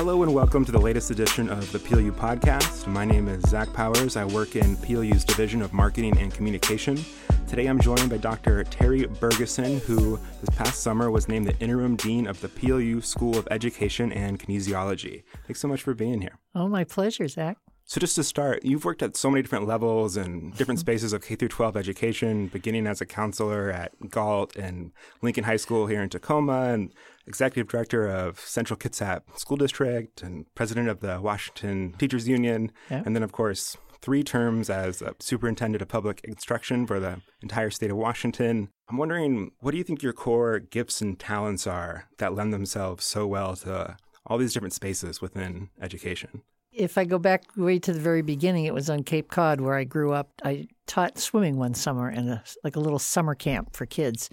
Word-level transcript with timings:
Hello 0.00 0.22
and 0.22 0.32
welcome 0.32 0.64
to 0.64 0.72
the 0.72 0.80
latest 0.80 1.10
edition 1.10 1.50
of 1.50 1.70
the 1.72 1.78
PLU 1.78 2.10
podcast. 2.10 2.86
My 2.86 3.04
name 3.04 3.28
is 3.28 3.42
Zach 3.42 3.70
Powers. 3.74 4.16
I 4.16 4.24
work 4.24 4.56
in 4.56 4.74
PLU's 4.76 5.26
Division 5.26 5.60
of 5.60 5.74
Marketing 5.74 6.16
and 6.16 6.32
Communication. 6.32 6.98
Today 7.46 7.66
I'm 7.66 7.78
joined 7.78 8.08
by 8.08 8.16
Dr. 8.16 8.64
Terry 8.64 9.02
Bergeson, 9.02 9.78
who 9.80 10.18
this 10.40 10.56
past 10.56 10.80
summer 10.80 11.10
was 11.10 11.28
named 11.28 11.48
the 11.48 11.58
interim 11.58 11.96
dean 11.96 12.26
of 12.26 12.40
the 12.40 12.48
PLU 12.48 13.02
School 13.02 13.36
of 13.36 13.46
Education 13.50 14.10
and 14.10 14.38
Kinesiology. 14.38 15.22
Thanks 15.46 15.60
so 15.60 15.68
much 15.68 15.82
for 15.82 15.92
being 15.92 16.22
here. 16.22 16.38
Oh, 16.54 16.66
my 16.66 16.84
pleasure, 16.84 17.28
Zach. 17.28 17.58
So 17.90 17.98
just 17.98 18.14
to 18.14 18.22
start, 18.22 18.64
you've 18.64 18.84
worked 18.84 19.02
at 19.02 19.16
so 19.16 19.28
many 19.28 19.42
different 19.42 19.66
levels 19.66 20.16
and 20.16 20.56
different 20.56 20.78
mm-hmm. 20.78 20.90
spaces 20.92 21.12
of 21.12 21.22
K 21.22 21.34
through 21.34 21.48
12 21.48 21.76
education, 21.76 22.46
beginning 22.46 22.86
as 22.86 23.00
a 23.00 23.04
counselor 23.04 23.68
at 23.68 23.90
Gault 24.08 24.54
and 24.54 24.92
Lincoln 25.22 25.42
High 25.42 25.56
School 25.56 25.88
here 25.88 26.00
in 26.00 26.08
Tacoma 26.08 26.72
and 26.72 26.94
executive 27.26 27.66
director 27.66 28.06
of 28.06 28.38
Central 28.38 28.78
Kitsap 28.78 29.22
School 29.36 29.56
District 29.56 30.22
and 30.22 30.46
president 30.54 30.88
of 30.88 31.00
the 31.00 31.20
Washington 31.20 31.96
Teachers 31.98 32.28
Union, 32.28 32.70
Yeah. 32.92 33.02
and 33.04 33.16
then 33.16 33.24
of 33.24 33.32
course 33.32 33.76
three 34.00 34.22
terms 34.22 34.70
as 34.70 35.02
a 35.02 35.16
superintendent 35.18 35.82
of 35.82 35.88
public 35.88 36.20
instruction 36.22 36.86
for 36.86 37.00
the 37.00 37.20
entire 37.42 37.70
state 37.70 37.90
of 37.90 37.96
Washington. 37.96 38.68
I'm 38.88 38.98
wondering, 38.98 39.50
what 39.58 39.72
do 39.72 39.78
you 39.78 39.84
think 39.84 40.00
your 40.00 40.12
core 40.12 40.60
gifts 40.60 41.00
and 41.00 41.18
talents 41.18 41.66
are 41.66 42.04
that 42.18 42.36
lend 42.36 42.54
themselves 42.54 43.04
so 43.04 43.26
well 43.26 43.56
to 43.56 43.96
all 44.24 44.38
these 44.38 44.54
different 44.54 44.74
spaces 44.74 45.20
within 45.20 45.70
education? 45.82 46.42
If 46.72 46.96
I 46.96 47.04
go 47.04 47.18
back 47.18 47.44
way 47.56 47.78
to 47.80 47.92
the 47.92 48.00
very 48.00 48.22
beginning, 48.22 48.64
it 48.64 48.74
was 48.74 48.88
on 48.88 49.02
Cape 49.02 49.28
Cod 49.28 49.60
where 49.60 49.74
I 49.74 49.84
grew 49.84 50.12
up. 50.12 50.30
I 50.44 50.68
taught 50.86 51.18
swimming 51.18 51.56
one 51.56 51.74
summer 51.74 52.10
in 52.10 52.28
a, 52.28 52.42
like 52.62 52.76
a 52.76 52.80
little 52.80 52.98
summer 52.98 53.34
camp 53.34 53.74
for 53.74 53.86
kids. 53.86 54.30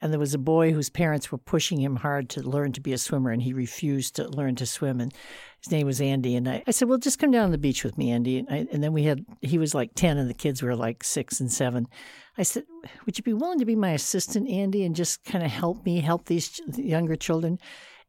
And 0.00 0.12
there 0.12 0.20
was 0.20 0.34
a 0.34 0.38
boy 0.38 0.72
whose 0.72 0.90
parents 0.90 1.32
were 1.32 1.38
pushing 1.38 1.80
him 1.80 1.96
hard 1.96 2.28
to 2.30 2.42
learn 2.42 2.72
to 2.72 2.80
be 2.80 2.92
a 2.92 2.98
swimmer, 2.98 3.30
and 3.30 3.42
he 3.42 3.52
refused 3.52 4.14
to 4.16 4.28
learn 4.28 4.54
to 4.56 4.66
swim. 4.66 5.00
And 5.00 5.12
his 5.60 5.72
name 5.72 5.86
was 5.86 6.00
Andy. 6.00 6.36
And 6.36 6.48
I, 6.48 6.62
I 6.68 6.70
said, 6.70 6.88
Well, 6.88 6.98
just 6.98 7.18
come 7.18 7.32
down 7.32 7.46
to 7.46 7.52
the 7.52 7.58
beach 7.58 7.82
with 7.82 7.98
me, 7.98 8.10
Andy. 8.10 8.38
And, 8.38 8.48
I, 8.48 8.66
and 8.70 8.82
then 8.82 8.92
we 8.92 9.04
had, 9.04 9.24
he 9.42 9.58
was 9.58 9.74
like 9.74 9.94
10, 9.94 10.18
and 10.18 10.30
the 10.30 10.34
kids 10.34 10.62
were 10.62 10.76
like 10.76 11.02
six 11.02 11.40
and 11.40 11.50
seven. 11.50 11.88
I 12.36 12.44
said, 12.44 12.64
Would 13.06 13.18
you 13.18 13.24
be 13.24 13.32
willing 13.32 13.58
to 13.58 13.64
be 13.64 13.74
my 13.74 13.90
assistant, 13.90 14.48
Andy, 14.48 14.84
and 14.84 14.94
just 14.94 15.24
kind 15.24 15.44
of 15.44 15.50
help 15.50 15.84
me 15.84 16.00
help 16.00 16.26
these 16.26 16.60
younger 16.76 17.16
children? 17.16 17.58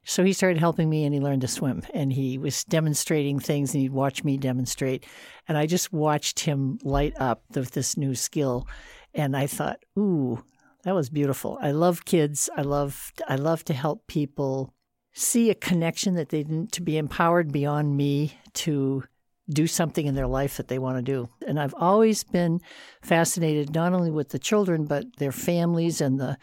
So 0.09 0.23
he 0.23 0.33
started 0.33 0.57
helping 0.57 0.89
me 0.89 1.05
and 1.05 1.13
he 1.13 1.19
learned 1.19 1.41
to 1.41 1.47
swim 1.47 1.83
and 1.93 2.11
he 2.11 2.39
was 2.39 2.63
demonstrating 2.63 3.39
things 3.39 3.75
and 3.75 3.81
he'd 3.83 3.91
watch 3.91 4.23
me 4.23 4.37
demonstrate. 4.37 5.05
And 5.47 5.55
I 5.55 5.67
just 5.67 5.93
watched 5.93 6.39
him 6.39 6.79
light 6.83 7.13
up 7.19 7.43
with 7.53 7.69
this 7.71 7.95
new 7.95 8.15
skill. 8.15 8.67
And 9.13 9.37
I 9.37 9.45
thought, 9.45 9.85
ooh, 9.99 10.43
that 10.83 10.95
was 10.95 11.11
beautiful. 11.11 11.59
I 11.61 11.69
love 11.69 12.05
kids. 12.05 12.49
I 12.57 12.63
love 12.63 13.13
I 13.27 13.35
love 13.35 13.63
to 13.65 13.73
help 13.75 14.07
people 14.07 14.73
see 15.13 15.51
a 15.51 15.55
connection 15.55 16.15
that 16.15 16.29
they 16.29 16.41
didn't 16.41 16.71
to 16.71 16.81
be 16.81 16.97
empowered 16.97 17.51
beyond 17.51 17.95
me 17.95 18.33
to 18.65 19.03
do 19.47 19.67
something 19.67 20.07
in 20.07 20.15
their 20.15 20.27
life 20.27 20.57
that 20.57 20.69
they 20.69 20.79
want 20.79 20.97
to 20.97 21.03
do. 21.03 21.29
And 21.45 21.59
I've 21.59 21.75
always 21.77 22.23
been 22.23 22.61
fascinated 23.03 23.75
not 23.75 23.93
only 23.93 24.09
with 24.09 24.29
the 24.29 24.39
children 24.39 24.85
but 24.85 25.05
their 25.17 25.31
families 25.31 26.01
and 26.01 26.19
the 26.19 26.35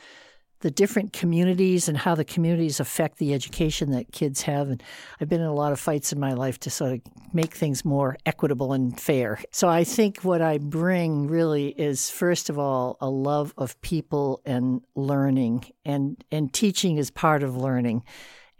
the 0.66 0.70
different 0.72 1.12
communities 1.12 1.88
and 1.88 1.96
how 1.96 2.16
the 2.16 2.24
communities 2.24 2.80
affect 2.80 3.18
the 3.18 3.32
education 3.32 3.92
that 3.92 4.10
kids 4.10 4.42
have. 4.42 4.68
And 4.68 4.82
I've 5.20 5.28
been 5.28 5.40
in 5.40 5.46
a 5.46 5.54
lot 5.54 5.70
of 5.70 5.78
fights 5.78 6.12
in 6.12 6.18
my 6.18 6.32
life 6.32 6.58
to 6.58 6.70
sort 6.70 6.94
of 6.94 7.00
make 7.32 7.54
things 7.54 7.84
more 7.84 8.16
equitable 8.26 8.72
and 8.72 8.98
fair. 9.00 9.38
So 9.52 9.68
I 9.68 9.84
think 9.84 10.24
what 10.24 10.42
I 10.42 10.58
bring 10.58 11.28
really 11.28 11.68
is, 11.68 12.10
first 12.10 12.50
of 12.50 12.58
all, 12.58 12.96
a 13.00 13.08
love 13.08 13.54
of 13.56 13.80
people 13.80 14.40
and 14.44 14.80
learning, 14.96 15.66
and, 15.84 16.24
and 16.32 16.52
teaching 16.52 16.96
is 16.96 17.12
part 17.12 17.44
of 17.44 17.56
learning. 17.56 18.02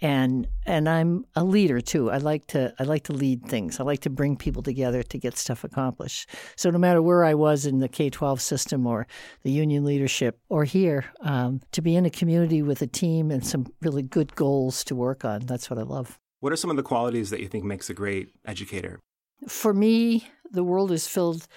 And 0.02 0.46
and 0.66 0.88
I'm 0.88 1.24
a 1.34 1.42
leader 1.42 1.80
too. 1.80 2.10
I 2.10 2.18
like 2.18 2.46
to 2.48 2.74
I 2.78 2.82
like 2.82 3.04
to 3.04 3.14
lead 3.14 3.46
things. 3.46 3.80
I 3.80 3.82
like 3.84 4.00
to 4.00 4.10
bring 4.10 4.36
people 4.36 4.62
together 4.62 5.02
to 5.02 5.18
get 5.18 5.38
stuff 5.38 5.64
accomplished. 5.64 6.28
So 6.54 6.70
no 6.70 6.78
matter 6.78 7.00
where 7.00 7.24
I 7.24 7.32
was 7.32 7.64
in 7.64 7.78
the 7.78 7.88
K 7.88 8.10
twelve 8.10 8.42
system 8.42 8.86
or 8.86 9.06
the 9.42 9.50
union 9.50 9.84
leadership 9.84 10.38
or 10.50 10.64
here, 10.64 11.06
um, 11.20 11.60
to 11.72 11.80
be 11.80 11.96
in 11.96 12.04
a 12.04 12.10
community 12.10 12.60
with 12.60 12.82
a 12.82 12.86
team 12.86 13.30
and 13.30 13.46
some 13.46 13.66
really 13.80 14.02
good 14.02 14.34
goals 14.34 14.84
to 14.84 14.94
work 14.94 15.24
on, 15.24 15.46
that's 15.46 15.70
what 15.70 15.78
I 15.78 15.82
love. 15.82 16.18
What 16.40 16.52
are 16.52 16.56
some 16.56 16.70
of 16.70 16.76
the 16.76 16.82
qualities 16.82 17.30
that 17.30 17.40
you 17.40 17.48
think 17.48 17.64
makes 17.64 17.88
a 17.88 17.94
great 17.94 18.28
educator? 18.44 19.00
For 19.48 19.72
me, 19.72 20.28
the 20.50 20.64
world 20.64 20.92
is 20.92 21.08
filled 21.08 21.48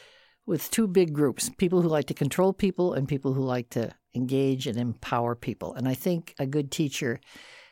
with 0.46 0.72
two 0.72 0.88
big 0.88 1.14
groups 1.14 1.50
people 1.58 1.82
who 1.82 1.90
like 1.90 2.06
to 2.06 2.14
control 2.14 2.54
people 2.54 2.94
and 2.94 3.08
people 3.08 3.34
who 3.34 3.44
like 3.44 3.70
to 3.72 3.92
engage 4.16 4.66
and 4.66 4.78
empower 4.78 5.36
people. 5.36 5.74
And 5.74 5.88
I 5.88 5.94
think 5.94 6.34
a 6.40 6.48
good 6.48 6.72
teacher 6.72 7.20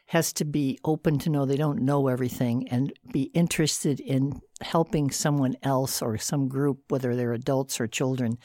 has 0.08 0.34
to 0.34 0.46
be 0.46 0.80
open 0.84 1.20
to 1.20 1.30
know 1.30 1.46
they 1.46 1.58
don't 1.58 1.82
know 1.82 2.08
everything 2.08 2.68
and 2.70 2.94
be 3.12 3.24
interested 3.34 4.00
in 4.00 4.42
helping 4.62 5.12
someone 5.12 5.56
else 5.64 6.02
or 6.02 6.18
some 6.18 6.48
group, 6.48 6.80
whether 6.90 7.16
they're 7.16 7.34
adults 7.34 7.80
or 7.80 7.88
children, 7.88 8.38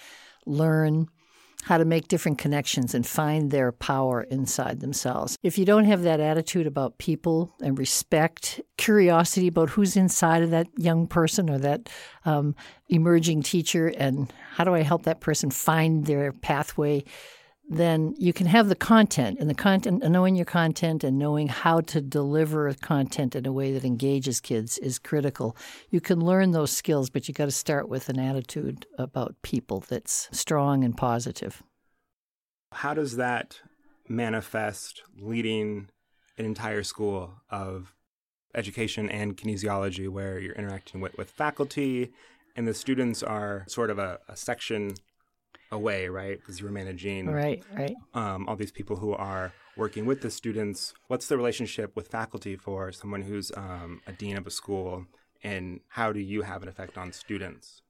learn 0.44 1.06
how 1.64 1.78
to 1.78 1.84
make 1.84 2.08
different 2.08 2.38
connections 2.38 2.92
and 2.94 3.06
find 3.06 3.50
their 3.50 3.70
power 3.70 4.22
inside 4.22 4.80
themselves. 4.80 5.38
If 5.44 5.56
you 5.58 5.64
don't 5.64 5.84
have 5.84 6.02
that 6.02 6.18
attitude 6.18 6.66
about 6.66 6.98
people 6.98 7.54
and 7.62 7.78
respect, 7.78 8.60
curiosity 8.76 9.46
about 9.46 9.70
who's 9.70 9.96
inside 9.96 10.42
of 10.42 10.50
that 10.50 10.66
young 10.76 11.06
person 11.06 11.48
or 11.48 11.58
that 11.58 11.88
um, 12.24 12.56
emerging 12.88 13.42
teacher, 13.42 13.86
and 13.86 14.32
how 14.54 14.64
do 14.64 14.74
I 14.74 14.82
help 14.82 15.04
that 15.04 15.20
person 15.20 15.50
find 15.50 16.04
their 16.04 16.32
pathway, 16.32 17.04
then 17.72 18.14
you 18.18 18.32
can 18.32 18.46
have 18.46 18.68
the 18.68 18.74
content 18.74 19.38
and 19.40 19.48
the 19.48 19.54
content, 19.54 20.02
knowing 20.08 20.36
your 20.36 20.44
content 20.44 21.02
and 21.02 21.18
knowing 21.18 21.48
how 21.48 21.80
to 21.80 22.00
deliver 22.00 22.72
content 22.74 23.34
in 23.34 23.46
a 23.46 23.52
way 23.52 23.72
that 23.72 23.84
engages 23.84 24.40
kids 24.40 24.78
is 24.78 24.98
critical. 24.98 25.56
You 25.90 26.00
can 26.00 26.20
learn 26.20 26.50
those 26.50 26.70
skills, 26.70 27.08
but 27.08 27.28
you 27.28 27.34
got 27.34 27.46
to 27.46 27.50
start 27.50 27.88
with 27.88 28.08
an 28.08 28.18
attitude 28.18 28.86
about 28.98 29.36
people 29.42 29.84
that's 29.88 30.28
strong 30.32 30.84
and 30.84 30.96
positive. 30.96 31.62
How 32.72 32.94
does 32.94 33.16
that 33.16 33.60
manifest 34.08 35.02
leading 35.18 35.88
an 36.36 36.44
entire 36.44 36.82
school 36.82 37.34
of 37.50 37.94
education 38.54 39.08
and 39.08 39.36
kinesiology 39.36 40.08
where 40.08 40.38
you're 40.38 40.54
interacting 40.54 41.00
with, 41.00 41.16
with 41.16 41.30
faculty 41.30 42.12
and 42.54 42.68
the 42.68 42.74
students 42.74 43.22
are 43.22 43.64
sort 43.66 43.90
of 43.90 43.98
a, 43.98 44.18
a 44.28 44.36
section 44.36 44.94
away, 45.72 46.08
right? 46.08 46.38
Because 46.38 46.60
you're 46.60 46.70
managing 46.70 47.26
Right, 47.26 47.64
right. 47.76 47.94
um, 48.14 48.48
all 48.48 48.54
these 48.56 48.70
people 48.70 48.96
who 48.96 49.12
are 49.12 49.52
working 49.76 50.06
with 50.06 50.20
the 50.20 50.30
students. 50.30 50.94
What's 51.08 51.26
the 51.26 51.36
relationship 51.36 51.96
with 51.96 52.08
faculty 52.08 52.56
for 52.56 52.92
someone 52.92 53.22
who's 53.22 53.50
um, 53.56 54.00
a 54.06 54.12
dean 54.12 54.36
of 54.36 54.46
a 54.46 54.50
school, 54.50 55.06
and 55.42 55.80
how 55.88 56.12
do 56.12 56.20
you 56.20 56.42
have 56.42 56.62
an 56.62 56.68
effect 56.68 56.96
on 56.96 57.12
students? 57.12 57.80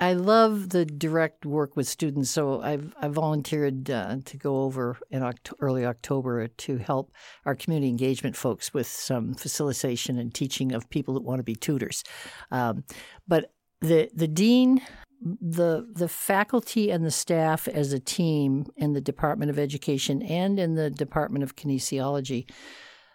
I 0.00 0.12
love 0.12 0.68
the 0.70 0.84
direct 0.84 1.44
work 1.44 1.76
with 1.76 1.88
students. 1.88 2.30
So 2.30 2.62
I've 2.62 2.94
I 3.00 3.08
volunteered 3.08 3.90
uh, 3.90 4.18
to 4.24 4.36
go 4.36 4.62
over 4.62 4.96
in 5.10 5.22
Oct- 5.22 5.54
early 5.58 5.84
October 5.84 6.46
to 6.46 6.76
help 6.76 7.12
our 7.44 7.56
community 7.56 7.88
engagement 7.88 8.36
folks 8.36 8.72
with 8.72 8.86
some 8.86 9.34
facilitation 9.34 10.16
and 10.16 10.32
teaching 10.32 10.72
of 10.72 10.88
people 10.88 11.14
that 11.14 11.24
want 11.24 11.40
to 11.40 11.44
be 11.44 11.56
tutors. 11.56 12.04
Um, 12.52 12.84
but 13.26 13.52
the 13.80 14.08
the 14.14 14.28
dean, 14.28 14.82
the 15.20 15.88
the 15.92 16.08
faculty 16.08 16.90
and 16.90 17.04
the 17.04 17.10
staff 17.10 17.66
as 17.68 17.92
a 17.92 17.98
team 17.98 18.66
in 18.76 18.92
the 18.92 19.00
Department 19.00 19.50
of 19.50 19.58
Education 19.58 20.22
and 20.22 20.58
in 20.58 20.74
the 20.74 20.90
Department 20.90 21.42
of 21.42 21.56
Kinesiology 21.56 22.46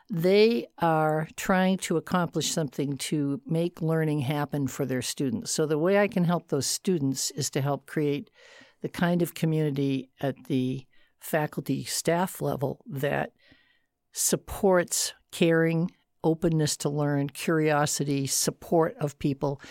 they 0.09 0.67
are 0.79 1.27
trying 1.37 1.77
to 1.77 1.97
accomplish 1.97 2.51
something 2.51 2.97
to 2.97 3.41
make 3.47 3.81
learning 3.81 4.19
happen 4.19 4.67
for 4.67 4.85
their 4.85 5.01
students. 5.01 5.51
So, 5.51 5.65
the 5.65 5.79
way 5.79 5.97
I 5.97 6.07
can 6.07 6.25
help 6.25 6.49
those 6.49 6.67
students 6.67 7.31
is 7.31 7.49
to 7.51 7.61
help 7.61 7.85
create 7.85 8.29
the 8.81 8.89
kind 8.89 9.21
of 9.21 9.33
community 9.33 10.11
at 10.21 10.35
the 10.45 10.85
faculty 11.19 11.83
staff 11.85 12.41
level 12.41 12.83
that 12.85 13.31
supports 14.11 15.13
caring, 15.31 15.89
openness 16.23 16.77
to 16.77 16.89
learn, 16.89 17.29
curiosity, 17.29 18.27
support 18.27 18.95
of 18.99 19.17
people. 19.19 19.61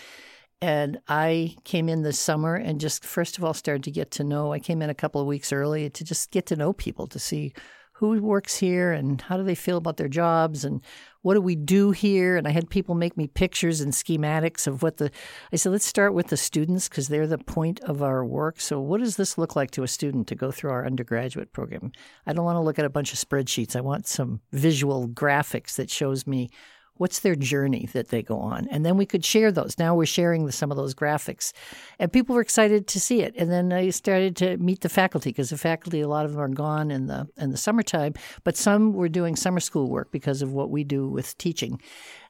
And 0.63 1.01
I 1.09 1.57
came 1.65 1.89
in 1.89 2.03
this 2.03 2.17
summer 2.17 2.55
and 2.55 2.79
just, 2.79 3.03
first 3.03 3.37
of 3.37 3.43
all, 3.43 3.53
started 3.53 3.83
to 3.83 3.91
get 3.91 4.11
to 4.11 4.23
know. 4.23 4.53
I 4.53 4.59
came 4.59 4.81
in 4.81 4.89
a 4.89 4.93
couple 4.93 5.19
of 5.19 5.27
weeks 5.27 5.51
early 5.51 5.89
to 5.89 6.05
just 6.05 6.31
get 6.31 6.45
to 6.45 6.55
know 6.55 6.71
people, 6.71 7.05
to 7.07 7.19
see 7.19 7.51
who 7.95 8.21
works 8.21 8.55
here 8.55 8.93
and 8.93 9.19
how 9.19 9.35
do 9.35 9.43
they 9.43 9.55
feel 9.55 9.75
about 9.75 9.97
their 9.97 10.07
jobs 10.07 10.63
and 10.63 10.79
what 11.21 11.33
do 11.33 11.41
we 11.41 11.55
do 11.55 11.91
here? 11.91 12.37
And 12.37 12.47
i 12.47 12.51
had 12.51 12.69
people 12.69 12.95
make 12.95 13.17
me 13.17 13.27
pictures 13.27 13.81
and 13.81 13.91
schematics 13.91 14.65
of 14.65 14.83
what 14.83 14.97
the 14.97 15.11
i 15.51 15.57
said 15.57 15.73
let's 15.73 15.85
start 15.85 16.13
with 16.13 16.27
the 16.27 16.37
students 16.37 16.87
because 16.87 17.09
they're 17.09 17.27
the 17.27 17.37
point 17.37 17.81
of 17.81 18.01
our 18.01 18.23
work. 18.25 18.61
So 18.61 18.79
what 18.79 19.01
does 19.01 19.17
this 19.17 19.37
look 19.37 19.57
like 19.57 19.71
to 19.71 19.83
a 19.83 19.87
student 19.87 20.27
to 20.27 20.35
go 20.35 20.49
through 20.49 20.71
our 20.71 20.85
undergraduate 20.85 21.51
program? 21.51 21.91
I 22.25 22.31
don't 22.31 22.45
want 22.45 22.55
to 22.55 22.61
look 22.61 22.79
at 22.79 22.85
a 22.85 22.89
bunch 22.89 23.11
of 23.11 23.19
spreadsheets. 23.19 23.75
I 23.75 23.81
want 23.81 24.07
some 24.07 24.39
visual 24.53 25.09
graphics 25.09 25.75
that 25.75 25.89
shows 25.89 26.25
me 26.25 26.49
what's 26.97 27.19
their 27.19 27.35
journey 27.35 27.89
that 27.93 28.09
they 28.09 28.21
go 28.21 28.37
on? 28.37 28.67
And 28.69 28.85
then 28.85 28.97
we 28.97 29.05
could 29.05 29.25
share 29.25 29.51
those. 29.51 29.77
Now 29.79 29.95
we're 29.95 30.05
sharing 30.05 30.49
some 30.51 30.71
of 30.71 30.77
those 30.77 30.93
graphics. 30.93 31.51
And 31.99 32.11
people 32.11 32.35
were 32.35 32.41
excited 32.41 32.87
to 32.87 32.99
see 32.99 33.21
it. 33.21 33.33
And 33.37 33.51
then 33.51 33.73
i 33.73 33.89
started 33.89 34.35
to 34.37 34.57
meet 34.57 34.81
the 34.81 34.89
faculty 34.89 35.29
because 35.29 35.49
the 35.49 35.57
faculty 35.57 36.01
a 36.01 36.07
lot 36.07 36.25
of 36.25 36.31
them 36.31 36.41
are 36.41 36.47
gone 36.47 36.91
in 36.91 37.07
the 37.07 37.27
in 37.37 37.51
the 37.51 37.57
summertime 37.57 38.13
but 38.43 38.57
some 38.57 38.93
were 38.93 39.09
doing 39.09 39.35
summer 39.35 39.59
school 39.59 39.89
work 39.89 40.11
because 40.11 40.41
of 40.41 40.51
what 40.53 40.69
we 40.69 40.83
do 40.83 41.07
with 41.07 41.37
teaching 41.37 41.81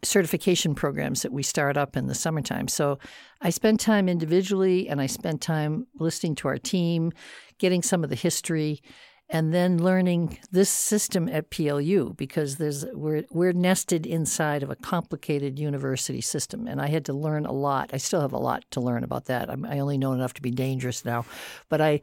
certification 0.04 0.76
programs 0.76 1.22
that 1.22 1.32
we 1.32 1.44
start 1.44 1.78
up 1.78 1.96
in 1.96 2.08
the 2.08 2.16
summertime. 2.16 2.68
So 2.68 3.00
i 3.42 3.50
spent 3.50 3.80
time 3.80 4.08
individually 4.08 4.88
and 4.88 5.02
i 5.02 5.08
spent 5.08 5.42
time 5.42 5.88
listening 6.00 6.36
to 6.36 6.48
our 6.48 6.58
team 6.58 7.12
getting 7.58 7.82
some 7.82 8.04
of 8.04 8.10
the 8.10 8.16
history 8.16 8.82
and 9.30 9.54
then 9.54 9.82
learning 9.82 10.38
this 10.52 10.70
system 10.70 11.28
at 11.30 11.50
PLU 11.50 12.14
because 12.16 12.58
there's 12.58 12.86
we're 12.94 13.24
we're 13.32 13.54
nested 13.54 14.06
inside 14.06 14.64
of 14.64 14.70
a 14.70 14.76
complicated 14.76 15.58
university 15.58 16.22
system, 16.22 16.68
and 16.68 16.82
I 16.82 16.88
had 16.88 17.06
to 17.06 17.14
learn 17.14 17.46
a 17.46 17.52
lot. 17.52 17.92
I 17.94 17.98
still 17.98 18.22
have 18.22 18.34
a 18.34 18.38
lot 18.38 18.64
to 18.72 18.82
learn 18.82 19.04
about 19.04 19.26
that. 19.26 19.50
I'm, 19.50 19.66
i 19.66 19.80
only 19.80 19.98
know 19.98 20.14
enough 20.14 20.34
to 20.36 20.42
be 20.42 20.52
dangerous 20.52 21.04
now, 21.06 21.26
but 21.70 21.82
I. 21.82 22.02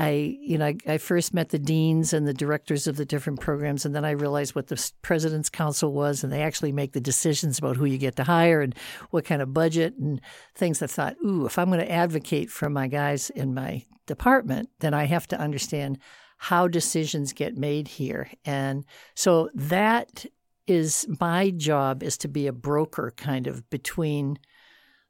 I, 0.00 0.38
you 0.40 0.58
know, 0.58 0.66
I, 0.66 0.76
I, 0.86 0.98
first 0.98 1.34
met 1.34 1.48
the 1.48 1.58
deans 1.58 2.12
and 2.12 2.24
the 2.24 2.32
directors 2.32 2.86
of 2.86 2.94
the 2.94 3.04
different 3.04 3.40
programs, 3.40 3.84
and 3.84 3.96
then 3.96 4.04
I 4.04 4.12
realized 4.12 4.54
what 4.54 4.68
the 4.68 4.92
president's 5.02 5.50
council 5.50 5.92
was, 5.92 6.22
and 6.22 6.32
they 6.32 6.42
actually 6.42 6.70
make 6.70 6.92
the 6.92 7.00
decisions 7.00 7.58
about 7.58 7.76
who 7.76 7.84
you 7.84 7.98
get 7.98 8.14
to 8.14 8.22
hire 8.22 8.60
and 8.60 8.76
what 9.10 9.24
kind 9.24 9.42
of 9.42 9.52
budget 9.52 9.96
and 9.96 10.20
things. 10.54 10.80
I 10.82 10.86
thought, 10.86 11.16
ooh, 11.26 11.46
if 11.46 11.58
I'm 11.58 11.66
going 11.66 11.80
to 11.80 11.90
advocate 11.90 12.48
for 12.48 12.70
my 12.70 12.86
guys 12.86 13.30
in 13.30 13.54
my 13.54 13.86
department, 14.06 14.70
then 14.78 14.94
I 14.94 15.06
have 15.06 15.26
to 15.28 15.40
understand 15.40 15.98
how 16.38 16.68
decisions 16.68 17.32
get 17.32 17.56
made 17.56 17.88
here. 17.88 18.30
And 18.44 18.84
so 19.14 19.50
that 19.54 20.24
is 20.66 21.06
my 21.20 21.50
job 21.50 22.02
is 22.02 22.16
to 22.18 22.28
be 22.28 22.46
a 22.46 22.52
broker 22.52 23.12
kind 23.16 23.46
of 23.46 23.68
between 23.70 24.38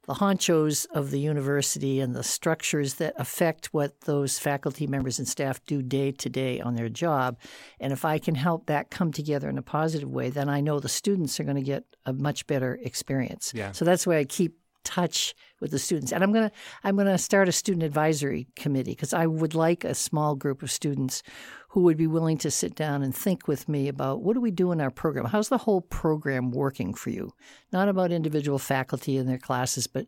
the 0.07 0.15
honchos 0.15 0.87
of 0.91 1.11
the 1.11 1.19
university 1.19 1.99
and 1.99 2.15
the 2.15 2.23
structures 2.23 2.95
that 2.95 3.13
affect 3.17 3.67
what 3.67 4.01
those 4.01 4.39
faculty 4.39 4.87
members 4.87 5.19
and 5.19 5.27
staff 5.27 5.63
do 5.65 5.83
day 5.83 6.11
to 6.11 6.29
day 6.29 6.59
on 6.59 6.73
their 6.73 6.89
job. 6.89 7.37
And 7.79 7.93
if 7.93 8.03
I 8.03 8.17
can 8.17 8.33
help 8.33 8.65
that 8.65 8.89
come 8.89 9.11
together 9.11 9.47
in 9.49 9.59
a 9.59 9.61
positive 9.61 10.09
way, 10.09 10.31
then 10.31 10.49
I 10.49 10.61
know 10.61 10.79
the 10.79 10.89
students 10.89 11.39
are 11.39 11.43
going 11.43 11.57
to 11.57 11.61
get 11.61 11.83
a 12.07 12.13
much 12.13 12.47
better 12.47 12.79
experience. 12.81 13.51
Yeah. 13.53 13.71
So 13.71 13.85
that's 13.85 14.07
why 14.07 14.17
I 14.17 14.25
keep 14.25 14.58
touch 14.83 15.35
with 15.59 15.71
the 15.71 15.79
students. 15.79 16.11
And 16.11 16.23
I'm 16.23 16.31
going 16.31 16.49
to 16.49 16.55
I'm 16.83 16.95
going 16.95 17.07
to 17.07 17.17
start 17.17 17.49
a 17.49 17.51
student 17.51 17.83
advisory 17.83 18.47
committee 18.55 18.91
because 18.91 19.13
I 19.13 19.27
would 19.27 19.55
like 19.55 19.83
a 19.83 19.95
small 19.95 20.35
group 20.35 20.63
of 20.63 20.71
students 20.71 21.23
who 21.69 21.81
would 21.83 21.97
be 21.97 22.07
willing 22.07 22.37
to 22.39 22.51
sit 22.51 22.75
down 22.75 23.03
and 23.03 23.15
think 23.15 23.47
with 23.47 23.69
me 23.69 23.87
about 23.87 24.21
what 24.21 24.33
do 24.33 24.41
we 24.41 24.51
do 24.51 24.71
in 24.71 24.81
our 24.81 24.89
program? 24.89 25.25
How's 25.25 25.49
the 25.49 25.57
whole 25.57 25.81
program 25.81 26.51
working 26.51 26.93
for 26.93 27.09
you? 27.09 27.33
Not 27.71 27.89
about 27.89 28.11
individual 28.11 28.59
faculty 28.59 29.17
and 29.17 29.29
their 29.29 29.37
classes, 29.37 29.85
but 29.85 30.07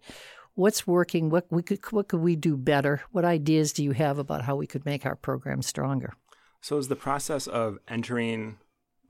what's 0.55 0.87
working, 0.87 1.29
what 1.29 1.45
we 1.49 1.61
could 1.61 1.79
what 1.91 2.07
could 2.07 2.21
we 2.21 2.35
do 2.35 2.57
better? 2.57 3.01
What 3.11 3.25
ideas 3.25 3.73
do 3.73 3.83
you 3.83 3.91
have 3.91 4.17
about 4.17 4.43
how 4.43 4.55
we 4.55 4.67
could 4.67 4.85
make 4.85 5.05
our 5.05 5.15
program 5.15 5.61
stronger? 5.61 6.13
So 6.61 6.77
is 6.77 6.87
the 6.87 6.95
process 6.95 7.47
of 7.47 7.79
entering 7.87 8.57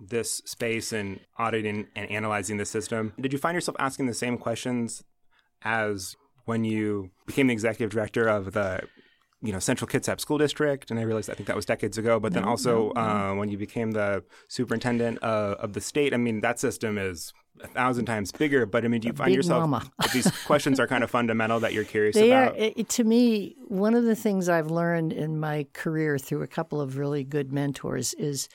this 0.01 0.41
space 0.45 0.91
and 0.91 1.19
auditing 1.37 1.87
and 1.95 2.09
analyzing 2.09 2.57
the 2.57 2.65
system, 2.65 3.13
did 3.19 3.31
you 3.31 3.39
find 3.39 3.55
yourself 3.55 3.77
asking 3.79 4.07
the 4.07 4.13
same 4.13 4.37
questions 4.37 5.03
as 5.63 6.15
when 6.45 6.63
you 6.63 7.11
became 7.25 7.47
the 7.47 7.53
executive 7.53 7.91
director 7.91 8.27
of 8.27 8.53
the 8.53 8.81
you 9.41 9.51
know 9.51 9.59
Central 9.59 9.87
Kitsap 9.87 10.19
School 10.19 10.37
District, 10.37 10.91
and 10.91 10.99
I 10.99 11.03
realized 11.03 11.29
I 11.29 11.33
think 11.33 11.47
that 11.47 11.55
was 11.55 11.65
decades 11.65 11.97
ago. 11.97 12.19
But 12.19 12.33
then 12.33 12.43
also 12.43 12.91
no, 12.95 13.01
no. 13.01 13.01
Uh, 13.01 13.33
when 13.35 13.49
you 13.49 13.57
became 13.57 13.91
the 13.91 14.23
superintendent 14.47 15.19
uh, 15.23 15.55
of 15.59 15.73
the 15.73 15.81
state, 15.81 16.13
I 16.13 16.17
mean 16.17 16.41
that 16.41 16.59
system 16.59 16.97
is 16.97 17.33
a 17.63 17.67
thousand 17.67 18.05
times 18.05 18.31
bigger. 18.31 18.65
But 18.65 18.85
I 18.85 18.87
mean, 18.87 19.01
do 19.01 19.07
you 19.07 19.13
find 19.13 19.33
yourself 19.33 19.89
these 20.13 20.29
questions 20.45 20.79
are 20.79 20.87
kind 20.87 21.03
of 21.03 21.09
fundamental 21.09 21.59
that 21.61 21.73
you're 21.73 21.83
curious 21.83 22.15
they 22.15 22.31
about? 22.31 22.53
Are, 22.53 22.57
it, 22.57 22.89
to 22.89 23.03
me, 23.03 23.55
one 23.67 23.95
of 23.95 24.03
the 24.03 24.15
things 24.15 24.47
I've 24.49 24.69
learned 24.69 25.13
in 25.13 25.39
my 25.39 25.65
career 25.73 26.17
through 26.17 26.43
a 26.43 26.47
couple 26.47 26.79
of 26.79 26.97
really 26.97 27.23
good 27.23 27.51
mentors 27.51 28.13
is 28.13 28.47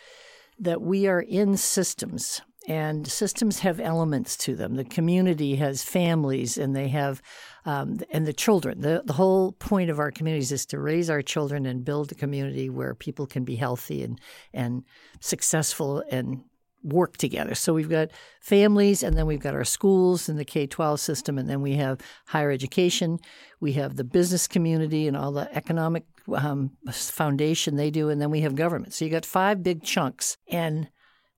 that 0.59 0.81
we 0.81 1.07
are 1.07 1.21
in 1.21 1.57
systems 1.57 2.41
and 2.69 3.07
systems 3.07 3.61
have 3.61 3.79
elements 3.79 4.37
to 4.39 4.57
them. 4.57 4.75
The 4.75 4.85
community 4.85 5.57
has 5.57 5.83
families, 5.83 6.59
and 6.59 6.75
they 6.75 6.89
have, 6.89 7.23
um, 7.65 7.99
and 8.11 8.27
the 8.27 8.33
children. 8.33 8.81
The, 8.81 9.03
the 9.05 9.13
whole 9.13 9.53
point 9.53 9.91
of 9.91 9.99
our 9.99 10.11
communities 10.11 10.53
is 10.53 10.67
to 10.67 10.79
raise 10.79 11.09
our 11.09 11.23
children 11.23 11.67
and 11.67 11.85
build 11.85 12.11
a 12.11 12.17
community 12.17 12.69
where 12.69 12.95
people 12.95 13.27
can 13.27 13.45
be 13.45 13.57
healthy 13.57 14.03
and 14.03 14.21
and 14.53 14.85
successful 15.21 16.03
and 16.11 16.43
work 16.83 17.17
together. 17.17 17.55
So 17.55 17.75
we've 17.75 17.91
got 17.91 18.11
families, 18.41 19.03
and 19.03 19.17
then 19.17 19.27
we've 19.27 19.41
got 19.41 19.55
our 19.55 19.65
schools 19.65 20.29
and 20.29 20.39
the 20.39 20.45
K 20.45 20.67
12 20.67 21.01
system, 21.01 21.39
and 21.39 21.49
then 21.49 21.61
we 21.61 21.75
have 21.75 22.01
higher 22.27 22.51
education. 22.51 23.19
We 23.61 23.73
have 23.75 23.97
the 23.97 24.05
business 24.05 24.47
community 24.47 25.07
and 25.07 25.17
all 25.17 25.33
the 25.33 25.55
economic 25.57 26.05
um, 26.35 26.73
foundation 26.93 27.77
they 27.77 27.91
do, 27.91 28.09
and 28.09 28.21
then 28.21 28.31
we 28.31 28.41
have 28.41 28.55
government. 28.55 28.93
So 28.95 29.05
you 29.05 29.11
got 29.11 29.27
five 29.27 29.63
big 29.63 29.83
chunks. 29.83 30.37
And 30.49 30.89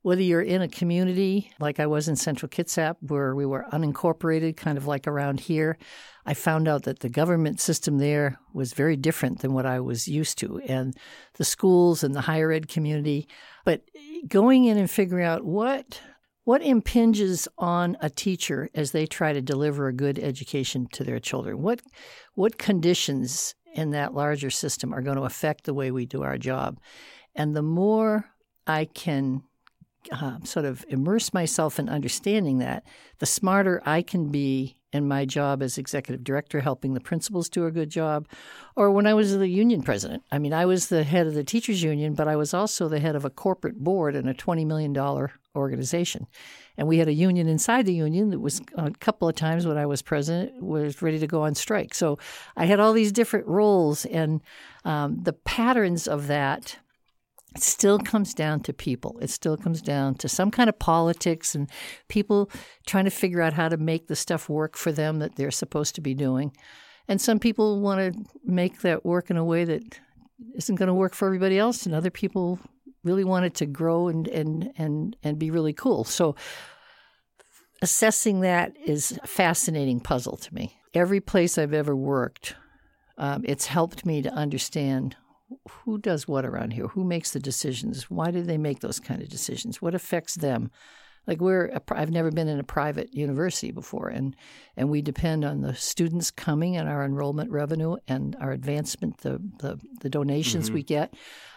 whether 0.09 0.23
you're 0.23 0.41
in 0.41 0.63
a 0.63 0.69
community 0.69 1.53
like 1.61 1.79
I 1.79 1.87
was 1.87 2.09
in 2.09 2.17
Central 2.17 2.49
Kitsap, 2.49 2.97
where 3.01 3.35
we 3.35 3.45
were 3.45 3.67
unincorporated, 3.75 4.57
kind 4.57 4.79
of 4.79 4.87
like 4.87 5.07
around 5.07 5.39
here, 5.39 5.77
I 6.25 6.33
found 6.33 6.67
out 6.67 6.85
that 6.85 7.01
the 7.01 7.11
government 7.11 7.61
system 7.61 7.99
there 7.99 8.39
was 8.55 8.73
very 8.73 8.97
different 8.97 9.41
than 9.41 9.53
what 9.53 9.67
I 9.67 9.81
was 9.81 10.09
used 10.09 10.39
to, 10.39 10.61
and 10.61 10.97
the 11.35 11.45
schools 11.45 12.03
and 12.03 12.15
the 12.15 12.23
higher 12.23 12.51
ed 12.51 12.69
community. 12.69 13.29
But 13.67 13.83
going 14.27 14.65
in 14.65 14.79
and 14.79 14.91
figuring 14.91 15.27
out 15.27 15.45
what 15.45 16.01
what 16.45 16.63
impinges 16.63 17.47
on 17.59 17.99
a 18.01 18.09
teacher 18.09 18.71
as 18.75 18.93
they 18.93 19.05
try 19.05 19.35
to 19.35 19.43
deliver 19.43 19.89
a 19.89 19.93
good 19.93 20.19
education 20.19 20.87
to 20.93 21.05
their 21.05 21.21
children? 21.21 21.61
What 21.61 21.83
what 22.33 22.57
conditions 22.57 23.55
in 23.75 23.91
that 23.91 24.15
larger 24.15 24.49
system 24.49 24.95
are 24.95 25.03
going 25.03 25.19
to 25.19 25.25
affect 25.25 25.65
the 25.65 25.75
way 25.75 25.91
we 25.91 26.07
do 26.07 26.23
our 26.23 26.39
job? 26.39 26.81
And 27.35 27.55
the 27.55 27.61
more 27.61 28.25
I 28.67 28.87
can 28.87 29.43
uh, 30.13 30.39
sort 30.45 30.65
of 30.65 30.85
immerse 30.89 31.33
myself 31.33 31.79
in 31.79 31.89
understanding 31.89 32.59
that, 32.59 32.85
the 33.19 33.27
smarter 33.27 33.83
I 33.85 34.03
can 34.03 34.31
be 34.31 34.77
in 34.93 35.07
my 35.07 35.25
job 35.25 35.63
as 35.63 35.77
executive 35.77 36.25
director, 36.25 36.61
helping 36.61 36.95
the 36.95 37.01
principals 37.01 37.49
do 37.49 37.67
a 37.67 37.71
good 37.71 37.91
job, 37.91 38.27
or 38.75 38.91
when 38.91 39.07
I 39.07 39.13
was 39.13 39.37
the 39.37 39.49
union 39.49 39.83
president. 39.83 40.23
I 40.33 40.39
mean, 40.39 40.55
I 40.55 40.65
was 40.65 40.89
the 40.89 41.05
head 41.05 41.27
of 41.27 41.35
the 41.35 41.45
teachers 41.45 41.83
union, 41.83 42.15
but 42.15 42.27
I 42.27 42.37
was 42.37 42.55
also 42.55 42.89
the 42.89 43.01
head 43.01 43.15
of 43.15 43.25
a 43.25 43.31
corporate 43.31 43.79
board 43.79 44.17
in 44.17 44.29
a 44.29 44.35
$20 44.35 44.67
million 44.67 44.97
organization. 45.55 46.27
And 46.79 46.89
we 46.89 46.99
had 46.99 47.09
a 47.09 47.13
union 47.13 47.49
inside 47.49 47.85
the 47.85 47.93
union 47.93 48.31
that 48.31 48.39
was 48.39 48.63
a 48.77 48.91
couple 48.93 49.29
of 49.29 49.35
times 49.35 49.67
when 49.67 49.77
I 49.77 49.85
was 49.85 50.01
president 50.01 50.63
was 50.63 51.03
ready 51.03 51.19
to 51.19 51.27
go 51.27 51.43
on 51.43 51.55
strike. 51.55 51.93
So 51.93 52.19
I 52.57 52.65
had 52.65 52.81
all 52.81 52.93
these 52.93 53.13
different 53.13 53.47
roles, 53.47 54.07
and 54.07 54.41
um, 54.85 55.23
the 55.23 55.33
patterns 55.33 56.09
of 56.09 56.29
that 56.29 56.79
it 57.55 57.63
still 57.63 57.99
comes 57.99 58.35
down 58.35 58.61
to 58.61 58.73
people. 58.73 59.19
It 59.21 59.31
still 59.31 59.57
comes 59.57 59.81
down 59.81 60.17
to 60.17 60.29
some 60.29 60.51
kind 60.51 60.69
of 60.69 60.79
politics 60.79 61.55
and 61.55 61.71
people 62.09 62.51
trying 62.87 63.05
to 63.05 63.11
figure 63.11 63.41
out 63.41 63.55
how 63.55 63.69
to 63.69 63.77
make 63.77 64.07
the 64.07 64.17
stuff 64.17 64.49
work 64.49 64.77
for 64.77 64.93
them 64.93 65.19
that 65.21 65.37
they're 65.37 65.51
supposed 65.51 65.95
to 65.95 66.01
be 66.01 66.15
doing. 66.15 66.53
And 67.09 67.21
some 67.21 67.39
people 67.39 67.81
want 67.81 68.01
to 68.15 68.25
make 68.45 68.83
that 68.83 69.05
work 69.05 69.31
in 69.31 69.39
a 69.39 69.45
way 69.45 69.65
that 69.65 69.99
isn't 70.57 70.77
going 70.77 70.89
to 70.89 70.95
work 70.95 71.15
for 71.15 71.27
everybody 71.27 71.59
else, 71.59 71.87
and 71.87 71.95
other 71.95 72.11
people 72.11 72.59
really 73.03 73.25
want 73.25 73.47
it 73.47 73.55
to 73.55 73.67
grow 73.67 74.09
and 74.09 74.29
and 74.29 74.73
and 74.77 75.17
and 75.23 75.39
be 75.39 75.51
really 75.51 75.73
cool. 75.73 76.05
So 76.05 76.37
assessing 77.81 78.41
that 78.41 78.77
is 78.85 79.19
a 79.23 79.27
fascinating 79.27 80.01
puzzle 80.01 80.37
to 80.37 80.55
me. 80.55 80.79
Every 80.95 81.21
place 81.21 81.59
I've 81.59 81.75
ever 81.75 81.97
worked, 81.97 82.57
um, 83.17 83.45
it's 83.47 83.67
helped 83.67 84.05
me 84.05 84.21
to 84.23 84.33
understand 84.33 85.17
who 85.71 85.99
does 85.99 86.29
what 86.29 86.45
around 86.45 86.73
here? 86.73 86.89
Who 86.89 87.05
makes 87.05 87.33
the 87.33 87.41
decisions? 87.41 88.11
Why 88.11 88.31
do 88.31 88.43
they 88.43 88.59
make 88.59 88.81
those 88.81 89.01
kind 89.01 89.23
of 89.23 89.29
decisions? 89.29 89.81
What 89.81 89.95
affects 89.95 90.35
them? 90.35 90.71
Like 91.27 91.41
we're, 91.43 91.67
a, 91.67 91.83
I've 91.91 92.11
never 92.11 92.31
been 92.31 92.49
in 92.49 92.59
a 92.59 92.65
private 92.65 93.15
university 93.15 93.71
before, 93.71 94.09
and 94.09 94.35
and 94.79 94.89
we 94.89 95.03
depend 95.03 95.45
on 95.45 95.61
the 95.61 95.75
students 95.75 96.31
coming 96.31 96.77
and 96.77 96.89
our 96.89 97.05
enrollment 97.05 97.51
revenue 97.51 97.97
and 98.09 98.35
our 98.41 98.51
advancement, 98.51 99.19
the 99.19 99.39
the, 99.59 99.79
the 100.01 100.09
donations 100.09 100.67
mm-hmm. 100.67 100.75
we 100.75 100.83
get, 100.83 101.13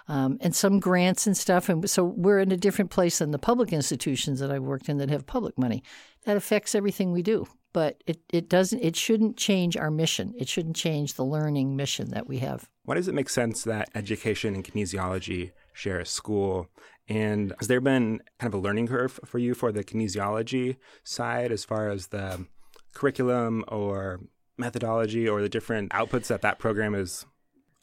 um, 0.09 0.37
and 0.41 0.53
some 0.53 0.81
grants 0.81 1.25
and 1.25 1.37
stuff. 1.37 1.69
And 1.69 1.89
so 1.89 2.03
we're 2.03 2.39
in 2.39 2.51
a 2.51 2.57
different 2.57 2.91
place 2.91 3.19
than 3.19 3.31
the 3.31 3.39
public 3.39 3.71
institutions 3.71 4.41
that 4.41 4.51
I've 4.51 4.63
worked 4.63 4.89
in 4.89 4.97
that 4.97 5.09
have 5.09 5.25
public 5.25 5.57
money. 5.57 5.83
That 6.25 6.35
affects 6.35 6.75
everything 6.75 7.13
we 7.13 7.23
do 7.23 7.47
but 7.73 8.03
it, 8.05 8.19
it 8.31 8.49
doesn't 8.49 8.79
it 8.79 8.95
shouldn't 8.95 9.37
change 9.37 9.77
our 9.77 9.91
mission. 9.91 10.33
It 10.37 10.47
shouldn't 10.47 10.75
change 10.75 11.13
the 11.13 11.25
learning 11.25 11.75
mission 11.75 12.09
that 12.09 12.27
we 12.27 12.39
have. 12.39 12.69
Why 12.83 12.95
does 12.95 13.07
it 13.07 13.15
make 13.15 13.29
sense 13.29 13.63
that 13.63 13.89
education 13.95 14.55
and 14.55 14.63
kinesiology 14.63 15.51
share 15.73 15.99
a 15.99 16.05
school? 16.05 16.67
And 17.07 17.53
has 17.59 17.67
there 17.67 17.81
been 17.81 18.21
kind 18.39 18.53
of 18.53 18.59
a 18.59 18.63
learning 18.63 18.87
curve 18.87 19.19
for 19.25 19.39
you 19.39 19.53
for 19.53 19.71
the 19.71 19.83
kinesiology 19.83 20.77
side 21.03 21.51
as 21.51 21.65
far 21.65 21.89
as 21.89 22.07
the 22.07 22.45
curriculum 22.93 23.63
or 23.67 24.21
methodology 24.57 25.27
or 25.27 25.41
the 25.41 25.49
different 25.49 25.91
outputs 25.91 26.27
that 26.27 26.41
that 26.41 26.59
program 26.59 26.95
is 26.95 27.25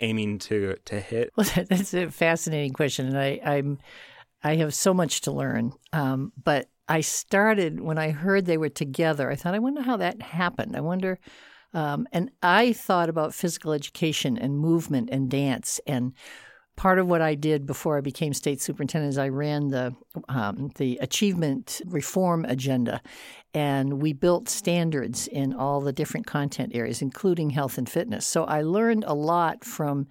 aiming 0.00 0.38
to 0.38 0.76
to 0.84 1.00
hit? 1.00 1.32
Well 1.36 1.46
that's 1.68 1.94
a 1.94 2.10
fascinating 2.10 2.72
question 2.72 3.06
and 3.06 3.18
i 3.18 3.40
i'm 3.44 3.78
i 4.44 4.56
have 4.56 4.72
so 4.74 4.94
much 4.94 5.22
to 5.22 5.32
learn 5.32 5.72
um, 5.92 6.32
but 6.42 6.68
I 6.88 7.00
started 7.00 7.80
when 7.80 7.98
I 7.98 8.10
heard 8.10 8.46
they 8.46 8.58
were 8.58 8.68
together. 8.68 9.30
I 9.30 9.36
thought, 9.36 9.54
I 9.54 9.58
wonder 9.58 9.82
how 9.82 9.96
that 9.98 10.22
happened. 10.22 10.76
I 10.76 10.80
wonder. 10.80 11.18
Um, 11.74 12.08
and 12.12 12.30
I 12.42 12.72
thought 12.72 13.08
about 13.08 13.34
physical 13.34 13.72
education 13.72 14.38
and 14.38 14.58
movement 14.58 15.10
and 15.12 15.30
dance 15.30 15.80
and 15.86 16.14
part 16.78 17.00
of 17.00 17.08
what 17.08 17.20
I 17.20 17.34
did 17.34 17.66
before 17.66 17.98
I 17.98 18.00
became 18.00 18.32
state 18.32 18.62
superintendent 18.62 19.10
is 19.10 19.18
I 19.18 19.28
ran 19.28 19.68
the 19.68 19.94
um, 20.28 20.70
the 20.76 20.96
achievement 21.02 21.82
reform 21.86 22.44
agenda, 22.44 23.02
and 23.52 24.00
we 24.00 24.12
built 24.12 24.48
standards 24.48 25.26
in 25.26 25.52
all 25.52 25.80
the 25.80 25.92
different 25.92 26.26
content 26.26 26.74
areas, 26.74 27.02
including 27.02 27.50
health 27.50 27.76
and 27.78 27.88
fitness. 27.88 28.26
So 28.26 28.44
I 28.44 28.62
learned 28.62 29.04
a 29.06 29.14
lot 29.14 29.64
from 29.64 30.06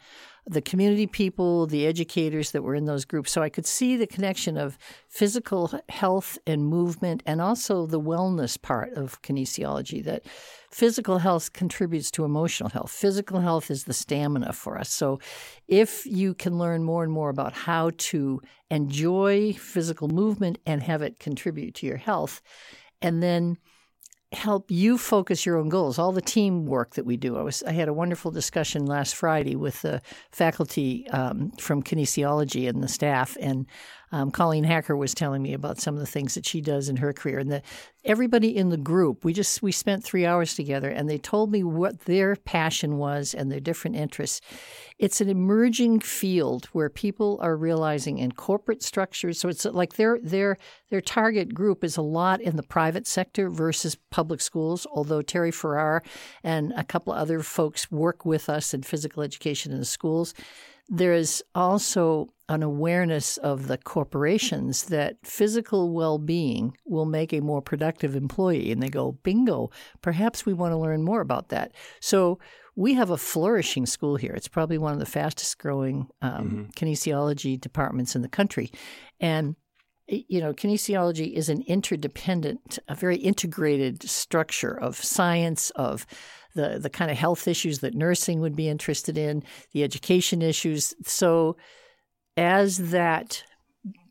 the 0.50 0.62
community 0.62 1.08
people, 1.08 1.68
the 1.68 1.86
educators 1.86 2.51
that 2.51 2.63
were 2.63 2.74
in 2.74 2.86
those 2.86 3.04
groups. 3.04 3.32
So 3.32 3.44
I 3.44 3.50
could 3.50 3.66
see 3.66 3.98
the 3.98 4.08
connection 4.08 4.58
of 4.58 4.77
physical 5.10 5.77
health 5.89 6.39
and 6.48 6.66
movement 6.66 7.22
and 7.25 7.42
also 7.42 7.86
the 7.86 8.00
wellness 8.00 8.60
part 8.62 8.94
of 8.94 9.22
kinesiology 9.22 10.01
that 10.06 10.25
physical 10.72 11.18
health 11.18 11.51
contributes 11.51 12.10
to 12.12 12.24
emotional 12.24 12.70
health. 12.70 12.92
Physical 12.92 13.42
health 13.42 13.70
is 13.70 13.84
the 13.84 13.94
stamina 13.94 14.54
for 14.54 14.77
us. 14.77 14.89
So 14.89 15.20
if 15.68 16.06
you 16.06 16.34
can 16.34 16.58
learn 16.58 16.84
more 16.84 17.04
and 17.04 17.12
more 17.12 17.30
about 17.30 17.54
how 17.54 17.92
to 17.98 18.42
enjoy 18.72 19.51
physical 19.54 20.08
movement 20.08 20.60
and 20.66 20.82
have 20.82 21.01
it 21.01 21.20
contribute 21.20 21.75
to 21.75 21.86
your 21.86 21.98
health, 21.98 22.42
and 23.01 23.22
then 23.22 23.58
help 24.34 24.69
you 24.69 24.98
focus 24.98 25.46
your 25.46 25.57
own 25.57 25.69
goals. 25.69 25.98
All 25.98 26.12
the 26.12 26.22
teamwork 26.22 26.96
that 26.96 27.05
we 27.05 27.15
do. 27.15 27.38
I 27.38 27.41
was 27.41 27.63
I 27.63 27.72
had 27.72 27.88
a 27.88 27.93
wonderful 27.93 28.31
discussion 28.31 28.86
last 28.86 29.15
Friday 29.15 29.55
with 29.55 29.81
the 29.81 30.01
faculty 30.31 31.10
um, 31.10 31.51
from 31.51 31.81
kinesiology 31.81 32.67
and 32.67 32.84
the 32.84 32.88
staff, 32.88 33.38
and 33.39 33.65
um, 34.12 34.32
Colleen 34.32 34.64
Hacker 34.64 34.96
was 34.96 35.14
telling 35.14 35.42
me 35.42 35.54
about 35.54 35.80
some 35.80 35.94
of 35.94 36.00
the 36.00 36.06
things 36.06 36.36
that 36.36 36.46
she 36.46 36.62
does 36.62 36.88
in 36.88 36.98
her 36.98 37.12
career, 37.12 37.40
and 37.40 37.52
the, 37.52 37.62
everybody 38.06 38.56
in 38.56 38.70
the 38.70 38.78
group. 38.78 39.26
We 39.26 39.34
just 39.34 39.62
we 39.62 39.72
spent 39.72 40.04
three 40.04 40.26
hours 40.26 40.56
together, 40.56 40.90
and 40.90 41.10
they 41.10 41.18
told 41.18 41.52
me 41.52 41.64
what 41.64 42.02
their 42.02 42.36
passion 42.38 42.98
was 42.98 43.34
and 43.34 43.52
their 43.52 43.60
different 43.60 43.98
interests. 43.98 44.40
It's 44.98 45.20
an 45.20 45.30
emerging 45.30 46.00
field 46.00 46.68
where 46.68 46.90
people 46.90 47.38
are 47.42 47.58
realizing 47.58 48.18
in 48.18 48.32
corporate 48.32 48.82
structures. 48.82 49.40
So 49.40 49.50
it's 49.50 49.66
like 49.66 49.94
their 49.94 50.20
their 50.22 50.58
their 50.90 51.02
target 51.02 51.54
group 51.54 51.84
is 51.84 51.98
a 51.98 52.02
lot 52.02 52.40
in 52.40 52.56
the 52.56 52.64
private 52.64 53.08
sector 53.08 53.50
versus 53.50 53.98
public 54.10 54.40
schools. 54.40 54.88
Although 54.90 55.22
Terry 55.22 55.52
Farrar 55.52 56.02
and 56.44 56.74
a 56.78 56.84
couple 56.86 57.12
other 57.12 57.42
folks 57.42 57.92
work 57.92 58.26
with 58.26 58.48
us 58.48 58.74
in 58.74 58.84
physical 58.84 59.22
education 59.22 59.74
in 59.74 59.80
the 59.80 59.86
schools 59.86 60.34
there 60.90 61.14
is 61.14 61.44
also 61.54 62.30
an 62.50 62.63
awareness 62.63 63.38
of 63.38 63.68
the 63.68 63.77
corporations 63.77 64.86
that 64.86 65.18
physical 65.24 65.94
well 65.94 66.18
being 66.18 66.77
will 66.86 67.06
make 67.06 67.34
a 67.34 67.42
more 67.42 67.62
productive 67.62 68.16
employee. 68.16 68.72
And 68.72 68.82
they 68.82 68.89
go, 68.89 69.13
bingo, 69.24 69.70
perhaps 70.01 70.46
we 70.46 70.54
want 70.54 70.72
to 70.72 70.77
learn 70.77 71.04
more 71.04 71.22
about 71.22 71.50
that. 71.50 71.74
So 72.00 72.39
we 72.75 72.94
have 72.94 73.10
a 73.10 73.18
flourishing 73.18 73.86
school 73.86 74.16
here. 74.16 74.34
It's 74.34 74.48
probably 74.48 74.77
one 74.77 74.94
of 74.94 75.00
the 75.00 75.06
fastest 75.06 75.58
growing 75.58 76.08
um, 76.22 76.32
mm-hmm. 76.32 76.63
kinesiology 76.86 77.60
departments 77.60 78.16
in 78.16 78.22
the 78.22 78.30
country. 78.30 78.72
And 79.20 79.56
you 80.08 80.39
know, 80.39 80.54
kinesiology 80.54 81.34
is 81.34 81.50
an 81.50 81.63
interdependent, 81.68 82.80
a 82.88 82.96
very 82.96 83.18
integrated 83.18 84.04
structure 84.04 84.72
of 84.72 84.96
science, 84.96 85.70
of 85.72 86.06
the 86.56 86.80
the 86.80 86.89
kind 86.89 87.12
of 87.12 87.18
health 87.18 87.48
issues 87.48 87.80
that 87.80 87.94
nursing 87.94 88.39
would 88.39 88.56
be 88.56 88.70
interested 88.70 89.18
in, 89.18 89.44
the 89.74 89.84
education 89.84 90.42
issues. 90.42 90.94
So, 91.06 91.58
as 92.38 92.91
that 92.91 93.44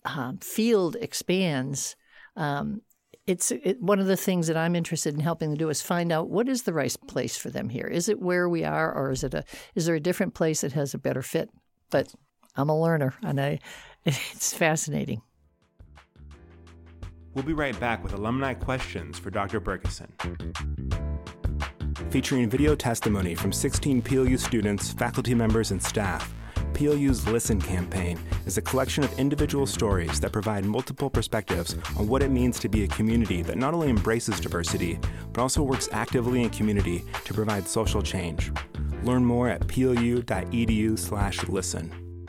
um, 0.04 0.38
field 0.38 0.96
expands, 1.00 1.96
um, 2.36 2.82
it's 3.26 3.50
it, 3.50 3.80
one 3.80 3.98
of 3.98 4.06
the 4.06 4.16
things 4.16 4.46
that 4.46 4.56
I'm 4.56 4.76
interested 4.76 5.14
in 5.14 5.20
helping 5.20 5.50
them 5.50 5.58
do 5.58 5.68
is 5.68 5.82
find 5.82 6.12
out 6.12 6.28
what 6.28 6.48
is 6.48 6.62
the 6.62 6.72
right 6.72 6.94
place 7.08 7.36
for 7.36 7.50
them 7.50 7.68
here. 7.68 7.86
Is 7.86 8.08
it 8.08 8.20
where 8.20 8.48
we 8.48 8.64
are, 8.64 8.92
or 8.92 9.10
is 9.10 9.24
it 9.24 9.34
a 9.34 9.44
is 9.74 9.86
there 9.86 9.94
a 9.94 10.00
different 10.00 10.34
place 10.34 10.60
that 10.60 10.72
has 10.72 10.94
a 10.94 10.98
better 10.98 11.22
fit? 11.22 11.50
But 11.90 12.14
I'm 12.56 12.68
a 12.68 12.80
learner, 12.80 13.14
and 13.22 13.40
I 13.40 13.58
it's 14.04 14.54
fascinating. 14.54 15.22
We'll 17.34 17.44
be 17.44 17.52
right 17.52 17.78
back 17.78 18.02
with 18.02 18.14
alumni 18.14 18.54
questions 18.54 19.18
for 19.18 19.30
Dr. 19.30 19.60
Bergeson 19.60 20.08
featuring 22.10 22.48
video 22.48 22.74
testimony 22.74 23.34
from 23.34 23.52
16 23.52 24.00
PLU 24.00 24.38
students, 24.38 24.92
faculty 24.92 25.34
members, 25.34 25.70
and 25.70 25.82
staff. 25.82 26.32
PLU's 26.76 27.26
Listen 27.26 27.58
campaign 27.58 28.18
is 28.44 28.58
a 28.58 28.62
collection 28.62 29.02
of 29.02 29.18
individual 29.18 29.64
stories 29.64 30.20
that 30.20 30.30
provide 30.30 30.62
multiple 30.66 31.08
perspectives 31.08 31.74
on 31.98 32.06
what 32.06 32.22
it 32.22 32.30
means 32.30 32.58
to 32.58 32.68
be 32.68 32.84
a 32.84 32.88
community 32.88 33.40
that 33.40 33.56
not 33.56 33.72
only 33.72 33.88
embraces 33.88 34.38
diversity, 34.38 34.98
but 35.32 35.40
also 35.40 35.62
works 35.62 35.88
actively 35.90 36.42
in 36.42 36.50
community 36.50 37.02
to 37.24 37.32
provide 37.32 37.66
social 37.66 38.02
change. 38.02 38.52
Learn 39.04 39.24
more 39.24 39.48
at 39.48 39.66
plu.edu/slash 39.66 41.48
listen. 41.48 42.26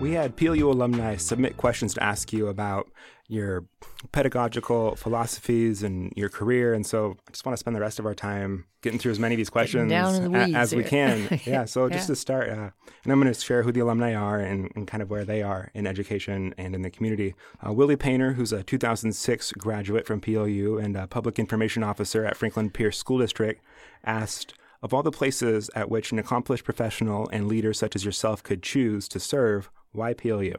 We 0.00 0.12
had 0.12 0.34
PLU 0.34 0.70
alumni 0.70 1.16
submit 1.16 1.58
questions 1.58 1.92
to 1.92 2.02
ask 2.02 2.32
you 2.32 2.46
about 2.46 2.90
your 3.28 3.66
pedagogical 4.10 4.96
philosophies 4.96 5.82
and 5.82 6.12
your 6.16 6.30
career. 6.30 6.72
And 6.72 6.86
so 6.86 7.16
I 7.28 7.30
just 7.30 7.44
want 7.44 7.52
to 7.52 7.58
spend 7.58 7.76
the 7.76 7.80
rest 7.80 7.98
of 7.98 8.06
our 8.06 8.14
time 8.14 8.64
getting 8.80 8.98
through 8.98 9.12
as 9.12 9.18
many 9.18 9.34
of 9.34 9.36
these 9.36 9.50
questions 9.50 9.90
the 10.18 10.56
as 10.56 10.74
we 10.74 10.82
can. 10.82 11.40
yeah. 11.44 11.66
So 11.66 11.86
yeah. 11.86 11.96
just 11.96 12.06
to 12.06 12.16
start, 12.16 12.48
uh, 12.48 12.70
and 13.04 13.12
I'm 13.12 13.20
going 13.20 13.32
to 13.32 13.38
share 13.38 13.62
who 13.62 13.70
the 13.70 13.80
alumni 13.80 14.14
are 14.14 14.40
and, 14.40 14.72
and, 14.74 14.88
kind 14.88 15.02
of 15.02 15.10
where 15.10 15.26
they 15.26 15.42
are 15.42 15.70
in 15.74 15.86
education 15.86 16.54
and 16.56 16.74
in 16.74 16.80
the 16.80 16.90
community. 16.90 17.34
Uh, 17.64 17.72
Willie 17.72 17.96
Painter, 17.96 18.32
who's 18.32 18.52
a 18.52 18.62
2006 18.62 19.52
graduate 19.52 20.06
from 20.06 20.22
PLU 20.22 20.78
and 20.78 20.96
a 20.96 21.06
public 21.06 21.38
information 21.38 21.82
officer 21.82 22.24
at 22.24 22.36
Franklin 22.36 22.70
Pierce 22.70 22.96
School 22.96 23.18
District, 23.18 23.62
asked, 24.04 24.54
of 24.82 24.94
all 24.94 25.02
the 25.02 25.10
places 25.10 25.68
at 25.74 25.90
which 25.90 26.12
an 26.12 26.18
accomplished 26.18 26.64
professional 26.64 27.28
and 27.30 27.46
leader 27.46 27.74
such 27.74 27.94
as 27.94 28.06
yourself 28.06 28.42
could 28.42 28.62
choose 28.62 29.06
to 29.08 29.20
serve, 29.20 29.70
why 29.92 30.14
PLU? 30.14 30.54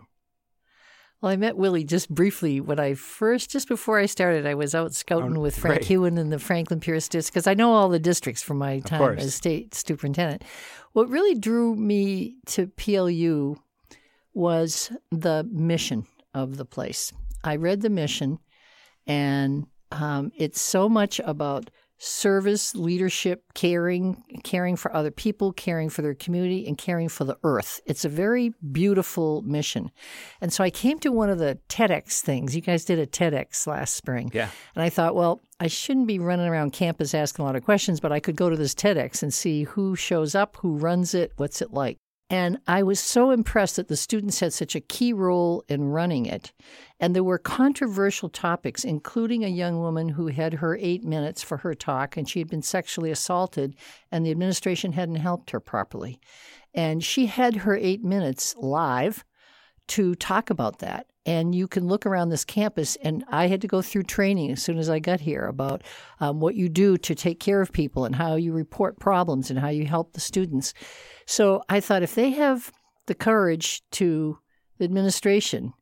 Well, 1.22 1.32
I 1.32 1.36
met 1.36 1.58
Willie 1.58 1.84
just 1.84 2.10
briefly 2.10 2.62
when 2.62 2.80
I 2.80 2.94
first, 2.94 3.52
just 3.52 3.68
before 3.68 4.00
I 4.00 4.06
started, 4.06 4.46
I 4.46 4.56
was 4.56 4.74
out 4.74 4.94
scouting 4.94 5.36
oh, 5.36 5.42
with 5.42 5.58
Frank 5.58 5.80
great. 5.80 5.88
Hewen 5.88 6.18
in 6.18 6.30
the 6.30 6.40
Franklin 6.40 6.80
Pierce 6.80 7.10
district 7.10 7.34
because 7.34 7.48
I 7.48 7.56
know 7.56 7.74
all 7.74 7.90
the 7.90 8.00
districts 8.00 8.42
from 8.42 8.58
my 8.58 8.80
time 8.80 9.18
as 9.18 9.36
state 9.36 9.76
superintendent. 9.76 10.44
What 10.94 11.10
really 11.10 11.36
drew 11.36 11.76
me 11.76 12.38
to 12.48 12.68
PLU 12.68 13.58
was 14.34 14.94
the 15.12 15.46
mission 15.52 16.06
of 16.34 16.56
the 16.56 16.66
place. 16.66 17.12
I 17.44 17.58
read 17.58 17.82
the 17.82 17.90
mission, 17.90 18.40
and 19.06 19.68
um, 19.92 20.32
it's 20.38 20.62
so 20.62 20.88
much 20.88 21.20
about 21.26 21.70
service, 22.00 22.74
leadership, 22.76 23.44
caring, 23.54 24.24
caring 24.44 24.76
for 24.76 24.96
other 24.96 25.12
people, 25.12 25.52
caring 25.52 25.90
for 25.90 26.02
their 26.02 26.16
community, 26.16 26.66
and 26.66 26.78
caring 26.78 27.10
for 27.10 27.26
the 27.26 27.38
earth. 27.44 27.82
It's 27.86 28.06
a 28.06 28.10
very 28.10 28.54
beautiful 28.72 29.42
mission. 29.42 29.92
And 30.42 30.52
so 30.52 30.64
I 30.64 30.70
came 30.70 30.98
to 31.00 31.12
one 31.12 31.30
of 31.30 31.40
the 31.40 31.60
TEDx 31.68 32.22
things. 32.22 32.56
You 32.56 32.62
guys 32.62 32.86
did 32.86 33.00
a 33.00 33.06
TEDx 33.06 33.68
last 33.68 33.96
spring. 33.96 34.32
Yeah. 34.34 34.50
And 34.76 34.84
I 34.84 34.90
thought, 34.90 35.14
well, 35.14 35.42
I 35.60 35.68
shouldn't 35.68 36.08
be 36.08 36.20
running 36.20 36.48
around 36.48 36.72
campus 36.72 37.14
asking 37.14 37.44
a 37.44 37.46
lot 37.46 37.58
of 37.58 37.66
questions, 37.66 38.00
but 38.00 38.14
I 38.14 38.22
could 38.22 38.38
go 38.38 38.50
to 38.50 38.56
this 38.56 38.74
TEDx 38.74 39.22
and 39.22 39.34
see 39.34 39.64
who 39.64 39.98
shows 39.98 40.36
up, 40.36 40.56
who 40.58 40.78
runs 40.78 41.14
it, 41.14 41.34
what's 41.36 41.62
it 41.62 41.74
like. 41.74 41.98
And 42.32 42.60
I 42.68 42.84
was 42.84 43.00
so 43.00 43.32
impressed 43.32 43.78
that 43.78 43.88
the 43.88 43.98
students 43.98 44.40
had 44.40 44.54
such 44.54 44.76
a 44.76 44.82
key 44.82 45.14
role 45.14 45.64
in 45.68 45.86
running 45.86 46.28
it. 46.28 46.52
And 47.00 47.16
there 47.16 47.24
were 47.24 47.40
controversial 47.40 48.30
topics, 48.30 48.84
including 48.84 49.44
a 49.44 49.50
young 49.50 49.80
woman 49.80 50.10
who 50.10 50.28
had 50.28 50.56
her 50.56 50.78
eight 50.80 51.04
minutes 51.04 51.42
for 51.42 51.58
her 51.58 51.74
talk, 51.74 52.18
and 52.18 52.30
she 52.30 52.38
had 52.40 52.48
been 52.48 52.62
sexually 52.62 53.10
assaulted, 53.10 53.76
and 54.12 54.24
the 54.24 54.32
administration 54.32 54.92
hadn't 54.92 55.16
helped 55.16 55.50
her 55.52 55.60
properly. 55.60 56.20
And 56.74 57.04
she 57.04 57.26
had 57.26 57.56
her 57.58 57.76
eight 57.76 58.04
minutes 58.04 58.56
live 58.58 59.26
to 59.88 60.14
talk 60.14 60.52
about 60.52 60.80
that. 60.80 61.08
And 61.26 61.54
you 61.54 61.68
can 61.68 61.88
look 61.88 62.06
around 62.06 62.30
this 62.30 62.46
campus, 62.46 62.96
and 63.04 63.24
I 63.28 63.48
had 63.48 63.62
to 63.62 63.68
go 63.68 63.82
through 63.82 64.04
training 64.04 64.52
as 64.52 64.64
soon 64.64 64.78
as 64.78 64.90
I 64.90 65.00
got 65.00 65.20
here 65.20 65.46
about 65.46 65.84
um, 66.20 66.40
what 66.40 66.56
you 66.56 66.70
do 66.70 66.98
to 66.98 67.14
take 67.14 67.40
care 67.40 67.62
of 67.62 67.72
people 67.72 68.06
and 68.06 68.16
how 68.16 68.36
you 68.36 68.54
report 68.54 69.00
problems 69.00 69.50
and 69.50 69.60
how 69.60 69.70
you 69.70 69.86
help 69.86 70.14
the 70.14 70.20
students. 70.20 70.74
So 71.30 71.62
I 71.70 71.80
thought 71.80 72.02
if 72.02 72.16
they 72.16 72.32
have 72.32 72.72
the 73.06 73.14
courage 73.14 73.84
to, 73.92 74.40
the 74.80 74.86
administration, 74.86 75.74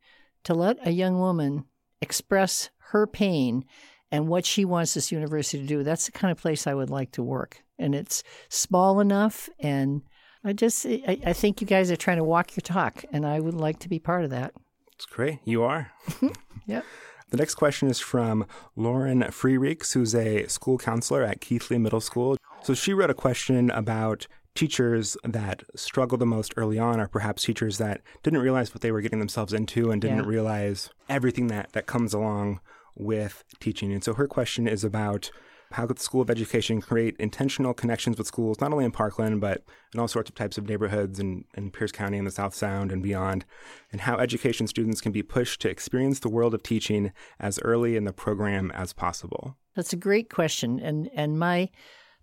to 0.44 0.54
let 0.54 0.86
a 0.86 0.92
young 0.92 1.20
woman 1.20 1.64
express 2.02 2.70
her 2.92 3.08
pain 3.08 3.64
and 4.12 4.28
what 4.28 4.46
she 4.46 4.66
wants 4.66 4.94
this 4.94 5.10
university 5.10 5.60
to 5.60 5.66
do, 5.66 5.84
that's 5.84 6.06
the 6.06 6.12
kind 6.12 6.34
of 6.34 6.38
place 6.38 6.68
I 6.68 6.74
would 6.74 6.90
like 6.90 7.12
to 7.14 7.24
work. 7.24 7.64
And 7.80 7.96
it's 7.96 8.24
small 8.50 9.00
enough 9.00 9.48
and 9.58 10.02
I 10.44 10.52
just 10.52 10.86
I, 10.86 11.18
I, 11.26 11.32
think 11.32 11.62
you 11.62 11.68
guys 11.68 11.92
are 11.92 11.96
trying 11.96 12.18
to 12.18 12.24
walk 12.26 12.56
your 12.56 12.62
talk, 12.62 13.04
and 13.12 13.26
I 13.26 13.40
would 13.40 13.56
like 13.56 13.80
to 13.80 13.90
be 13.90 14.00
part 14.00 14.24
of 14.24 14.30
that. 14.30 14.54
It's 14.94 15.06
great. 15.06 15.40
You 15.44 15.64
are. 15.64 15.92
yep. 16.68 16.86
The 17.30 17.38
next 17.38 17.56
question 17.56 17.90
is 17.90 18.00
from 18.00 18.46
Lauren 18.76 19.24
Freereeks, 19.24 19.94
who's 19.94 20.16
a 20.16 20.48
school 20.48 20.78
counselor 20.78 21.24
at 21.24 21.42
Keithley 21.42 21.78
Middle 21.78 22.00
School. 22.00 22.38
So 22.64 22.74
she 22.74 22.94
wrote 22.94 23.10
a 23.10 23.14
question 23.14 23.70
about 23.72 24.28
teachers 24.58 25.16
that 25.24 25.64
struggle 25.76 26.18
the 26.18 26.26
most 26.26 26.52
early 26.58 26.80
on 26.80 27.00
are 27.00 27.08
perhaps 27.08 27.44
teachers 27.44 27.78
that 27.78 28.02
didn't 28.24 28.42
realize 28.42 28.74
what 28.74 28.82
they 28.82 28.92
were 28.92 29.02
getting 29.02 29.20
themselves 29.20 29.54
into 29.54 29.92
and 29.92 30.02
didn't 30.02 30.24
yeah. 30.24 30.26
realize 30.26 30.90
everything 31.08 31.46
that, 31.48 31.72
that 31.74 31.86
comes 31.86 32.12
along 32.12 32.60
with 32.96 33.44
teaching. 33.60 33.94
And 33.94 34.04
so 34.04 34.16
her 34.16 34.28
question 34.28 34.68
is 34.68 34.84
about 34.84 35.30
how 35.74 35.86
could 35.86 35.98
the 35.98 36.04
School 36.04 36.22
of 36.22 36.32
Education 36.32 36.82
create 36.82 37.16
intentional 37.20 37.76
connections 37.76 38.18
with 38.18 38.26
schools, 38.26 38.60
not 38.60 38.72
only 38.72 38.86
in 38.86 38.92
Parkland, 38.92 39.42
but 39.42 39.64
in 39.94 40.00
all 40.00 40.08
sorts 40.08 40.30
of 40.30 40.36
types 40.36 40.58
of 40.58 40.68
neighborhoods 40.68 41.20
in, 41.20 41.46
in 41.56 41.70
Pierce 41.70 41.92
County 41.92 42.18
and 42.18 42.26
the 42.26 42.32
South 42.32 42.56
Sound 42.56 42.92
and 42.92 43.04
beyond, 43.04 43.46
and 43.92 44.02
how 44.02 44.18
education 44.18 44.66
students 44.66 45.02
can 45.02 45.12
be 45.12 45.22
pushed 45.22 45.62
to 45.62 45.70
experience 45.70 46.20
the 46.20 46.30
world 46.30 46.56
of 46.56 46.64
teaching 46.64 47.12
as 47.40 47.60
early 47.60 47.96
in 47.96 48.06
the 48.06 48.14
program 48.14 48.72
as 48.72 48.92
possible? 48.92 49.56
That's 49.76 49.94
a 49.94 49.98
great 49.98 50.32
question. 50.32 50.80
And, 50.80 51.12
and 51.14 51.38
my 51.38 51.70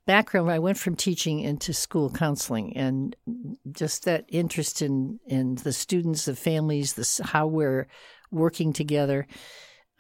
background, 0.07 0.51
I 0.51 0.59
went 0.59 0.79
from 0.79 0.97
teaching 0.97 1.41
into 1.41 1.73
school 1.73 2.11
counseling, 2.11 2.77
and 2.77 3.17
just 3.73 4.05
that 4.05 4.25
interest 4.29 4.83
in 4.83 5.21
in 5.27 5.57
the 5.57 5.73
students, 5.73 6.25
the 6.25 6.37
families, 6.37 6.95
the 6.95 7.27
how 7.27 7.47
we're 7.47 7.87
working 8.31 8.73
together. 8.73 9.27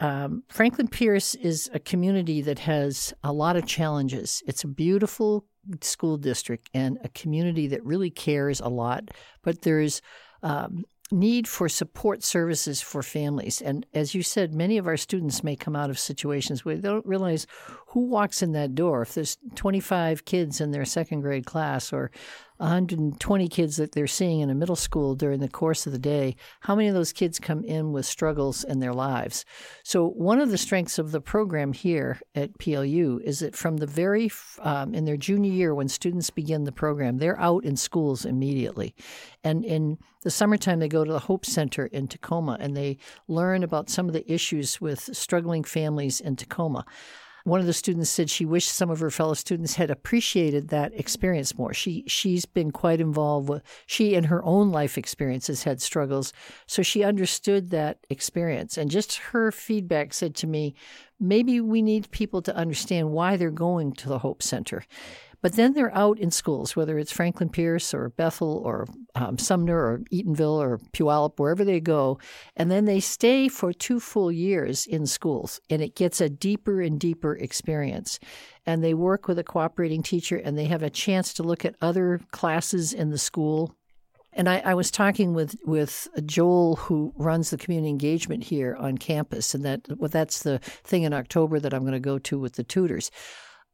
Um, 0.01 0.43
Franklin 0.49 0.89
Pierce 0.89 1.35
is 1.37 1.71
a 1.73 1.79
community 1.79 2.43
that 2.43 2.59
has 2.59 3.15
a 3.23 3.33
lot 3.33 3.57
of 3.57 3.67
challenges. 3.67 4.43
It's 4.47 4.65
a 4.65 4.69
beautiful 4.69 5.47
school 5.81 6.17
district 6.17 6.69
and 6.75 6.99
a 7.05 7.09
community 7.11 7.69
that 7.69 7.85
really 7.85 8.11
cares 8.11 8.61
a 8.61 8.69
lot, 8.69 9.11
but 9.43 9.63
there's 9.63 10.03
um, 10.43 10.85
need 11.11 11.47
for 11.47 11.69
support 11.69 12.23
services 12.23 12.81
for 12.81 13.03
families. 13.03 13.61
And 13.61 13.87
as 13.95 14.15
you 14.15 14.23
said, 14.23 14.55
many 14.55 14.79
of 14.79 14.87
our 14.87 14.97
students 14.97 15.45
may 15.45 15.57
come 15.57 15.77
out 15.77 15.91
of 15.91 15.99
situations 15.99 16.65
where 16.65 16.77
they 16.77 16.89
don't 16.89 17.07
realize 17.07 17.47
who 17.95 18.01
walks 18.01 18.43
in 18.43 18.51
that 18.53 18.75
door. 18.75 19.03
If 19.03 19.15
there's 19.15 19.39
25 19.55 20.25
kids 20.25 20.61
in 20.61 20.73
their 20.73 20.85
second 20.85 21.21
grade 21.21 21.47
class 21.47 21.93
or 21.93 22.11
120 22.57 23.49
kids 23.49 23.77
that 23.77 23.93
they're 23.93 24.09
seeing 24.09 24.41
in 24.41 24.51
a 24.51 24.55
middle 24.55 24.75
school 24.75 25.15
during 25.15 25.39
the 25.39 25.49
course 25.49 25.87
of 25.87 25.93
the 25.93 25.99
day, 25.99 26.35
how 26.61 26.75
many 26.75 26.89
of 26.89 26.95
those 26.95 27.13
kids 27.13 27.39
come 27.39 27.63
in 27.63 27.93
with 27.93 28.05
struggles 28.05 28.65
in 28.65 28.81
their 28.81 28.93
lives? 28.93 29.45
So, 29.85 30.09
one 30.09 30.41
of 30.41 30.51
the 30.51 30.59
strengths 30.59 30.99
of 30.99 31.13
the 31.13 31.21
program 31.21 31.73
here 31.73 32.21
at 32.35 32.59
PLU 32.59 33.21
is 33.23 33.39
that 33.39 33.55
from 33.55 33.77
the 33.77 33.87
very, 33.87 34.29
um, 34.59 34.93
in 34.93 35.05
their 35.05 35.17
junior 35.17 35.53
year, 35.53 35.73
when 35.73 35.89
students 35.89 36.31
begin 36.31 36.65
the 36.65 36.73
program, 36.73 37.19
they're 37.19 37.41
out 37.41 37.65
in 37.65 37.77
schools 37.77 38.25
immediately. 38.25 38.93
And 39.45 39.65
in 39.65 39.99
the 40.23 40.33
summertime, 40.33 40.81
they 40.81 40.89
go 40.89 41.05
to 41.05 41.13
the 41.13 41.21
Hope 41.21 41.47
Center 41.47 41.87
in 41.87 42.09
Tacoma 42.09 42.57
and 42.59 42.77
they 42.77 42.99
learn 43.29 43.63
about 43.63 43.89
some 43.89 44.09
of 44.09 44.15
the 44.15 44.33
issues 44.33 44.81
with 44.81 45.17
struggling 45.17 45.63
families 45.63 46.21
in 46.21 46.35
Tacoma. 46.35 46.85
One 47.45 47.61
of 47.61 47.67
the 47.67 47.75
students 47.75 48.09
said 48.09 48.31
she 48.31 48.47
wished 48.47 48.73
some 48.73 48.89
of 48.89 49.01
her 49.01 49.11
fellow 49.11 49.35
students 49.35 49.75
had 49.75 49.91
appreciated 49.91 50.69
that 50.69 50.99
experience 50.99 51.59
more. 51.59 51.75
She 51.75 52.05
she's 52.07 52.47
been 52.47 52.71
quite 52.71 53.03
involved 53.03 53.51
with 53.51 53.63
she 53.85 54.15
in 54.15 54.25
her 54.25 54.43
own 54.45 54.73
life 54.73 54.97
experiences 54.97 55.65
had 55.65 55.83
struggles, 55.83 56.33
so 56.67 56.83
she 56.83 57.05
understood 57.05 57.69
that 57.69 57.99
experience. 58.09 58.79
And 58.79 58.91
just 58.91 59.17
her 59.17 59.53
feedback 59.53 60.15
said 60.15 60.35
to 60.37 60.47
me, 60.47 60.75
maybe 61.21 61.61
we 61.61 61.83
need 61.83 62.11
people 62.11 62.41
to 62.43 62.57
understand 62.57 63.13
why 63.13 63.37
they're 63.37 63.51
going 63.51 63.93
to 63.93 64.09
the 64.09 64.21
Hope 64.21 64.43
Center. 64.43 64.85
But 65.45 65.57
then 65.57 65.75
they're 65.75 65.95
out 65.95 66.19
in 66.19 66.31
schools, 66.31 66.75
whether 66.75 66.99
it's 66.99 67.13
Franklin 67.13 67.51
Pierce 67.51 67.93
or 67.93 68.09
Bethel 68.09 68.63
or 68.65 68.87
um, 69.15 69.37
Sumner 69.37 69.77
or 69.77 69.99
Eatonville 70.11 70.59
or 70.59 70.79
Puyallup, 70.95 71.39
wherever 71.39 71.67
they 71.67 71.81
go. 71.81 72.19
And 72.57 72.71
then 72.71 72.87
they 72.87 72.99
stay 72.99 73.49
for 73.49 73.71
two 73.71 74.01
full 74.01 74.33
years 74.33 74.87
in 74.87 75.05
schools, 75.05 75.61
and 75.69 75.83
it 75.83 75.97
gets 75.97 76.23
a 76.23 76.31
deeper 76.31 76.81
and 76.81 76.99
deeper 76.99 77.37
experience. 77.37 78.19
And 78.65 78.83
they 78.83 78.95
work 78.95 79.29
with 79.29 79.39
a 79.39 79.45
cooperating 79.45 80.03
teacher, 80.03 80.39
and 80.39 80.57
they 80.57 80.65
have 80.65 80.83
a 80.83 80.89
chance 80.89 81.35
to 81.35 81.43
look 81.43 81.67
at 81.67 81.77
other 81.83 82.23
classes 82.31 82.95
in 82.95 83.11
the 83.11 83.19
school 83.19 83.75
and 84.37 84.49
I, 84.49 84.59
I, 84.65 84.75
was 84.75 84.91
talking 84.91 85.33
with, 85.33 85.55
with 85.65 86.09
Joel, 86.27 86.75
who 86.75 87.13
runs 87.17 87.51
the 87.51 87.57
community 87.57 87.89
engagement 87.89 88.43
here 88.43 88.75
on 88.75 88.99
campus, 88.99 89.55
and 89.55 89.65
that 89.65 89.83
well, 89.97 90.09
that's 90.09 90.43
the 90.43 90.59
thing 90.59 91.05
in 91.05 91.13
October 91.13 91.61
that 91.61 91.73
I'm 91.73 91.83
going 91.83 91.93
to 91.93 92.01
go 92.01 92.19
to 92.19 92.39
with 92.41 92.55
the 92.55 92.65
tutors 92.65 93.13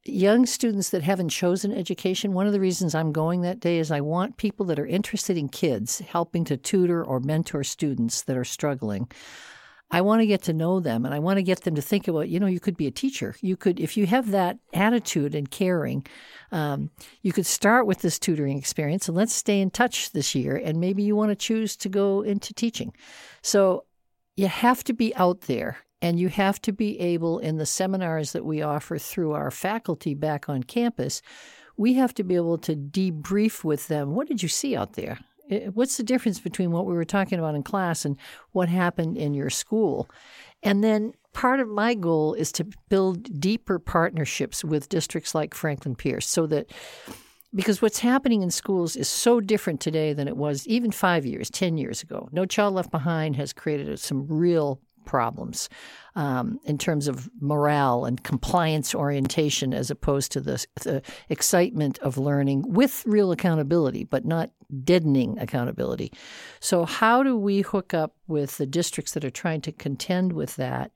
young 0.04 0.47
students 0.47 0.90
that 0.90 1.02
haven't 1.02 1.28
chosen 1.28 1.73
education, 1.73 2.33
one 2.33 2.47
of 2.47 2.52
the 2.52 2.61
reasons 2.61 2.95
I'm 2.95 3.12
going 3.12 3.42
that 3.42 3.61
day 3.61 3.78
is 3.78 3.90
I 3.90 4.00
want 4.00 4.37
people 4.37 4.66
that 4.66 4.78
are 4.78 4.87
interested 4.87 5.37
in 5.37 5.49
kids 5.49 6.00
helping 6.00 6.45
to 6.45 6.56
tutor 6.56 7.04
or 7.04 7.21
mentor 7.21 7.65
students 7.65 8.23
that 8.23 8.36
are 8.36 8.45
struggling. 8.45 9.10
I 9.93 10.02
want 10.02 10.21
to 10.21 10.26
get 10.26 10.43
to 10.43 10.52
know 10.52 10.78
them 10.78 11.04
and 11.04 11.13
I 11.13 11.19
want 11.19 11.39
to 11.39 11.43
get 11.43 11.63
them 11.63 11.75
to 11.75 11.82
think 11.82 12.06
about, 12.06 12.28
you 12.28 12.39
know, 12.39 12.47
you 12.47 12.60
could 12.60 12.76
be 12.76 12.86
a 12.86 12.93
teacher. 12.93 13.34
You 13.41 13.56
could, 13.56 13.80
if 13.80 13.97
you 13.97 14.06
have 14.06 14.30
that 14.30 14.58
attitude 14.73 15.34
and 15.34 15.50
caring, 15.50 16.06
um, 16.52 16.91
you 17.23 17.32
could 17.32 17.47
start 17.47 17.86
with 17.86 17.99
this 17.99 18.19
tutoring 18.19 18.56
experience 18.56 19.08
and 19.08 19.17
let's 19.17 19.34
stay 19.34 19.60
in 19.60 19.71
touch 19.71 20.13
this 20.13 20.34
year. 20.34 20.56
And 20.56 20.78
maybe 20.78 21.02
you 21.02 21.17
want 21.17 21.30
to 21.30 21.36
choose 21.36 21.76
to 21.78 21.89
go 21.89 22.23
into 22.23 22.54
teaching. 22.54 22.95
So 23.43 23.84
you 24.36 24.47
have 24.47 24.84
to 24.84 24.93
be 24.93 25.15
out 25.17 25.43
there 25.43 25.78
and 26.02 26.19
you 26.19 26.28
have 26.28 26.60
to 26.63 26.73
be 26.73 26.99
able, 27.00 27.39
in 27.39 27.58
the 27.58 27.67
seminars 27.67 28.32
that 28.32 28.45
we 28.45 28.63
offer 28.63 28.99
through 28.99 29.32
our 29.32 29.50
faculty 29.50 30.15
back 30.15 30.49
on 30.49 30.63
campus, 30.63 31.23
we 31.76 31.95
have 31.95 32.15
to 32.15 32.25
be 32.25 32.36
able 32.36 32.58
to 32.58 32.76
debrief 32.76 33.65
with 33.65 33.89
them. 33.89 34.15
What 34.15 34.28
did 34.28 34.43
you 34.43 34.49
see 34.49 34.76
out 34.76 34.95
there? 34.95 35.19
What's 35.73 35.97
the 35.97 36.02
difference 36.02 36.39
between 36.39 36.71
what 36.71 36.86
we 36.86 36.95
were 36.95 37.04
talking 37.04 37.39
about 37.39 37.54
in 37.54 37.63
class 37.63 38.04
and 38.04 38.17
what 38.52 38.69
happened 38.69 39.17
in 39.17 39.34
your 39.34 39.50
school? 39.50 40.08
And 40.63 40.84
then 40.84 41.13
part 41.32 41.60
of 41.60 41.69
my 41.69 41.95
goal 41.95 42.34
is 42.34 42.52
to 42.52 42.67
build 42.89 43.41
deeper 43.41 43.78
partnerships 43.78 44.65
with 44.65 44.89
districts 44.89 45.34
like 45.34 45.54
Franklin 45.54 45.97
Pierce 45.97 46.28
so 46.28 46.47
that 46.47 46.71
because 47.54 47.82
what's 47.82 47.99
happening 47.99 48.43
in 48.43 48.50
schools 48.50 48.95
is 48.95 49.08
so 49.08 49.41
different 49.41 49.80
today 49.80 50.13
than 50.13 50.28
it 50.28 50.36
was 50.36 50.67
even 50.69 50.93
five 50.93 51.26
years, 51.26 51.50
10 51.50 51.78
years 51.78 52.02
ago. 52.02 52.28
No 52.30 52.47
Child 52.47 52.75
Left 52.75 52.91
Behind 52.93 53.34
has 53.36 53.52
created 53.52 53.99
some 53.99 54.26
real 54.28 54.80
problems 55.11 55.69
um, 56.15 56.61
in 56.65 56.79
terms 56.79 57.09
of 57.09 57.29
morale 57.41 58.05
and 58.05 58.23
compliance 58.23 58.95
orientation 58.95 59.75
as 59.75 59.91
opposed 59.91 60.31
to 60.31 60.41
the, 60.41 60.65
the, 60.83 61.03
excitement 61.29 61.99
of 61.99 62.17
learning 62.17 62.63
with 62.73 63.03
real 63.07 63.33
accountability, 63.33 64.05
but 64.05 64.25
not 64.25 64.51
deadening 64.85 65.37
accountability. 65.41 66.13
So, 66.61 66.85
how 66.85 67.25
do 67.25 67.37
we 67.37 67.63
hook 67.63 67.93
up 67.93 68.15
with 68.29 68.57
the 68.57 68.67
districts 68.67 69.13
that 69.15 69.25
are 69.25 69.31
trying 69.31 69.63
to 69.63 69.73
contend 69.73 70.33
with 70.33 70.55
that? 70.57 70.93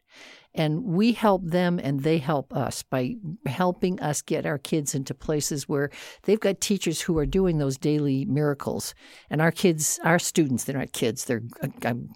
And 0.55 0.85
we 0.85 1.11
help 1.11 1.43
them 1.45 1.81
and 1.83 2.05
they 2.05 2.19
help 2.19 2.55
us 2.57 2.85
by 2.85 3.17
helping 3.47 3.99
us 3.99 4.23
get 4.23 4.47
our 4.47 4.59
kids 4.59 4.95
into 4.95 5.13
places 5.13 5.69
where 5.69 5.91
they've 6.23 6.39
got 6.39 6.61
teachers 6.61 7.01
who 7.01 7.19
are 7.19 7.27
doing 7.27 7.59
those 7.59 7.77
daily 7.77 8.25
miracles. 8.27 8.95
And 9.29 9.43
our 9.43 9.51
kids, 9.51 9.99
our 10.05 10.21
students, 10.21 10.63
they're 10.63 10.79
not 10.79 10.93
kids, 10.93 11.25
they're, 11.25 11.43
I'm 11.85 12.11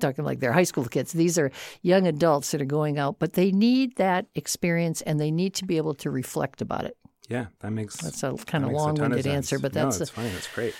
talking 0.00 0.24
like 0.24 0.40
they're 0.40 0.52
high 0.52 0.64
school 0.64 0.84
kids. 0.84 1.12
These 1.12 1.38
are 1.38 1.50
young 1.82 2.06
adults 2.06 2.50
that 2.50 2.60
are 2.60 2.66
going 2.66 2.98
out, 2.98 3.18
but 3.18 3.34
they 3.34 3.50
need 3.50 3.96
that 3.96 4.26
experience 4.34 5.00
and 5.02 5.18
they 5.20 5.30
need 5.30 5.54
to 5.54 5.64
be 5.64 5.76
able 5.76 5.94
to 5.94 6.10
reflect 6.10 6.60
about 6.62 6.84
it. 6.84 6.96
Yeah, 7.28 7.46
that 7.60 7.72
makes 7.72 7.96
that's 7.96 8.22
a 8.22 8.34
kind 8.46 8.64
of 8.64 8.72
long-winded 8.72 9.26
answer, 9.26 9.58
but 9.58 9.72
that's 9.72 9.98
no, 9.98 10.02
it's 10.02 10.10
fine. 10.10 10.32
That's 10.32 10.52
great. 10.54 10.74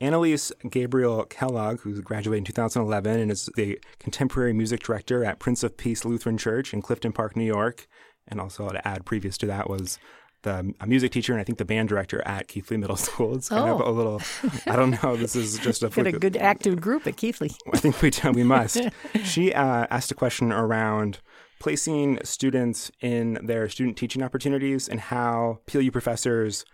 Annalise 0.00 0.52
Gabriel 0.68 1.24
Kellogg, 1.24 1.80
who 1.80 2.00
graduated 2.02 2.38
in 2.38 2.44
2011 2.44 3.20
and 3.20 3.30
is 3.32 3.48
the 3.56 3.80
contemporary 3.98 4.52
music 4.52 4.80
director 4.80 5.24
at 5.24 5.40
Prince 5.40 5.62
of 5.64 5.76
Peace 5.76 6.04
Lutheran 6.04 6.38
Church 6.38 6.72
in 6.72 6.82
Clifton 6.82 7.12
Park, 7.12 7.36
New 7.36 7.44
York. 7.44 7.88
And 8.28 8.40
also 8.40 8.68
to 8.68 8.86
add 8.86 9.06
previous 9.06 9.38
to 9.38 9.46
that 9.46 9.70
was 9.70 9.98
the 10.42 10.74
a 10.80 10.86
music 10.86 11.12
teacher 11.12 11.32
and 11.32 11.40
I 11.40 11.44
think 11.44 11.58
the 11.58 11.64
band 11.64 11.88
director 11.88 12.22
at 12.26 12.48
Keithley 12.48 12.76
Middle 12.76 12.96
School. 13.08 13.34
It's 13.34 13.48
kind 13.48 13.70
oh. 13.70 13.78
of 13.78 13.86
a 13.86 13.90
little, 13.90 14.22
I 14.66 14.76
don't 14.76 15.02
know. 15.02 15.16
This 15.16 15.36
is 15.36 15.58
just 15.60 15.82
a 15.82 15.86
a 16.00 16.12
good 16.12 16.36
active 16.36 16.80
group 16.80 17.06
at 17.06 17.16
Keithley. 17.16 17.50
I 17.72 17.78
think 17.78 18.00
we 18.00 18.10
we 18.32 18.42
must. 18.42 18.80
she 19.24 19.52
uh, 19.52 19.86
asked 19.90 20.10
a 20.10 20.14
question 20.14 20.52
around 20.52 21.20
placing 21.60 22.20
students 22.22 22.90
in 23.00 23.38
their 23.42 23.68
student 23.68 23.96
teaching 23.96 24.22
opportunities 24.22 24.88
and 24.88 25.00
how 25.00 25.58
PLU 25.66 25.90
professors 25.90 26.64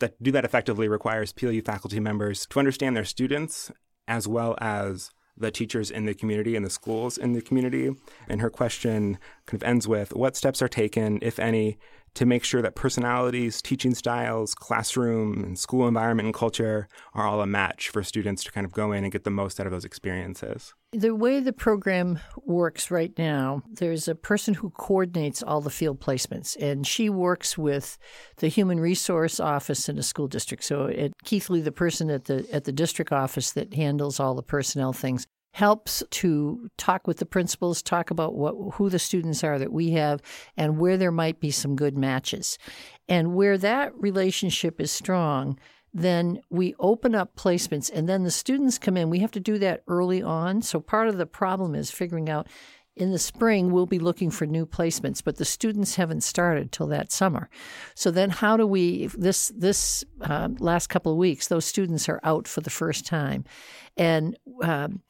that 0.00 0.20
do 0.22 0.30
that 0.32 0.44
effectively 0.44 0.88
requires 0.88 1.32
PLU 1.32 1.62
faculty 1.62 2.00
members 2.00 2.46
to 2.46 2.58
understand 2.58 2.96
their 2.96 3.04
students 3.04 3.70
as 4.06 4.26
well 4.26 4.56
as 4.60 5.10
the 5.36 5.50
teachers 5.50 5.90
in 5.90 6.04
the 6.04 6.14
community 6.14 6.56
and 6.56 6.66
the 6.66 6.70
schools 6.70 7.16
in 7.16 7.32
the 7.32 7.40
community. 7.40 7.94
And 8.28 8.40
her 8.40 8.50
question 8.50 9.18
kind 9.46 9.62
of 9.62 9.68
ends 9.68 9.86
with 9.86 10.12
what 10.14 10.36
steps 10.36 10.60
are 10.60 10.68
taken, 10.68 11.18
if 11.22 11.38
any, 11.38 11.78
to 12.18 12.26
make 12.26 12.42
sure 12.42 12.60
that 12.60 12.74
personalities, 12.74 13.62
teaching 13.62 13.94
styles, 13.94 14.52
classroom, 14.52 15.44
and 15.44 15.56
school 15.56 15.86
environment 15.86 16.26
and 16.26 16.34
culture 16.34 16.88
are 17.14 17.24
all 17.24 17.40
a 17.40 17.46
match 17.46 17.90
for 17.90 18.02
students 18.02 18.42
to 18.42 18.50
kind 18.50 18.64
of 18.64 18.72
go 18.72 18.90
in 18.90 19.04
and 19.04 19.12
get 19.12 19.22
the 19.22 19.30
most 19.30 19.60
out 19.60 19.66
of 19.66 19.72
those 19.72 19.84
experiences. 19.84 20.74
The 20.92 21.14
way 21.14 21.38
the 21.38 21.52
program 21.52 22.18
works 22.44 22.90
right 22.90 23.12
now, 23.16 23.62
there's 23.70 24.08
a 24.08 24.16
person 24.16 24.54
who 24.54 24.70
coordinates 24.70 25.44
all 25.44 25.60
the 25.60 25.70
field 25.70 26.00
placements, 26.00 26.56
and 26.60 26.84
she 26.84 27.08
works 27.08 27.56
with 27.56 27.96
the 28.38 28.48
human 28.48 28.80
resource 28.80 29.38
office 29.38 29.88
in 29.88 29.96
a 29.96 30.02
school 30.02 30.26
district. 30.26 30.64
So 30.64 30.88
at 30.88 31.12
Keithley, 31.24 31.60
the 31.60 31.70
person 31.70 32.10
at 32.10 32.24
the 32.24 32.44
at 32.52 32.64
the 32.64 32.72
district 32.72 33.12
office 33.12 33.52
that 33.52 33.74
handles 33.74 34.18
all 34.18 34.34
the 34.34 34.42
personnel 34.42 34.92
things 34.92 35.24
helps 35.52 36.02
to 36.10 36.70
talk 36.76 37.06
with 37.06 37.18
the 37.18 37.26
principals, 37.26 37.82
talk 37.82 38.10
about 38.10 38.34
what 38.34 38.54
who 38.74 38.88
the 38.88 38.98
students 38.98 39.42
are 39.42 39.58
that 39.58 39.72
we 39.72 39.90
have 39.90 40.20
and 40.56 40.78
where 40.78 40.96
there 40.96 41.10
might 41.10 41.40
be 41.40 41.50
some 41.50 41.76
good 41.76 41.96
matches. 41.96 42.58
And 43.08 43.34
where 43.34 43.58
that 43.58 43.92
relationship 43.96 44.80
is 44.80 44.92
strong, 44.92 45.58
then 45.92 46.40
we 46.50 46.74
open 46.78 47.14
up 47.14 47.34
placements 47.34 47.90
and 47.92 48.08
then 48.08 48.24
the 48.24 48.30
students 48.30 48.78
come 48.78 48.96
in. 48.96 49.10
We 49.10 49.20
have 49.20 49.32
to 49.32 49.40
do 49.40 49.58
that 49.58 49.82
early 49.88 50.22
on. 50.22 50.62
So 50.62 50.80
part 50.80 51.08
of 51.08 51.16
the 51.16 51.26
problem 51.26 51.74
is 51.74 51.90
figuring 51.90 52.28
out 52.28 52.46
in 52.98 53.12
the 53.12 53.18
spring 53.18 53.70
we'll 53.70 53.86
be 53.86 54.00
looking 54.00 54.28
for 54.28 54.44
new 54.44 54.66
placements 54.66 55.22
but 55.22 55.36
the 55.36 55.44
students 55.44 55.94
haven't 55.94 56.22
started 56.22 56.72
till 56.72 56.88
that 56.88 57.12
summer 57.12 57.48
so 57.94 58.10
then 58.10 58.28
how 58.28 58.56
do 58.56 58.66
we 58.66 59.06
this 59.16 59.52
this 59.56 60.04
uh, 60.22 60.48
last 60.58 60.88
couple 60.88 61.12
of 61.12 61.18
weeks 61.18 61.46
those 61.46 61.64
students 61.64 62.08
are 62.08 62.20
out 62.24 62.48
for 62.48 62.60
the 62.60 62.70
first 62.70 63.06
time 63.06 63.44
and 63.96 64.36
um, 64.62 65.00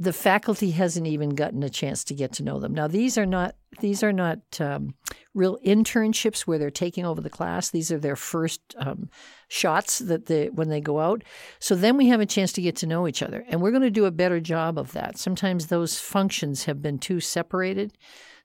the 0.00 0.14
faculty 0.14 0.70
hasn't 0.70 1.06
even 1.06 1.28
gotten 1.34 1.62
a 1.62 1.68
chance 1.68 2.04
to 2.04 2.14
get 2.14 2.32
to 2.32 2.42
know 2.42 2.58
them. 2.58 2.72
Now 2.72 2.88
these 2.88 3.18
are 3.18 3.26
not 3.26 3.54
these 3.80 4.02
are 4.02 4.14
not 4.14 4.38
um, 4.58 4.94
real 5.34 5.58
internships 5.58 6.40
where 6.40 6.58
they're 6.58 6.70
taking 6.70 7.04
over 7.04 7.20
the 7.20 7.28
class. 7.28 7.68
These 7.68 7.92
are 7.92 7.98
their 7.98 8.16
first 8.16 8.62
um, 8.78 9.10
shots 9.48 9.98
that 9.98 10.24
they 10.24 10.48
when 10.48 10.70
they 10.70 10.80
go 10.80 11.00
out. 11.00 11.22
So 11.58 11.74
then 11.74 11.98
we 11.98 12.08
have 12.08 12.20
a 12.20 12.26
chance 12.26 12.50
to 12.52 12.62
get 12.62 12.76
to 12.76 12.86
know 12.86 13.06
each 13.06 13.22
other, 13.22 13.44
and 13.48 13.60
we're 13.60 13.72
going 13.72 13.82
to 13.82 13.90
do 13.90 14.06
a 14.06 14.10
better 14.10 14.40
job 14.40 14.78
of 14.78 14.92
that. 14.92 15.18
Sometimes 15.18 15.66
those 15.66 16.00
functions 16.00 16.64
have 16.64 16.80
been 16.80 16.98
too 16.98 17.20
separated. 17.20 17.92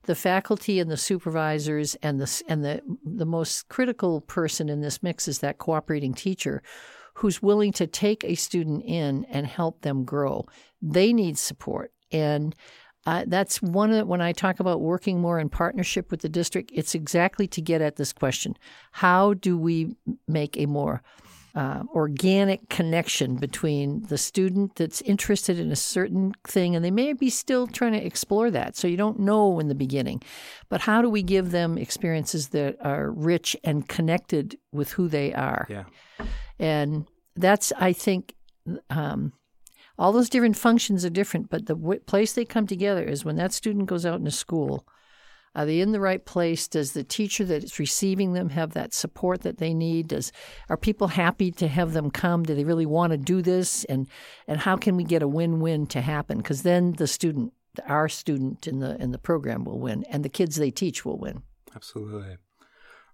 The 0.04 0.14
faculty 0.14 0.78
and 0.78 0.90
the 0.90 0.98
supervisors 0.98 1.94
and 2.02 2.20
the 2.20 2.42
and 2.48 2.62
the 2.62 2.82
the 3.02 3.26
most 3.26 3.70
critical 3.70 4.20
person 4.20 4.68
in 4.68 4.82
this 4.82 5.02
mix 5.02 5.26
is 5.26 5.38
that 5.38 5.56
cooperating 5.56 6.12
teacher 6.12 6.62
who's 7.16 7.42
willing 7.42 7.72
to 7.72 7.86
take 7.86 8.24
a 8.24 8.34
student 8.34 8.84
in 8.84 9.24
and 9.30 9.46
help 9.46 9.80
them 9.80 10.04
grow. 10.04 10.46
They 10.82 11.12
need 11.14 11.38
support. 11.38 11.92
And 12.12 12.54
uh, 13.06 13.24
that's 13.26 13.62
one 13.62 13.90
of 13.90 13.96
the, 13.96 14.04
when 14.04 14.20
I 14.20 14.32
talk 14.32 14.60
about 14.60 14.82
working 14.82 15.20
more 15.20 15.38
in 15.38 15.48
partnership 15.48 16.10
with 16.10 16.20
the 16.20 16.28
district, 16.28 16.72
it's 16.74 16.94
exactly 16.94 17.46
to 17.48 17.62
get 17.62 17.80
at 17.80 17.96
this 17.96 18.12
question. 18.12 18.56
How 18.92 19.32
do 19.32 19.56
we 19.56 19.96
make 20.28 20.58
a 20.58 20.66
more 20.66 21.02
uh, 21.54 21.84
organic 21.94 22.68
connection 22.68 23.36
between 23.36 24.02
the 24.08 24.18
student 24.18 24.74
that's 24.74 25.00
interested 25.02 25.58
in 25.58 25.72
a 25.72 25.76
certain 25.76 26.34
thing 26.46 26.76
and 26.76 26.84
they 26.84 26.90
may 26.90 27.14
be 27.14 27.30
still 27.30 27.66
trying 27.66 27.92
to 27.92 28.04
explore 28.04 28.50
that 28.50 28.76
so 28.76 28.86
you 28.86 28.98
don't 28.98 29.18
know 29.18 29.58
in 29.58 29.68
the 29.68 29.74
beginning 29.74 30.22
but 30.68 30.82
how 30.82 31.00
do 31.00 31.08
we 31.08 31.22
give 31.22 31.52
them 31.52 31.78
experiences 31.78 32.48
that 32.48 32.76
are 32.82 33.10
rich 33.10 33.56
and 33.64 33.88
connected 33.88 34.58
with 34.70 34.92
who 34.92 35.08
they 35.08 35.32
are 35.32 35.66
yeah 35.70 35.84
and 36.58 37.06
that's 37.34 37.72
I 37.78 37.92
think 37.92 38.34
um, 38.90 39.32
all 39.98 40.12
those 40.12 40.28
different 40.28 40.56
functions 40.56 41.04
are 41.04 41.10
different, 41.10 41.50
but 41.50 41.66
the 41.66 41.74
w- 41.74 42.00
place 42.00 42.32
they 42.32 42.44
come 42.44 42.66
together 42.66 43.02
is 43.02 43.24
when 43.24 43.36
that 43.36 43.52
student 43.52 43.86
goes 43.86 44.04
out 44.04 44.18
into 44.18 44.30
school. 44.30 44.86
Are 45.54 45.64
they 45.64 45.80
in 45.80 45.92
the 45.92 46.00
right 46.00 46.22
place? 46.22 46.68
Does 46.68 46.92
the 46.92 47.02
teacher 47.02 47.42
that 47.46 47.64
is 47.64 47.78
receiving 47.78 48.34
them 48.34 48.50
have 48.50 48.74
that 48.74 48.92
support 48.92 49.40
that 49.40 49.56
they 49.56 49.72
need? 49.72 50.08
Does 50.08 50.30
are 50.68 50.76
people 50.76 51.08
happy 51.08 51.50
to 51.52 51.66
have 51.66 51.94
them 51.94 52.10
come? 52.10 52.42
Do 52.42 52.54
they 52.54 52.64
really 52.64 52.84
want 52.84 53.12
to 53.12 53.16
do 53.16 53.40
this? 53.40 53.84
And 53.84 54.06
and 54.46 54.60
how 54.60 54.76
can 54.76 54.96
we 54.96 55.04
get 55.04 55.22
a 55.22 55.28
win-win 55.28 55.86
to 55.88 56.02
happen? 56.02 56.38
Because 56.38 56.62
then 56.62 56.92
the 56.92 57.06
student, 57.06 57.54
our 57.86 58.06
student 58.06 58.66
in 58.66 58.80
the 58.80 59.00
in 59.00 59.12
the 59.12 59.18
program 59.18 59.64
will 59.64 59.80
win, 59.80 60.04
and 60.10 60.22
the 60.22 60.28
kids 60.28 60.56
they 60.56 60.70
teach 60.70 61.06
will 61.06 61.18
win. 61.18 61.42
Absolutely. 61.74 62.36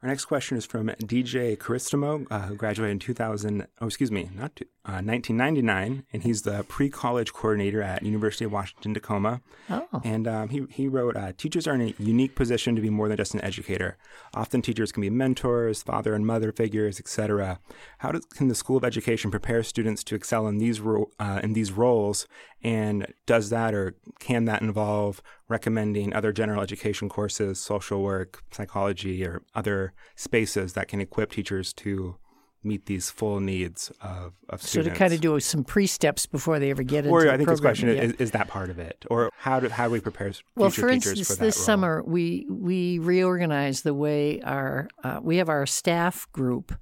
Our 0.03 0.09
next 0.09 0.25
question 0.25 0.57
is 0.57 0.67
from 0.67 0.89
DJ 0.89 1.57
Caristimo, 1.57 2.27
uh, 2.29 2.41
who 2.41 2.57
graduated 2.57 2.93
in 2.93 2.99
2000. 2.99 3.67
Oh, 3.81 3.87
excuse 3.87 4.11
me, 4.11 4.31
not 4.35 4.57
two, 4.57 4.65
uh, 4.85 4.99
1999, 4.99 6.05
and 6.13 6.23
he's 6.25 6.43
the 6.43 6.65
pre-college 6.65 7.33
coordinator 7.33 7.83
at 7.83 8.03
University 8.03 8.45
of 8.45 8.51
Washington 8.51 8.95
Tacoma. 8.95 9.41
Oh. 9.71 9.87
And 10.03 10.27
um, 10.27 10.49
he 10.49 10.65
he 10.71 10.89
wrote, 10.89 11.17
uh, 11.17 11.33
"Teachers 11.37 11.69
are 11.69 11.75
in 11.75 11.81
a 11.81 11.95
unique 11.99 12.35
position 12.35 12.75
to 12.75 12.83
be 12.83 12.91
more 12.91 13.07
than 13.07 13.17
just 13.17 13.33
an 13.33 13.41
educator. 13.43 13.97
Often, 14.35 14.63
teachers 14.63 14.91
can 14.91 15.01
be 15.01 15.11
mentors, 15.11 15.85
father 15.85 16.15
and 16.15 16.27
mother 16.27 16.51
figures, 16.51 16.99
etc. 16.99 17.61
How 17.99 18.11
does, 18.11 18.25
can 18.25 18.49
the 18.49 18.57
School 18.57 18.77
of 18.77 18.85
Education 18.85 19.31
prepare 19.31 19.63
students 19.63 20.03
to 20.05 20.17
excel 20.17 20.49
in 20.49 20.59
these 20.59 20.81
ro- 20.81 21.11
uh, 21.21 21.39
in 21.45 21.53
these 21.53 21.71
roles? 21.71 22.27
And 22.65 23.07
does 23.25 23.51
that 23.51 23.75
or 23.75 23.95
can 24.19 24.47
that 24.47 24.63
involve 24.63 25.23
recommending 25.49 26.13
other 26.13 26.33
general 26.33 26.61
education 26.61 27.09
courses, 27.09 27.61
social 27.61 28.03
work, 28.03 28.43
psychology, 28.51 29.25
or 29.25 29.43
other 29.55 29.93
spaces 30.17 30.73
that 30.73 30.89
can 30.89 31.01
equip 31.01 31.31
teachers 31.31 31.73
to 31.75 32.17
meet 32.65 32.87
these 32.87 33.11
full 33.11 33.41
needs 33.41 33.91
of, 34.01 34.35
of 34.49 34.63
students. 34.63 34.73
so 34.73 34.83
to 34.83 34.91
kind 34.91 35.13
of 35.13 35.21
do 35.21 35.39
some 35.41 35.65
pre-steps 35.65 36.27
before 36.27 36.59
they 36.59 36.71
ever 36.71 36.83
get 36.83 37.05
into 37.05 37.11
or 37.11 37.31
I 37.31 37.37
think 37.37 37.49
this 37.49 37.61
question 37.61 37.89
yeah. 37.89 38.03
is, 38.03 38.13
is 38.15 38.31
that 38.33 38.49
part 38.49 38.71
of 38.71 38.79
it, 38.79 39.05
or 39.11 39.31
how 39.37 39.61
do 39.61 39.69
how 39.69 39.87
do 39.87 39.93
we 39.93 40.01
prepare 40.01 40.29
future 40.33 40.45
well, 40.57 40.71
for 40.71 40.89
instance, 40.89 41.29
for 41.29 41.37
this 41.37 41.57
role? 41.57 41.65
summer 41.65 42.03
we 42.05 42.47
we 42.49 42.99
reorganized 42.99 43.85
the 43.85 43.95
way 43.95 44.41
our 44.43 44.89
uh, 45.03 45.21
we 45.23 45.37
have 45.39 45.49
our 45.49 45.67
staff 45.67 46.31
group, 46.33 46.75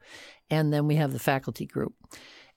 and 0.50 0.72
then 0.72 0.86
we 0.86 0.96
have 0.96 1.12
the 1.12 1.18
faculty 1.18 1.66
group. 1.66 1.94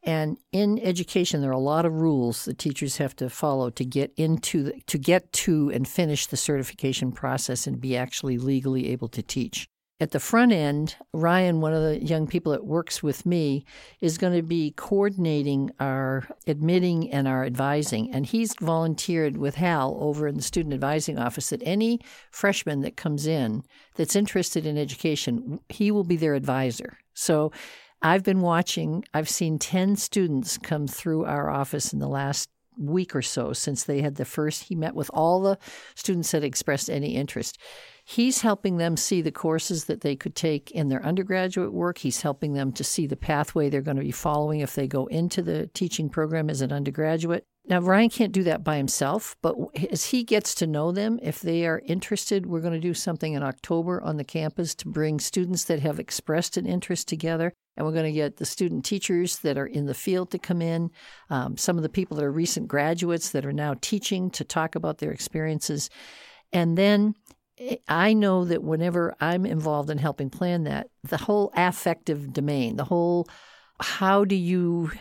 And 0.05 0.37
in 0.51 0.79
education, 0.79 1.39
there 1.39 1.49
are 1.49 1.53
a 1.53 1.59
lot 1.59 1.85
of 1.85 1.93
rules 1.93 2.43
that 2.43 2.57
teachers 2.57 2.97
have 2.97 3.15
to 3.17 3.29
follow 3.29 3.69
to 3.69 3.85
get 3.85 4.11
into 4.17 4.63
the, 4.63 4.81
to 4.87 4.97
get 4.97 5.31
to 5.31 5.71
and 5.71 5.87
finish 5.87 6.27
the 6.27 6.35
certification 6.35 7.13
process 7.13 7.67
and 7.67 7.79
be 7.79 7.95
actually 7.95 8.37
legally 8.37 8.89
able 8.89 9.07
to 9.07 9.21
teach. 9.21 9.69
At 9.99 10.11
the 10.11 10.19
front 10.19 10.51
end, 10.51 10.95
Ryan, 11.13 11.61
one 11.61 11.71
of 11.71 11.81
the 11.81 12.03
young 12.03 12.27
people 12.27 12.51
that 12.51 12.65
works 12.65 13.01
with 13.03 13.25
me, 13.25 13.63
is 14.01 14.17
going 14.17 14.33
to 14.33 14.41
be 14.41 14.73
coordinating 14.75 15.71
our 15.79 16.27
admitting 16.47 17.11
and 17.11 17.27
our 17.27 17.45
advising. 17.45 18.11
And 18.11 18.25
he's 18.25 18.55
volunteered 18.59 19.37
with 19.37 19.55
Hal 19.55 19.95
over 20.01 20.27
in 20.27 20.35
the 20.35 20.41
student 20.41 20.73
advising 20.73 21.19
office 21.19 21.51
that 21.51 21.61
any 21.63 21.99
freshman 22.31 22.81
that 22.81 22.97
comes 22.97 23.27
in 23.27 23.63
that's 23.95 24.15
interested 24.15 24.65
in 24.65 24.77
education, 24.77 25.59
he 25.69 25.91
will 25.91 26.03
be 26.03 26.17
their 26.17 26.33
advisor. 26.33 26.97
So 27.13 27.51
I've 28.01 28.23
been 28.23 28.41
watching, 28.41 29.05
I've 29.13 29.29
seen 29.29 29.59
10 29.59 29.95
students 29.95 30.57
come 30.57 30.87
through 30.87 31.23
our 31.25 31.49
office 31.49 31.93
in 31.93 31.99
the 31.99 32.09
last 32.09 32.49
week 32.77 33.15
or 33.15 33.21
so 33.21 33.53
since 33.53 33.83
they 33.83 34.01
had 34.01 34.15
the 34.15 34.25
first. 34.25 34.63
He 34.63 34.75
met 34.75 34.95
with 34.95 35.09
all 35.13 35.41
the 35.41 35.57
students 35.95 36.31
that 36.31 36.43
expressed 36.43 36.89
any 36.89 37.15
interest. 37.15 37.57
He's 38.05 38.41
helping 38.41 38.77
them 38.77 38.97
see 38.97 39.21
the 39.21 39.31
courses 39.31 39.85
that 39.85 40.01
they 40.01 40.15
could 40.15 40.35
take 40.35 40.71
in 40.71 40.89
their 40.89 41.03
undergraduate 41.05 41.71
work. 41.71 41.99
He's 41.99 42.21
helping 42.21 42.53
them 42.53 42.73
to 42.73 42.83
see 42.83 43.07
the 43.07 43.15
pathway 43.15 43.69
they're 43.69 43.81
going 43.81 43.97
to 43.97 44.03
be 44.03 44.11
following 44.11 44.59
if 44.59 44.75
they 44.75 44.87
go 44.87 45.05
into 45.05 45.41
the 45.41 45.67
teaching 45.67 46.09
program 46.09 46.49
as 46.49 46.61
an 46.61 46.73
undergraduate. 46.73 47.45
Now, 47.65 47.79
Ryan 47.79 48.09
can't 48.09 48.33
do 48.33 48.43
that 48.43 48.61
by 48.61 48.75
himself, 48.75 49.37
but 49.41 49.55
as 49.89 50.07
he 50.07 50.25
gets 50.25 50.53
to 50.55 50.67
know 50.67 50.91
them, 50.91 51.17
if 51.21 51.39
they 51.39 51.65
are 51.65 51.81
interested, 51.85 52.45
we're 52.45 52.59
going 52.59 52.73
to 52.73 52.79
do 52.79 52.93
something 52.93 53.33
in 53.33 53.41
October 53.41 54.01
on 54.03 54.17
the 54.17 54.25
campus 54.25 54.75
to 54.75 54.89
bring 54.89 55.17
students 55.17 55.63
that 55.65 55.79
have 55.79 55.97
expressed 55.97 56.57
an 56.57 56.65
interest 56.65 57.07
together. 57.07 57.53
And 57.77 57.85
we're 57.85 57.93
going 57.93 58.03
to 58.03 58.11
get 58.11 58.35
the 58.35 58.45
student 58.45 58.83
teachers 58.83 59.39
that 59.39 59.57
are 59.57 59.65
in 59.65 59.85
the 59.85 59.93
field 59.93 60.29
to 60.31 60.39
come 60.39 60.61
in, 60.61 60.91
um, 61.29 61.55
some 61.55 61.77
of 61.77 61.83
the 61.83 61.89
people 61.89 62.17
that 62.17 62.25
are 62.25 62.31
recent 62.31 62.67
graduates 62.67 63.29
that 63.29 63.45
are 63.45 63.53
now 63.53 63.75
teaching 63.79 64.29
to 64.31 64.43
talk 64.43 64.75
about 64.75 64.97
their 64.97 65.11
experiences. 65.11 65.89
And 66.51 66.77
then 66.77 67.15
I 67.87 68.13
know 68.13 68.45
that 68.45 68.63
whenever 68.63 69.15
I'm 69.19 69.45
involved 69.45 69.89
in 69.89 69.97
helping 69.97 70.29
plan 70.29 70.63
that, 70.63 70.87
the 71.03 71.17
whole 71.17 71.51
affective 71.55 72.33
domain, 72.33 72.77
the 72.77 72.85
whole 72.85 73.27
how 73.79 74.23
do 74.23 74.35
you 74.35 74.91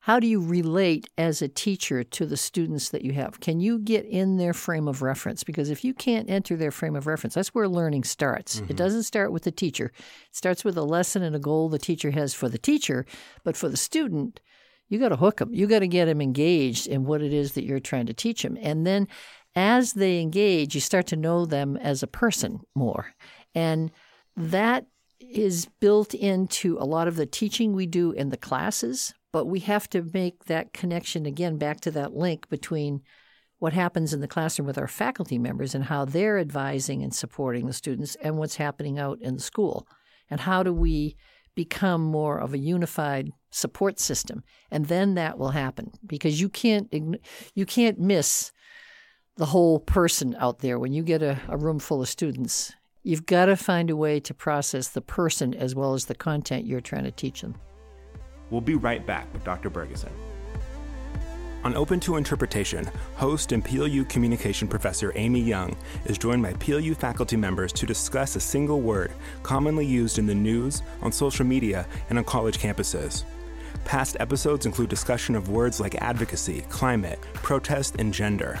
how 0.00 0.18
do 0.18 0.26
you 0.26 0.40
relate 0.40 1.08
as 1.18 1.42
a 1.42 1.48
teacher 1.48 2.02
to 2.02 2.24
the 2.24 2.36
students 2.36 2.88
that 2.88 3.02
you 3.02 3.12
have? 3.12 3.38
Can 3.40 3.60
you 3.60 3.78
get 3.78 4.06
in 4.06 4.38
their 4.38 4.54
frame 4.54 4.88
of 4.88 5.02
reference? 5.02 5.44
Because 5.44 5.68
if 5.68 5.84
you 5.84 5.92
can't 5.92 6.30
enter 6.30 6.56
their 6.56 6.70
frame 6.70 6.96
of 6.96 7.06
reference, 7.06 7.34
that's 7.34 7.54
where 7.54 7.68
learning 7.68 8.04
starts. 8.04 8.56
Mm-hmm. 8.56 8.70
It 8.70 8.76
doesn't 8.76 9.02
start 9.02 9.30
with 9.30 9.42
the 9.42 9.52
teacher. 9.52 9.92
It 10.30 10.36
starts 10.36 10.64
with 10.64 10.78
a 10.78 10.82
lesson 10.82 11.22
and 11.22 11.36
a 11.36 11.38
goal 11.38 11.68
the 11.68 11.78
teacher 11.78 12.12
has 12.12 12.32
for 12.32 12.48
the 12.48 12.58
teacher, 12.58 13.04
but 13.44 13.58
for 13.58 13.68
the 13.68 13.76
student, 13.76 14.40
you 14.88 14.98
got 14.98 15.10
to 15.10 15.16
hook 15.16 15.36
them. 15.36 15.52
You 15.52 15.66
got 15.66 15.80
to 15.80 15.86
get 15.86 16.06
them 16.06 16.22
engaged 16.22 16.86
in 16.86 17.04
what 17.04 17.22
it 17.22 17.32
is 17.32 17.52
that 17.52 17.64
you're 17.64 17.78
trying 17.78 18.06
to 18.06 18.14
teach 18.14 18.42
them. 18.42 18.56
And 18.60 18.86
then 18.86 19.06
as 19.54 19.94
they 19.94 20.20
engage, 20.20 20.74
you 20.74 20.80
start 20.80 21.06
to 21.08 21.16
know 21.16 21.44
them 21.44 21.76
as 21.76 22.02
a 22.02 22.08
person 22.08 22.60
more. 22.74 23.14
And 23.54 23.90
that 24.36 24.86
is 25.20 25.66
built 25.80 26.14
into 26.14 26.76
a 26.78 26.84
lot 26.84 27.08
of 27.08 27.16
the 27.16 27.26
teaching 27.26 27.72
we 27.72 27.86
do 27.86 28.12
in 28.12 28.30
the 28.30 28.36
classes, 28.36 29.14
but 29.32 29.46
we 29.46 29.60
have 29.60 29.88
to 29.90 30.02
make 30.12 30.44
that 30.44 30.72
connection 30.72 31.26
again 31.26 31.56
back 31.56 31.80
to 31.80 31.90
that 31.92 32.14
link 32.14 32.48
between 32.48 33.02
what 33.58 33.72
happens 33.74 34.14
in 34.14 34.20
the 34.20 34.28
classroom 34.28 34.66
with 34.66 34.78
our 34.78 34.88
faculty 34.88 35.38
members 35.38 35.74
and 35.74 35.84
how 35.84 36.04
they're 36.04 36.38
advising 36.38 37.02
and 37.02 37.14
supporting 37.14 37.66
the 37.66 37.72
students 37.72 38.16
and 38.22 38.38
what's 38.38 38.56
happening 38.56 38.98
out 38.98 39.20
in 39.20 39.34
the 39.34 39.42
school. 39.42 39.86
And 40.30 40.40
how 40.40 40.62
do 40.62 40.72
we 40.72 41.16
become 41.54 42.00
more 42.00 42.38
of 42.38 42.54
a 42.54 42.58
unified 42.58 43.30
support 43.50 44.00
system? 44.00 44.42
And 44.70 44.86
then 44.86 45.14
that 45.14 45.38
will 45.38 45.50
happen 45.50 45.92
because 46.06 46.40
you 46.40 46.48
can't 46.48 46.88
you 47.54 47.66
can't 47.66 47.98
miss 47.98 48.50
the 49.40 49.46
whole 49.46 49.78
person 49.78 50.36
out 50.38 50.58
there 50.58 50.78
when 50.78 50.92
you 50.92 51.02
get 51.02 51.22
a, 51.22 51.40
a 51.48 51.56
room 51.56 51.78
full 51.78 52.02
of 52.02 52.08
students. 52.10 52.74
You've 53.02 53.24
got 53.24 53.46
to 53.46 53.56
find 53.56 53.88
a 53.88 53.96
way 53.96 54.20
to 54.20 54.34
process 54.34 54.88
the 54.88 55.00
person 55.00 55.54
as 55.54 55.74
well 55.74 55.94
as 55.94 56.04
the 56.04 56.14
content 56.14 56.66
you're 56.66 56.82
trying 56.82 57.04
to 57.04 57.10
teach 57.10 57.40
them. 57.40 57.54
We'll 58.50 58.60
be 58.60 58.74
right 58.74 59.04
back 59.06 59.32
with 59.32 59.42
Dr. 59.42 59.70
Bergeson. 59.70 60.10
On 61.64 61.74
Open 61.74 61.98
to 62.00 62.16
Interpretation, 62.16 62.86
host 63.16 63.52
and 63.52 63.64
PLU 63.64 64.04
communication 64.04 64.68
professor 64.68 65.10
Amy 65.16 65.40
Young 65.40 65.74
is 66.04 66.18
joined 66.18 66.42
by 66.42 66.52
PLU 66.52 66.94
faculty 66.94 67.38
members 67.38 67.72
to 67.72 67.86
discuss 67.86 68.36
a 68.36 68.40
single 68.40 68.82
word 68.82 69.10
commonly 69.42 69.86
used 69.86 70.18
in 70.18 70.26
the 70.26 70.34
news, 70.34 70.82
on 71.00 71.12
social 71.12 71.46
media, 71.46 71.86
and 72.10 72.18
on 72.18 72.24
college 72.26 72.58
campuses. 72.58 73.24
Past 73.86 74.18
episodes 74.20 74.66
include 74.66 74.90
discussion 74.90 75.34
of 75.34 75.48
words 75.48 75.80
like 75.80 75.94
advocacy, 75.94 76.60
climate, 76.68 77.22
protest, 77.32 77.96
and 77.98 78.12
gender. 78.12 78.60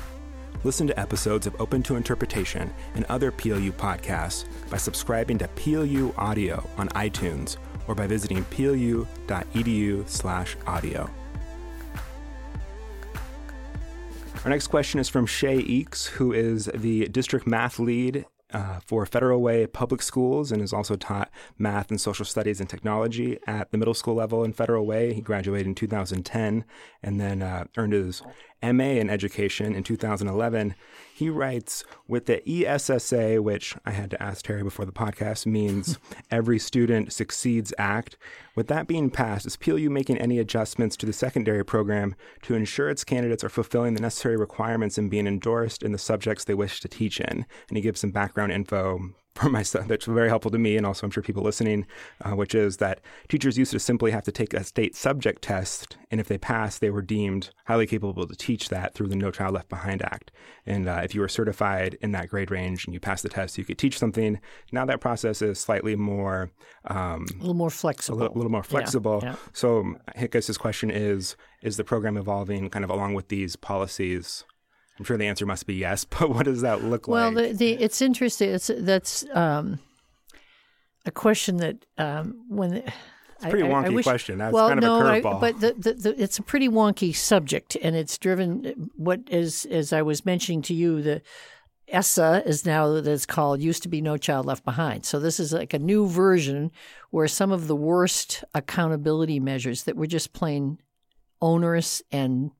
Listen 0.62 0.86
to 0.86 1.00
episodes 1.00 1.46
of 1.46 1.58
Open 1.58 1.82
to 1.84 1.96
Interpretation 1.96 2.70
and 2.94 3.06
other 3.06 3.32
PLU 3.32 3.72
podcasts 3.72 4.44
by 4.68 4.76
subscribing 4.76 5.38
to 5.38 5.48
PLU 5.48 6.12
Audio 6.18 6.68
on 6.76 6.90
iTunes 6.90 7.56
or 7.88 7.94
by 7.94 8.06
visiting 8.06 8.44
plu.edu/audio. 8.44 9.06
Our 14.44 14.50
next 14.50 14.66
question 14.68 15.00
is 15.00 15.08
from 15.08 15.24
Shay 15.26 15.62
Eeks, 15.62 16.06
who 16.06 16.32
is 16.32 16.70
the 16.74 17.08
district 17.08 17.46
math 17.46 17.78
lead 17.78 18.26
uh, 18.52 18.80
for 18.84 19.06
Federal 19.06 19.40
Way 19.40 19.66
Public 19.66 20.02
Schools 20.02 20.50
and 20.52 20.60
has 20.60 20.72
also 20.72 20.96
taught 20.96 21.30
math 21.58 21.90
and 21.90 22.00
social 22.00 22.24
studies 22.24 22.60
and 22.60 22.68
technology 22.68 23.38
at 23.46 23.70
the 23.70 23.78
middle 23.78 23.94
school 23.94 24.14
level 24.14 24.44
in 24.44 24.52
Federal 24.52 24.86
Way. 24.86 25.12
He 25.12 25.20
graduated 25.20 25.66
in 25.66 25.74
2010 25.74 26.64
and 27.02 27.20
then 27.20 27.42
uh, 27.42 27.64
earned 27.76 27.92
his 27.92 28.22
MA 28.62 28.84
in 28.84 29.10
education 29.10 29.74
in 29.74 29.82
2011. 29.82 30.74
He 31.14 31.28
writes 31.28 31.84
with 32.08 32.26
the 32.26 32.42
ESSA, 32.48 33.42
which 33.42 33.76
I 33.84 33.90
had 33.90 34.10
to 34.10 34.22
ask 34.22 34.44
Terry 34.44 34.62
before 34.62 34.84
the 34.84 34.92
podcast, 34.92 35.46
means 35.46 35.98
Every 36.30 36.58
Student 36.58 37.12
Succeeds 37.12 37.72
Act. 37.78 38.16
With 38.54 38.68
that 38.68 38.86
being 38.86 39.10
passed, 39.10 39.46
is 39.46 39.56
PLU 39.56 39.90
making 39.90 40.18
any 40.18 40.38
adjustments 40.38 40.96
to 40.98 41.06
the 41.06 41.12
secondary 41.12 41.64
program 41.64 42.14
to 42.42 42.54
ensure 42.54 42.90
its 42.90 43.04
candidates 43.04 43.44
are 43.44 43.48
fulfilling 43.48 43.94
the 43.94 44.00
necessary 44.00 44.36
requirements 44.36 44.98
and 44.98 45.10
being 45.10 45.26
endorsed 45.26 45.82
in 45.82 45.92
the 45.92 45.98
subjects 45.98 46.44
they 46.44 46.54
wish 46.54 46.80
to 46.80 46.88
teach 46.88 47.20
in? 47.20 47.46
And 47.68 47.76
he 47.76 47.80
gives 47.80 48.00
some 48.00 48.10
background 48.10 48.52
info 48.52 49.14
for 49.34 49.48
myself 49.48 49.86
that's 49.88 50.06
very 50.06 50.28
helpful 50.28 50.50
to 50.50 50.58
me 50.58 50.76
and 50.76 50.86
also 50.86 51.06
I'm 51.06 51.10
sure 51.10 51.22
people 51.22 51.42
listening, 51.42 51.86
uh, 52.24 52.32
which 52.32 52.54
is 52.54 52.78
that 52.78 53.00
teachers 53.28 53.56
used 53.56 53.72
to 53.72 53.78
simply 53.78 54.10
have 54.10 54.24
to 54.24 54.32
take 54.32 54.54
a 54.54 54.64
state 54.64 54.94
subject 54.94 55.42
test, 55.42 55.96
and 56.10 56.20
if 56.20 56.28
they 56.28 56.38
passed, 56.38 56.80
they 56.80 56.90
were 56.90 57.02
deemed 57.02 57.50
highly 57.66 57.86
capable 57.86 58.26
to 58.26 58.36
teach 58.36 58.68
that 58.68 58.94
through 58.94 59.08
the 59.08 59.16
No 59.16 59.30
Child 59.30 59.54
Left 59.54 59.68
Behind 59.68 60.02
Act. 60.02 60.30
And 60.66 60.88
uh, 60.88 61.00
if 61.04 61.14
you 61.14 61.20
were 61.20 61.28
certified 61.28 61.96
in 62.00 62.12
that 62.12 62.28
grade 62.28 62.50
range 62.50 62.84
and 62.84 62.94
you 62.94 63.00
passed 63.00 63.22
the 63.22 63.28
test, 63.28 63.58
you 63.58 63.64
could 63.64 63.78
teach 63.78 63.98
something. 63.98 64.40
Now 64.72 64.84
that 64.84 65.00
process 65.00 65.42
is 65.42 65.58
slightly 65.58 65.96
more 65.96 66.50
um, 66.86 67.26
a 67.34 67.38
little 67.38 67.54
more 67.54 67.70
flexible. 67.70 68.18
A 68.18 68.20
little, 68.20 68.34
a 68.34 68.38
little 68.38 68.52
more 68.52 68.62
flexible. 68.62 69.20
Yeah, 69.22 69.30
yeah. 69.30 69.36
So 69.52 69.96
I 70.16 70.26
guess 70.26 70.48
question 70.56 70.90
is: 70.90 71.36
Is 71.62 71.76
the 71.76 71.84
program 71.84 72.16
evolving 72.16 72.70
kind 72.70 72.84
of 72.84 72.90
along 72.90 73.14
with 73.14 73.28
these 73.28 73.56
policies? 73.56 74.44
I'm 74.98 75.04
sure 75.04 75.16
the 75.16 75.26
answer 75.26 75.46
must 75.46 75.66
be 75.66 75.74
yes, 75.74 76.04
but 76.18 76.30
what 76.30 76.44
does 76.44 76.62
that 76.62 76.84
look 76.84 77.08
well, 77.08 77.28
like? 77.28 77.36
Well, 77.36 77.48
the, 77.48 77.54
the, 77.54 77.72
it's 77.82 78.02
interesting. 78.02 78.50
It's 78.50 78.70
that's 78.76 79.24
um, 79.32 79.78
a 81.06 81.10
question 81.10 81.58
that 81.58 81.84
um, 81.98 82.44
when 82.48 82.82
it's 83.42 83.46
a 83.46 83.48
pretty 83.48 83.66
wonky 83.66 83.84
I, 83.84 83.86
I 83.86 83.88
wish, 83.90 84.04
question. 84.04 84.38
That's 84.38 84.52
well, 84.52 84.68
kind 84.68 84.78
of 84.78 84.84
no, 84.84 85.00
a 85.00 85.02
curveball. 85.02 85.40
but 85.40 85.60
the, 85.60 85.72
the, 85.72 85.94
the, 85.94 86.22
it's 86.22 86.38
a 86.38 86.42
pretty 86.42 86.68
wonky 86.68 87.14
subject, 87.14 87.76
and 87.82 87.96
it's 87.96 88.18
driven. 88.18 88.90
What 88.96 89.20
is 89.30 89.64
as 89.70 89.92
I 89.92 90.02
was 90.02 90.26
mentioning 90.26 90.60
to 90.62 90.74
you, 90.74 91.00
the 91.00 91.22
ESSA 91.88 92.42
is 92.46 92.66
now 92.66 92.88
that 92.88 93.06
it's 93.06 93.26
called. 93.26 93.62
Used 93.62 93.82
to 93.84 93.88
be 93.88 94.02
No 94.02 94.16
Child 94.16 94.46
Left 94.46 94.64
Behind. 94.64 95.06
So 95.06 95.18
this 95.18 95.40
is 95.40 95.52
like 95.52 95.72
a 95.72 95.78
new 95.78 96.06
version 96.06 96.70
where 97.10 97.28
some 97.28 97.50
of 97.50 97.66
the 97.66 97.76
worst 97.76 98.44
accountability 98.54 99.40
measures 99.40 99.84
that 99.84 99.96
were 99.96 100.06
just 100.06 100.32
plain 100.32 100.78
onerous 101.40 102.02
and 102.12 102.50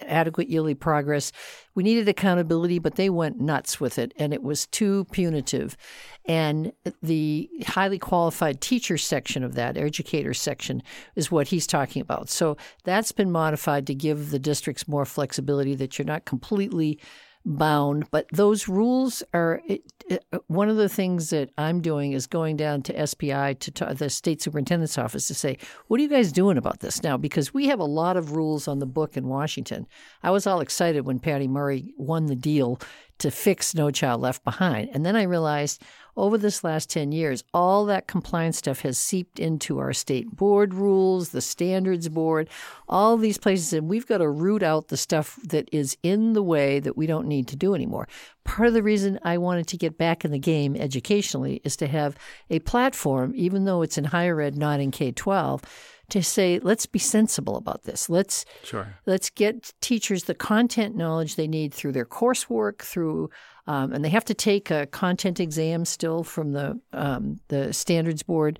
adequate 0.00 0.48
yearly 0.48 0.74
progress. 0.74 1.32
We 1.74 1.82
needed 1.82 2.08
accountability, 2.08 2.78
but 2.78 2.96
they 2.96 3.10
went 3.10 3.40
nuts 3.40 3.80
with 3.80 3.98
it, 3.98 4.12
and 4.16 4.32
it 4.32 4.42
was 4.42 4.66
too 4.66 5.06
punitive. 5.12 5.76
And 6.24 6.72
the 7.02 7.48
highly 7.66 7.98
qualified 7.98 8.60
teacher 8.60 8.98
section 8.98 9.44
of 9.44 9.54
that, 9.54 9.76
educator 9.76 10.34
section, 10.34 10.82
is 11.16 11.30
what 11.30 11.48
he's 11.48 11.66
talking 11.66 12.02
about. 12.02 12.28
So 12.28 12.56
that's 12.84 13.12
been 13.12 13.30
modified 13.30 13.86
to 13.86 13.94
give 13.94 14.30
the 14.30 14.38
districts 14.38 14.88
more 14.88 15.04
flexibility 15.04 15.74
that 15.76 15.98
you're 15.98 16.06
not 16.06 16.24
completely 16.24 17.00
bound. 17.48 18.10
But 18.10 18.26
those 18.32 18.68
rules 18.68 19.22
are 19.32 19.62
it, 19.66 19.82
it, 20.08 20.24
one 20.46 20.68
of 20.68 20.76
the 20.76 20.88
things 20.88 21.30
that 21.30 21.50
I'm 21.56 21.80
doing 21.80 22.12
is 22.12 22.26
going 22.26 22.56
down 22.56 22.82
to 22.82 23.06
SPI 23.06 23.54
to 23.54 23.70
t- 23.70 23.94
the 23.94 24.10
state 24.10 24.42
superintendent's 24.42 24.98
office 24.98 25.26
to 25.28 25.34
say, 25.34 25.58
what 25.86 25.98
are 25.98 26.02
you 26.02 26.08
guys 26.08 26.30
doing 26.30 26.58
about 26.58 26.80
this 26.80 27.02
now? 27.02 27.16
Because 27.16 27.54
we 27.54 27.66
have 27.68 27.80
a 27.80 27.84
lot 27.84 28.16
of 28.16 28.32
rules 28.32 28.68
on 28.68 28.78
the 28.78 28.86
book 28.86 29.16
in 29.16 29.26
Washington. 29.26 29.86
I 30.22 30.30
was 30.30 30.46
all 30.46 30.60
excited 30.60 31.06
when 31.06 31.18
Patty 31.18 31.48
Murray 31.48 31.94
won 31.96 32.26
the 32.26 32.36
deal 32.36 32.78
to 33.18 33.30
fix 33.30 33.74
No 33.74 33.90
Child 33.90 34.20
Left 34.20 34.44
Behind, 34.44 34.90
and 34.92 35.04
then 35.04 35.16
I 35.16 35.22
realized 35.22 35.82
over 36.18 36.36
this 36.36 36.64
last 36.64 36.90
10 36.90 37.12
years, 37.12 37.44
all 37.54 37.86
that 37.86 38.08
compliance 38.08 38.58
stuff 38.58 38.80
has 38.80 38.98
seeped 38.98 39.38
into 39.38 39.78
our 39.78 39.92
state 39.92 40.34
board 40.34 40.74
rules, 40.74 41.30
the 41.30 41.40
standards 41.40 42.08
board, 42.08 42.50
all 42.88 43.16
these 43.16 43.38
places. 43.38 43.72
And 43.72 43.88
we've 43.88 44.06
got 44.06 44.18
to 44.18 44.28
root 44.28 44.62
out 44.62 44.88
the 44.88 44.96
stuff 44.96 45.38
that 45.44 45.68
is 45.72 45.96
in 46.02 46.32
the 46.32 46.42
way 46.42 46.80
that 46.80 46.96
we 46.96 47.06
don't 47.06 47.28
need 47.28 47.46
to 47.48 47.56
do 47.56 47.74
anymore. 47.74 48.08
Part 48.44 48.68
of 48.68 48.74
the 48.74 48.82
reason 48.82 49.20
I 49.22 49.38
wanted 49.38 49.68
to 49.68 49.76
get 49.76 49.96
back 49.96 50.24
in 50.24 50.32
the 50.32 50.38
game 50.38 50.74
educationally 50.74 51.60
is 51.64 51.76
to 51.76 51.86
have 51.86 52.16
a 52.50 52.58
platform, 52.60 53.32
even 53.36 53.64
though 53.64 53.82
it's 53.82 53.96
in 53.96 54.04
higher 54.04 54.40
ed, 54.40 54.56
not 54.56 54.80
in 54.80 54.90
K 54.90 55.12
12 55.12 55.62
to 56.10 56.22
say 56.22 56.58
let's 56.62 56.86
be 56.86 56.98
sensible 56.98 57.56
about 57.56 57.82
this 57.84 58.08
let's 58.08 58.44
sure. 58.64 58.94
let's 59.06 59.28
get 59.30 59.72
teachers 59.80 60.24
the 60.24 60.34
content 60.34 60.96
knowledge 60.96 61.36
they 61.36 61.48
need 61.48 61.72
through 61.74 61.92
their 61.92 62.06
coursework 62.06 62.78
through 62.78 63.30
um, 63.68 63.92
and 63.92 64.02
they 64.02 64.08
have 64.08 64.24
to 64.24 64.34
take 64.34 64.70
a 64.70 64.86
content 64.86 65.38
exam 65.38 65.84
still 65.84 66.24
from 66.24 66.52
the 66.52 66.80
um, 66.94 67.38
the 67.48 67.72
standards 67.72 68.22
board. 68.22 68.58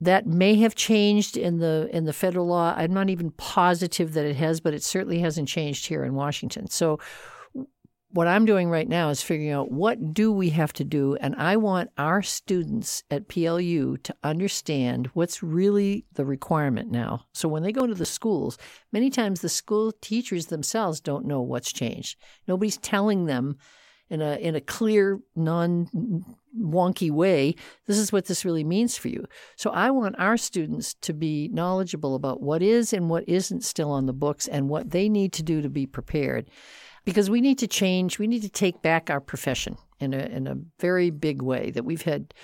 That 0.00 0.26
may 0.26 0.54
have 0.56 0.74
changed 0.74 1.36
in 1.36 1.58
the 1.58 1.90
in 1.92 2.06
the 2.06 2.14
federal 2.14 2.46
law. 2.46 2.74
I'm 2.74 2.94
not 2.94 3.10
even 3.10 3.32
positive 3.32 4.14
that 4.14 4.24
it 4.24 4.36
has, 4.36 4.58
but 4.60 4.72
it 4.72 4.82
certainly 4.82 5.18
hasn't 5.18 5.46
changed 5.46 5.86
here 5.86 6.04
in 6.04 6.14
Washington. 6.14 6.70
So 6.70 6.98
what 8.12 8.26
I'm 8.26 8.44
doing 8.44 8.68
right 8.68 8.88
now 8.88 9.10
is 9.10 9.22
figuring 9.22 9.52
out 9.52 9.70
what 9.70 10.12
do 10.12 10.32
we 10.32 10.50
have 10.50 10.72
to 10.74 10.84
do 10.84 11.16
and 11.20 11.34
I 11.36 11.56
want 11.56 11.90
our 11.96 12.22
students 12.22 13.04
at 13.10 13.28
PLU 13.28 13.96
to 13.98 14.14
understand 14.24 15.10
what's 15.14 15.42
really 15.42 16.04
the 16.14 16.24
requirement 16.24 16.90
now. 16.90 17.26
So 17.32 17.48
when 17.48 17.62
they 17.62 17.72
go 17.72 17.86
to 17.86 17.94
the 17.94 18.06
schools, 18.06 18.58
many 18.92 19.10
times 19.10 19.40
the 19.40 19.48
school 19.48 19.92
teachers 20.00 20.46
themselves 20.46 21.00
don't 21.00 21.24
know 21.24 21.40
what's 21.40 21.72
changed. 21.72 22.18
Nobody's 22.48 22.78
telling 22.78 23.26
them 23.26 23.56
in 24.10 24.20
a 24.20 24.34
in 24.36 24.56
a 24.56 24.60
clear, 24.60 25.20
non 25.36 25.88
wonky 26.58 27.12
way, 27.12 27.54
this 27.86 27.96
is 27.96 28.12
what 28.12 28.26
this 28.26 28.44
really 28.44 28.64
means 28.64 28.96
for 28.96 29.06
you. 29.06 29.24
So 29.54 29.70
I 29.70 29.92
want 29.92 30.16
our 30.18 30.36
students 30.36 30.94
to 31.02 31.12
be 31.12 31.48
knowledgeable 31.52 32.16
about 32.16 32.42
what 32.42 32.60
is 32.60 32.92
and 32.92 33.08
what 33.08 33.28
isn't 33.28 33.62
still 33.62 33.92
on 33.92 34.06
the 34.06 34.12
books 34.12 34.48
and 34.48 34.68
what 34.68 34.90
they 34.90 35.08
need 35.08 35.32
to 35.34 35.44
do 35.44 35.62
to 35.62 35.70
be 35.70 35.86
prepared. 35.86 36.50
Because 37.04 37.30
we 37.30 37.40
need 37.40 37.58
to 37.58 37.66
change, 37.66 38.18
we 38.18 38.26
need 38.26 38.42
to 38.42 38.48
take 38.48 38.82
back 38.82 39.10
our 39.10 39.20
profession 39.20 39.76
in 39.98 40.14
a 40.14 40.18
in 40.18 40.46
a 40.46 40.56
very 40.78 41.10
big 41.10 41.42
way. 41.42 41.70
That 41.70 41.84
we've 41.84 42.02
had 42.02 42.34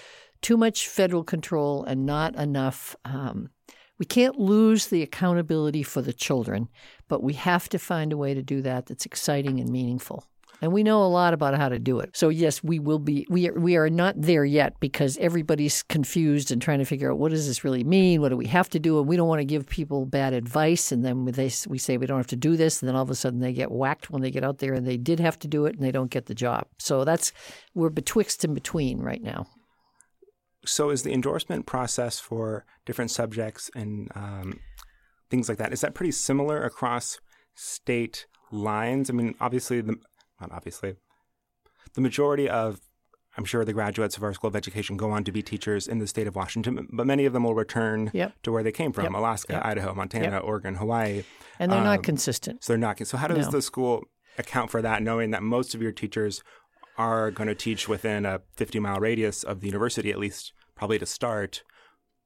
too 0.43 0.57
much 0.57 0.89
federal 0.89 1.25
control 1.25 1.85
and 1.85 2.07
not 2.07 2.35
enough 2.37 2.97
um, 3.05 3.51
we 3.99 4.07
can't 4.07 4.39
lose 4.39 4.87
the 4.87 5.03
accountability 5.03 5.83
for 5.83 6.03
the 6.03 6.13
children, 6.13 6.69
but 7.09 7.23
we 7.23 7.33
have 7.35 7.69
to 7.71 7.79
find 7.79 8.13
a 8.13 8.17
way 8.17 8.35
to 8.35 8.43
do 8.43 8.61
that 8.63 8.87
that's 8.87 9.07
exciting 9.07 9.59
and 9.59 9.71
meaningful. 9.71 10.25
And 10.63 10.73
we 10.73 10.83
know 10.83 11.03
a 11.03 11.07
lot 11.07 11.35
about 11.35 11.55
how 11.55 11.69
to 11.69 11.79
do 11.79 12.01
it. 12.01 12.17
So 12.17 12.29
yes, 12.29 12.63
we 12.63 12.79
will 12.79 12.99
be 12.99 13.27
we 13.29 13.49
are, 13.49 13.53
we 13.53 13.77
are 13.77 13.91
not 13.91 14.15
there 14.17 14.45
yet 14.45 14.79
because 14.81 15.19
everybody's 15.19 15.83
confused 15.83 16.51
and 16.51 16.63
trying 16.63 16.79
to 16.79 16.85
figure 16.85 17.13
out 17.13 17.19
what 17.19 17.31
does 17.31 17.47
this 17.47 17.63
really 17.63 17.85
mean? 17.85 18.21
What 18.21 18.31
do 18.31 18.37
we 18.37 18.47
have 18.47 18.71
to 18.71 18.79
do? 18.79 18.99
And 18.99 19.07
we 19.07 19.17
don't 19.17 19.29
want 19.29 19.41
to 19.41 19.45
give 19.45 19.69
people 19.69 20.07
bad 20.07 20.33
advice 20.33 20.93
and 20.93 21.05
then 21.05 21.25
they 21.27 21.51
we 21.69 21.79
say 21.79 21.97
we 21.97 22.07
don't 22.07 22.19
have 22.19 22.27
to 22.29 22.37
do 22.37 22.57
this 22.57 22.81
and 22.81 22.89
then 22.89 22.97
all 22.97 23.03
of 23.03 23.11
a 23.11 23.15
sudden 23.15 23.41
they 23.41 23.53
get 23.53 23.71
whacked 23.71 24.11
when 24.11 24.23
they 24.23 24.31
get 24.31 24.45
out 24.45 24.59
there 24.59 24.73
and 24.73 24.87
they 24.87 24.97
did 24.97 25.21
have 25.21 25.39
to 25.41 25.49
do 25.49 25.67
it 25.67 25.75
and 25.75 25.85
they 25.85 25.93
don't 25.93 26.11
get 26.11 26.27
the 26.27 26.35
job. 26.35 26.67
So 26.79 27.05
that's 27.05 27.33
we're 27.75 27.91
betwixt 27.91 28.45
and 28.45 28.55
between 28.55 29.01
right 29.01 29.23
now. 29.23 29.47
So 30.65 30.91
is 30.91 31.03
the 31.03 31.13
endorsement 31.13 31.67
process 31.67 32.19
for 32.19 32.65
different 32.87 33.11
subjects 33.11 33.71
and 33.75 34.11
um, 34.15 34.59
things 35.31 35.49
like 35.49 35.59
that 35.59 35.73
is 35.73 35.83
that 35.83 35.95
pretty 35.95 36.13
similar 36.13 36.63
across 36.65 37.21
state 37.55 38.27
lines? 38.51 39.11
I 39.11 39.13
mean, 39.13 39.35
obviously 39.41 39.81
the 39.81 39.97
obviously. 40.41 40.97
The 41.95 42.01
majority 42.01 42.49
of, 42.49 42.81
I'm 43.37 43.45
sure, 43.45 43.65
the 43.65 43.73
graduates 43.73 44.17
of 44.17 44.23
our 44.23 44.35
School 44.35 44.49
of 44.49 44.57
Education 44.57 44.97
go 44.97 45.11
on 45.11 45.25
to 45.25 45.33
be 45.33 45.43
teachers 45.43 45.87
in 45.87 45.99
the 45.99 46.07
state 46.07 46.27
of 46.27 46.37
Washington, 46.37 46.89
but 46.93 47.07
many 47.07 47.25
of 47.25 47.33
them 47.33 47.45
will 47.45 47.55
return 47.55 48.11
yep. 48.13 48.35
to 48.43 48.53
where 48.53 48.63
they 48.63 48.73
came 48.73 48.93
from: 48.93 49.05
yep. 49.05 49.15
Alaska, 49.15 49.55
yep. 49.55 49.65
Idaho, 49.65 49.95
Montana, 49.95 50.39
Oregon, 50.39 50.77
Hawaii. 50.77 51.25
And 51.59 51.71
they're 51.71 51.79
um, 51.79 51.85
not 51.85 52.03
consistent. 52.03 52.65
So 52.65 52.73
they're 52.73 52.79
not. 52.79 53.05
So 53.07 53.17
how 53.17 53.29
does 53.29 53.47
no. 53.47 53.53
the 53.53 53.63
school 53.63 54.05
account 54.39 54.71
for 54.71 54.83
that, 54.83 55.03
knowing 55.03 55.31
that 55.31 55.43
most 55.43 55.75
of 55.75 55.83
your 55.83 55.93
teachers 55.93 56.43
are 56.99 57.31
going 57.31 57.49
to 57.49 57.55
teach 57.55 57.89
within 57.89 58.25
a 58.25 58.41
50 58.55 58.81
mile 58.81 58.99
radius 58.99 59.43
of 59.43 59.61
the 59.61 59.67
university, 59.67 60.11
at 60.11 60.19
least 60.19 60.53
probably 60.75 60.99
to 60.99 61.07
start, 61.07 61.63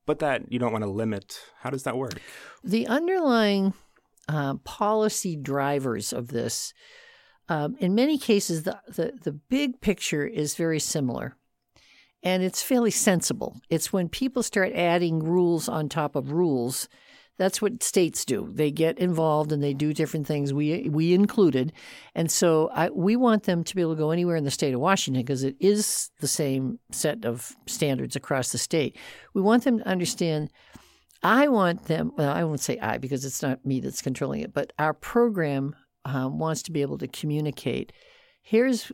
but 0.06 0.18
that 0.20 0.50
you 0.50 0.58
don't 0.58 0.72
want 0.72 0.84
to 0.84 0.90
limit? 0.90 1.40
How 1.60 1.70
does 1.70 1.82
that 1.84 1.96
work? 1.96 2.20
The 2.62 2.86
underlying 2.86 3.74
uh, 4.28 4.54
policy 4.64 5.36
drivers 5.36 6.12
of 6.12 6.28
this, 6.28 6.72
um, 7.50 7.76
in 7.80 7.96
many 7.96 8.16
cases, 8.16 8.62
the, 8.62 8.80
the, 8.86 9.12
the 9.24 9.32
big 9.32 9.80
picture 9.80 10.24
is 10.24 10.54
very 10.54 10.78
similar 10.78 11.36
and 12.22 12.44
it's 12.44 12.62
fairly 12.62 12.92
sensible. 12.92 13.60
It's 13.68 13.92
when 13.92 14.08
people 14.08 14.44
start 14.44 14.72
adding 14.72 15.18
rules 15.18 15.68
on 15.68 15.88
top 15.88 16.14
of 16.14 16.30
rules. 16.30 16.88
That's 17.38 17.60
what 17.60 17.82
states 17.82 18.24
do. 18.24 18.48
They 18.52 18.70
get 18.70 18.98
involved 18.98 19.50
and 19.50 19.62
they 19.62 19.74
do 19.74 19.92
different 19.92 20.28
things. 20.28 20.52
We 20.52 20.88
we 20.90 21.12
included, 21.14 21.72
and 22.14 22.30
so 22.30 22.70
I, 22.74 22.90
we 22.90 23.16
want 23.16 23.44
them 23.44 23.64
to 23.64 23.74
be 23.74 23.80
able 23.80 23.94
to 23.94 23.98
go 23.98 24.10
anywhere 24.10 24.36
in 24.36 24.44
the 24.44 24.50
state 24.50 24.74
of 24.74 24.80
Washington 24.80 25.22
because 25.22 25.42
it 25.42 25.56
is 25.58 26.10
the 26.20 26.28
same 26.28 26.78
set 26.92 27.24
of 27.24 27.56
standards 27.66 28.14
across 28.14 28.52
the 28.52 28.58
state. 28.58 28.96
We 29.32 29.40
want 29.40 29.64
them 29.64 29.78
to 29.78 29.88
understand. 29.88 30.50
I 31.22 31.48
want 31.48 31.84
them. 31.84 32.12
Well, 32.16 32.30
I 32.30 32.44
won't 32.44 32.60
say 32.60 32.78
I 32.78 32.98
because 32.98 33.24
it's 33.24 33.42
not 33.42 33.64
me 33.64 33.80
that's 33.80 34.02
controlling 34.02 34.42
it, 34.42 34.52
but 34.52 34.74
our 34.78 34.92
program 34.92 35.74
um, 36.04 36.38
wants 36.38 36.62
to 36.62 36.72
be 36.72 36.82
able 36.82 36.98
to 36.98 37.08
communicate. 37.08 37.92
Here's 38.42 38.90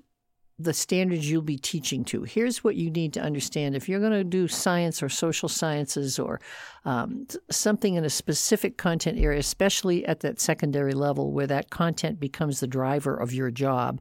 the 0.59 0.73
standards 0.73 1.31
you'll 1.31 1.42
be 1.42 1.59
teaching 1.59 2.03
to. 2.03 2.23
Here's 2.23 2.64
what 2.64 2.77
you 2.77 2.90
need 2.90 3.12
to 3.12 3.21
understand. 3.21 3.77
If 3.77 3.88
you're 3.88 4.01
going 4.01 4.12
to 4.12 4.25
do 4.25 4.49
science 4.49 5.03
or 5.03 5.11
social 5.11 5.51
sciences 5.51 6.19
or 6.19 6.40
um, 6.87 7.27
something 7.51 7.95
in 7.95 8.05
a 8.05 8.11
specific 8.11 8.79
content 8.79 9.19
area, 9.19 9.38
especially 9.38 10.07
at 10.07 10.21
that 10.21 10.40
secondary 10.40 10.95
level 10.95 11.31
where 11.31 11.47
that 11.47 11.69
content 11.69 12.19
becomes 12.19 12.61
the 12.61 12.66
driver 12.66 13.14
of 13.14 13.35
your 13.35 13.51
job, 13.51 14.01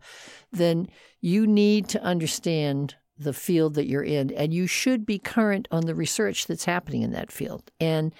then 0.51 0.87
you 1.19 1.45
need 1.45 1.89
to 1.89 2.01
understand 2.01 2.95
the 3.17 3.33
field 3.33 3.73
that 3.75 3.87
you're 3.87 4.03
in 4.03 4.31
and 4.31 4.53
you 4.53 4.67
should 4.67 5.05
be 5.05 5.19
current 5.19 5.67
on 5.71 5.85
the 5.85 5.95
research 5.95 6.47
that's 6.47 6.65
happening 6.65 7.01
in 7.01 7.11
that 7.11 7.31
field. 7.31 7.69
And 7.81 8.13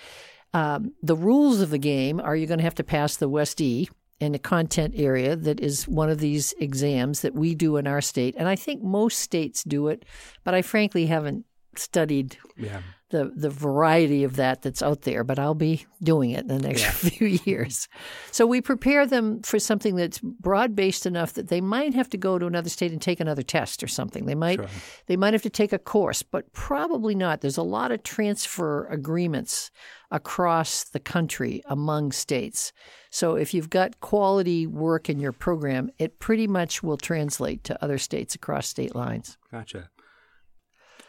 um, 0.53 0.93
the 1.01 1.15
rules 1.15 1.61
of 1.61 1.69
the 1.69 1.77
game 1.77 2.19
are 2.19 2.35
you're 2.35 2.47
going 2.47 2.59
to 2.59 2.63
have 2.65 2.75
to 2.75 2.83
pass 2.83 3.15
the 3.17 3.29
WEST-E, 3.29 3.89
in 4.19 4.33
a 4.33 4.39
content 4.39 4.93
area 4.95 5.35
that 5.35 5.59
is 5.59 5.87
one 5.87 6.09
of 6.09 6.19
these 6.19 6.53
exams 6.59 7.21
that 7.21 7.35
we 7.35 7.53
do 7.53 7.77
in 7.77 7.85
our 7.87 8.01
state. 8.01 8.35
And 8.37 8.47
I 8.47 8.55
think 8.55 8.81
most 8.81 9.19
states 9.19 9.63
do 9.63 9.87
it, 9.89 10.05
but 10.43 10.53
I 10.53 10.61
frankly 10.61 11.07
haven't 11.07 11.45
studied 11.75 12.37
yeah. 12.57 12.81
The 13.09 13.31
the 13.35 13.49
variety 13.49 14.23
of 14.23 14.35
that 14.35 14.63
that's 14.63 14.81
out 14.81 15.03
there, 15.03 15.23
but 15.23 15.37
I'll 15.37 15.53
be 15.53 15.85
doing 16.01 16.31
it 16.31 16.41
in 16.41 16.47
the 16.47 16.59
next 16.59 16.81
yeah. 16.81 16.91
few 16.91 17.39
years. 17.45 17.87
So 18.31 18.47
we 18.47 18.61
prepare 18.61 19.05
them 19.05 19.41
for 19.43 19.59
something 19.59 19.95
that's 19.95 20.19
broad 20.19 20.75
based 20.75 21.05
enough 21.05 21.33
that 21.33 21.49
they 21.49 21.61
might 21.61 21.93
have 21.93 22.09
to 22.09 22.17
go 22.17 22.39
to 22.39 22.47
another 22.47 22.69
state 22.69 22.91
and 22.91 23.01
take 23.01 23.19
another 23.19 23.43
test 23.43 23.83
or 23.83 23.87
something. 23.87 24.25
They 24.25 24.35
might 24.35 24.59
sure. 24.59 24.67
they 25.05 25.17
might 25.17 25.33
have 25.33 25.43
to 25.43 25.49
take 25.49 25.71
a 25.71 25.79
course, 25.79 26.23
but 26.23 26.51
probably 26.53 27.13
not. 27.13 27.41
There's 27.41 27.57
a 27.57 27.63
lot 27.63 27.91
of 27.91 28.01
transfer 28.03 28.87
agreements 28.87 29.69
across 30.09 30.83
the 30.85 30.99
country 30.99 31.61
among 31.65 32.11
states. 32.11 32.73
So 33.11 33.35
if 33.35 33.53
you've 33.53 33.69
got 33.69 33.99
quality 33.99 34.65
work 34.65 35.09
in 35.09 35.19
your 35.19 35.31
program, 35.31 35.89
it 35.99 36.19
pretty 36.19 36.47
much 36.47 36.81
will 36.81 36.97
translate 36.97 37.63
to 37.65 37.83
other 37.83 37.97
states 37.97 38.33
across 38.35 38.67
state 38.67 38.95
lines. 38.95 39.37
Gotcha. 39.51 39.89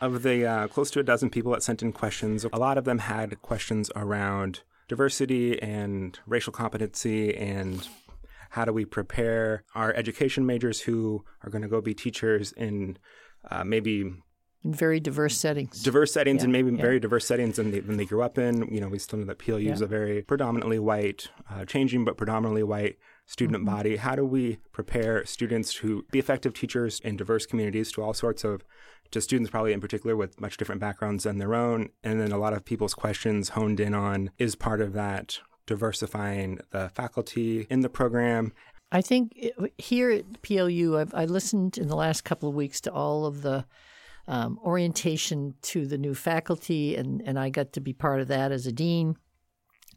Of 0.00 0.22
the 0.22 0.46
uh, 0.46 0.68
close 0.68 0.90
to 0.92 1.00
a 1.00 1.02
dozen 1.02 1.30
people 1.30 1.52
that 1.52 1.62
sent 1.62 1.82
in 1.82 1.92
questions, 1.92 2.44
a 2.44 2.58
lot 2.58 2.76
of 2.76 2.84
them 2.84 2.98
had 2.98 3.40
questions 3.42 3.90
around 3.96 4.60
diversity 4.88 5.60
and 5.60 6.18
racial 6.26 6.52
competency 6.52 7.34
and 7.34 7.88
how 8.50 8.64
do 8.64 8.72
we 8.72 8.84
prepare 8.84 9.64
our 9.74 9.92
education 9.94 10.46
majors 10.46 10.80
who 10.82 11.24
are 11.42 11.50
going 11.50 11.62
to 11.62 11.68
go 11.68 11.80
be 11.80 11.94
teachers 11.94 12.52
in 12.52 12.98
uh, 13.50 13.64
maybe 13.64 14.04
in 14.66 14.72
very 14.72 14.98
diverse 14.98 15.36
settings. 15.36 15.82
Diverse 15.82 16.12
settings, 16.12 16.40
yeah, 16.40 16.44
and 16.44 16.52
maybe 16.52 16.72
yeah. 16.72 16.82
very 16.82 16.98
diverse 16.98 17.24
settings 17.24 17.56
than 17.56 17.70
they, 17.70 17.80
than 17.80 17.96
they 17.96 18.04
grew 18.04 18.22
up 18.22 18.36
in. 18.36 18.66
You 18.72 18.80
know, 18.80 18.88
we 18.88 18.98
still 18.98 19.18
know 19.18 19.24
that 19.26 19.38
PLU 19.38 19.70
is 19.70 19.80
a 19.80 19.86
very 19.86 20.22
predominantly 20.22 20.78
white, 20.78 21.28
uh, 21.50 21.64
changing 21.64 22.04
but 22.04 22.16
predominantly 22.16 22.64
white 22.64 22.98
student 23.26 23.58
mm-hmm. 23.64 23.76
body. 23.76 23.96
How 23.96 24.16
do 24.16 24.24
we 24.24 24.58
prepare 24.72 25.24
students 25.26 25.74
to 25.74 26.04
be 26.10 26.18
effective 26.18 26.54
teachers 26.54 27.00
in 27.00 27.16
diverse 27.16 27.46
communities 27.46 27.92
to 27.92 28.02
all 28.02 28.14
sorts 28.14 28.44
of 28.44 28.64
to 29.12 29.20
students 29.20 29.50
probably 29.50 29.72
in 29.72 29.80
particular 29.80 30.16
with 30.16 30.40
much 30.40 30.56
different 30.56 30.80
backgrounds 30.80 31.22
than 31.22 31.38
their 31.38 31.54
own 31.54 31.90
and 32.02 32.20
then 32.20 32.32
a 32.32 32.38
lot 32.38 32.52
of 32.52 32.64
people's 32.64 32.92
questions 32.92 33.50
honed 33.50 33.78
in 33.78 33.94
on 33.94 34.32
is 34.36 34.56
part 34.56 34.80
of 34.80 34.94
that 34.94 35.38
diversifying 35.64 36.58
the 36.70 36.88
faculty 36.88 37.68
in 37.70 37.82
the 37.82 37.88
program 37.88 38.52
I 38.92 39.02
think 39.02 39.50
here 39.78 40.10
at 40.10 40.42
PLU, 40.42 40.96
I've 40.98 41.12
I 41.12 41.24
listened 41.24 41.76
in 41.76 41.88
the 41.88 41.96
last 41.96 42.22
couple 42.22 42.48
of 42.48 42.54
weeks 42.54 42.80
to 42.82 42.92
all 42.92 43.26
of 43.26 43.42
the 43.42 43.64
um, 44.28 44.58
orientation 44.64 45.54
to 45.62 45.86
the 45.86 45.98
new 45.98 46.14
faculty, 46.14 46.96
and, 46.96 47.22
and 47.22 47.38
I 47.38 47.50
got 47.50 47.72
to 47.74 47.80
be 47.80 47.92
part 47.92 48.20
of 48.20 48.28
that 48.28 48.52
as 48.52 48.66
a 48.66 48.72
dean. 48.72 49.16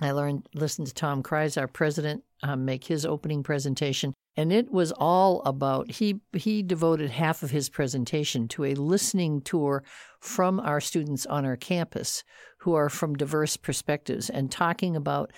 I 0.02 0.12
learned, 0.12 0.48
listened 0.54 0.88
to 0.88 0.94
Tom 0.94 1.24
Krise, 1.24 1.60
our 1.60 1.68
president, 1.68 2.24
um, 2.42 2.66
make 2.66 2.86
his 2.86 3.06
opening 3.06 3.44
presentation, 3.44 4.14
and 4.38 4.54
it 4.54 4.72
was 4.72 4.94
all 4.94 5.42
about 5.42 5.92
he 5.92 6.22
he 6.34 6.64
devoted 6.64 7.10
half 7.12 7.44
of 7.44 7.52
his 7.52 7.70
presentation 7.70 8.48
to 8.50 8.66
a 8.66 8.76
listening 8.76 9.42
tour 9.42 9.84
from 10.20 10.60
our 10.60 10.80
students 10.80 11.26
on 11.26 11.46
our 11.46 11.58
campus 11.58 12.24
who 12.60 12.74
are 12.74 12.90
from 12.90 13.16
diverse 13.16 13.58
perspectives 13.58 14.30
and 14.30 14.52
talking 14.52 14.96
about 14.96 15.32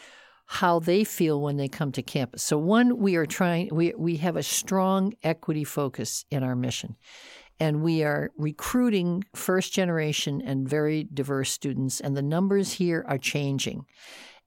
how 0.46 0.80
they 0.80 1.04
feel 1.04 1.42
when 1.42 1.58
they 1.58 1.68
come 1.68 1.92
to 1.94 2.04
campus. 2.04 2.44
So 2.44 2.58
one 2.58 2.98
we 3.00 3.16
are 3.16 3.26
trying 3.26 3.70
we 3.72 3.94
we 3.98 4.18
have 4.18 4.36
a 4.36 4.44
strong 4.44 5.14
equity 5.24 5.64
focus 5.64 6.26
in 6.30 6.44
our 6.44 6.56
mission 6.56 6.98
and 7.62 7.84
we 7.84 8.04
are 8.04 8.32
recruiting 8.38 9.24
first 9.36 9.72
generation 9.72 10.42
and 10.44 10.68
very 10.68 11.04
diverse 11.04 11.52
students, 11.52 12.00
and 12.00 12.18
the 12.18 12.22
numbers 12.24 12.74
here 12.74 13.06
are 13.08 13.20
changing. 13.20 13.86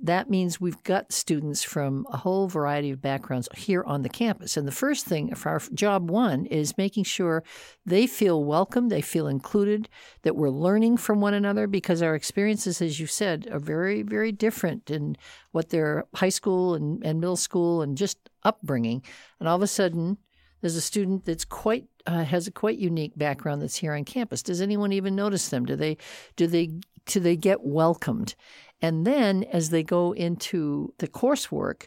That 0.00 0.28
means 0.28 0.60
we've 0.60 0.82
got 0.82 1.12
students 1.12 1.62
from 1.62 2.06
a 2.10 2.16
whole 2.16 2.48
variety 2.48 2.90
of 2.90 3.00
backgrounds 3.00 3.48
here 3.54 3.84
on 3.84 4.02
the 4.02 4.08
campus. 4.08 4.56
And 4.56 4.66
the 4.66 4.72
first 4.72 5.06
thing 5.06 5.34
for 5.34 5.50
our 5.50 5.60
job 5.72 6.10
one 6.10 6.46
is 6.46 6.76
making 6.76 7.04
sure 7.04 7.44
they 7.86 8.06
feel 8.06 8.44
welcome, 8.44 8.88
they 8.88 9.00
feel 9.00 9.28
included, 9.28 9.88
that 10.22 10.36
we're 10.36 10.50
learning 10.50 10.96
from 10.96 11.20
one 11.20 11.32
another 11.32 11.66
because 11.66 12.02
our 12.02 12.14
experiences, 12.14 12.82
as 12.82 12.98
you 12.98 13.06
said, 13.06 13.48
are 13.52 13.60
very, 13.60 14.02
very 14.02 14.32
different 14.32 14.90
in 14.90 15.16
what 15.52 15.70
their 15.70 16.04
high 16.16 16.28
school 16.28 16.74
and, 16.74 17.04
and 17.04 17.20
middle 17.20 17.36
school 17.36 17.80
and 17.80 17.96
just 17.96 18.18
upbringing. 18.42 19.02
And 19.38 19.48
all 19.48 19.56
of 19.56 19.62
a 19.62 19.68
sudden, 19.68 20.18
there's 20.60 20.76
a 20.76 20.80
student 20.80 21.24
that's 21.24 21.44
quite 21.44 21.86
uh, 22.06 22.24
has 22.24 22.46
a 22.46 22.50
quite 22.50 22.78
unique 22.78 23.16
background 23.16 23.62
that's 23.62 23.76
here 23.76 23.92
on 23.92 24.04
campus. 24.04 24.42
Does 24.42 24.60
anyone 24.60 24.92
even 24.92 25.14
notice 25.14 25.48
them? 25.48 25.64
Do 25.64 25.76
they 25.76 25.98
do 26.36 26.46
they 26.46 26.70
do 27.06 27.20
they 27.20 27.36
get 27.36 27.62
welcomed? 27.62 28.34
And 28.80 29.06
then 29.06 29.44
as 29.44 29.70
they 29.70 29.82
go 29.82 30.12
into 30.12 30.92
the 30.98 31.08
coursework, 31.08 31.86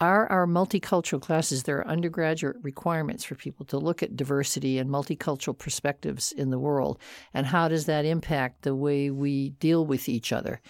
are 0.00 0.26
our 0.28 0.46
multicultural 0.46 1.20
classes 1.20 1.64
there 1.64 1.78
are 1.78 1.86
undergraduate 1.86 2.56
requirements 2.62 3.22
for 3.22 3.34
people 3.34 3.66
to 3.66 3.76
look 3.76 4.02
at 4.02 4.16
diversity 4.16 4.78
and 4.78 4.88
multicultural 4.88 5.56
perspectives 5.56 6.32
in 6.32 6.48
the 6.48 6.58
world 6.58 6.98
and 7.34 7.46
how 7.46 7.68
does 7.68 7.84
that 7.84 8.06
impact 8.06 8.62
the 8.62 8.74
way 8.74 9.10
we 9.10 9.50
deal 9.50 9.84
with 9.84 10.08
each 10.08 10.32
other 10.32 10.62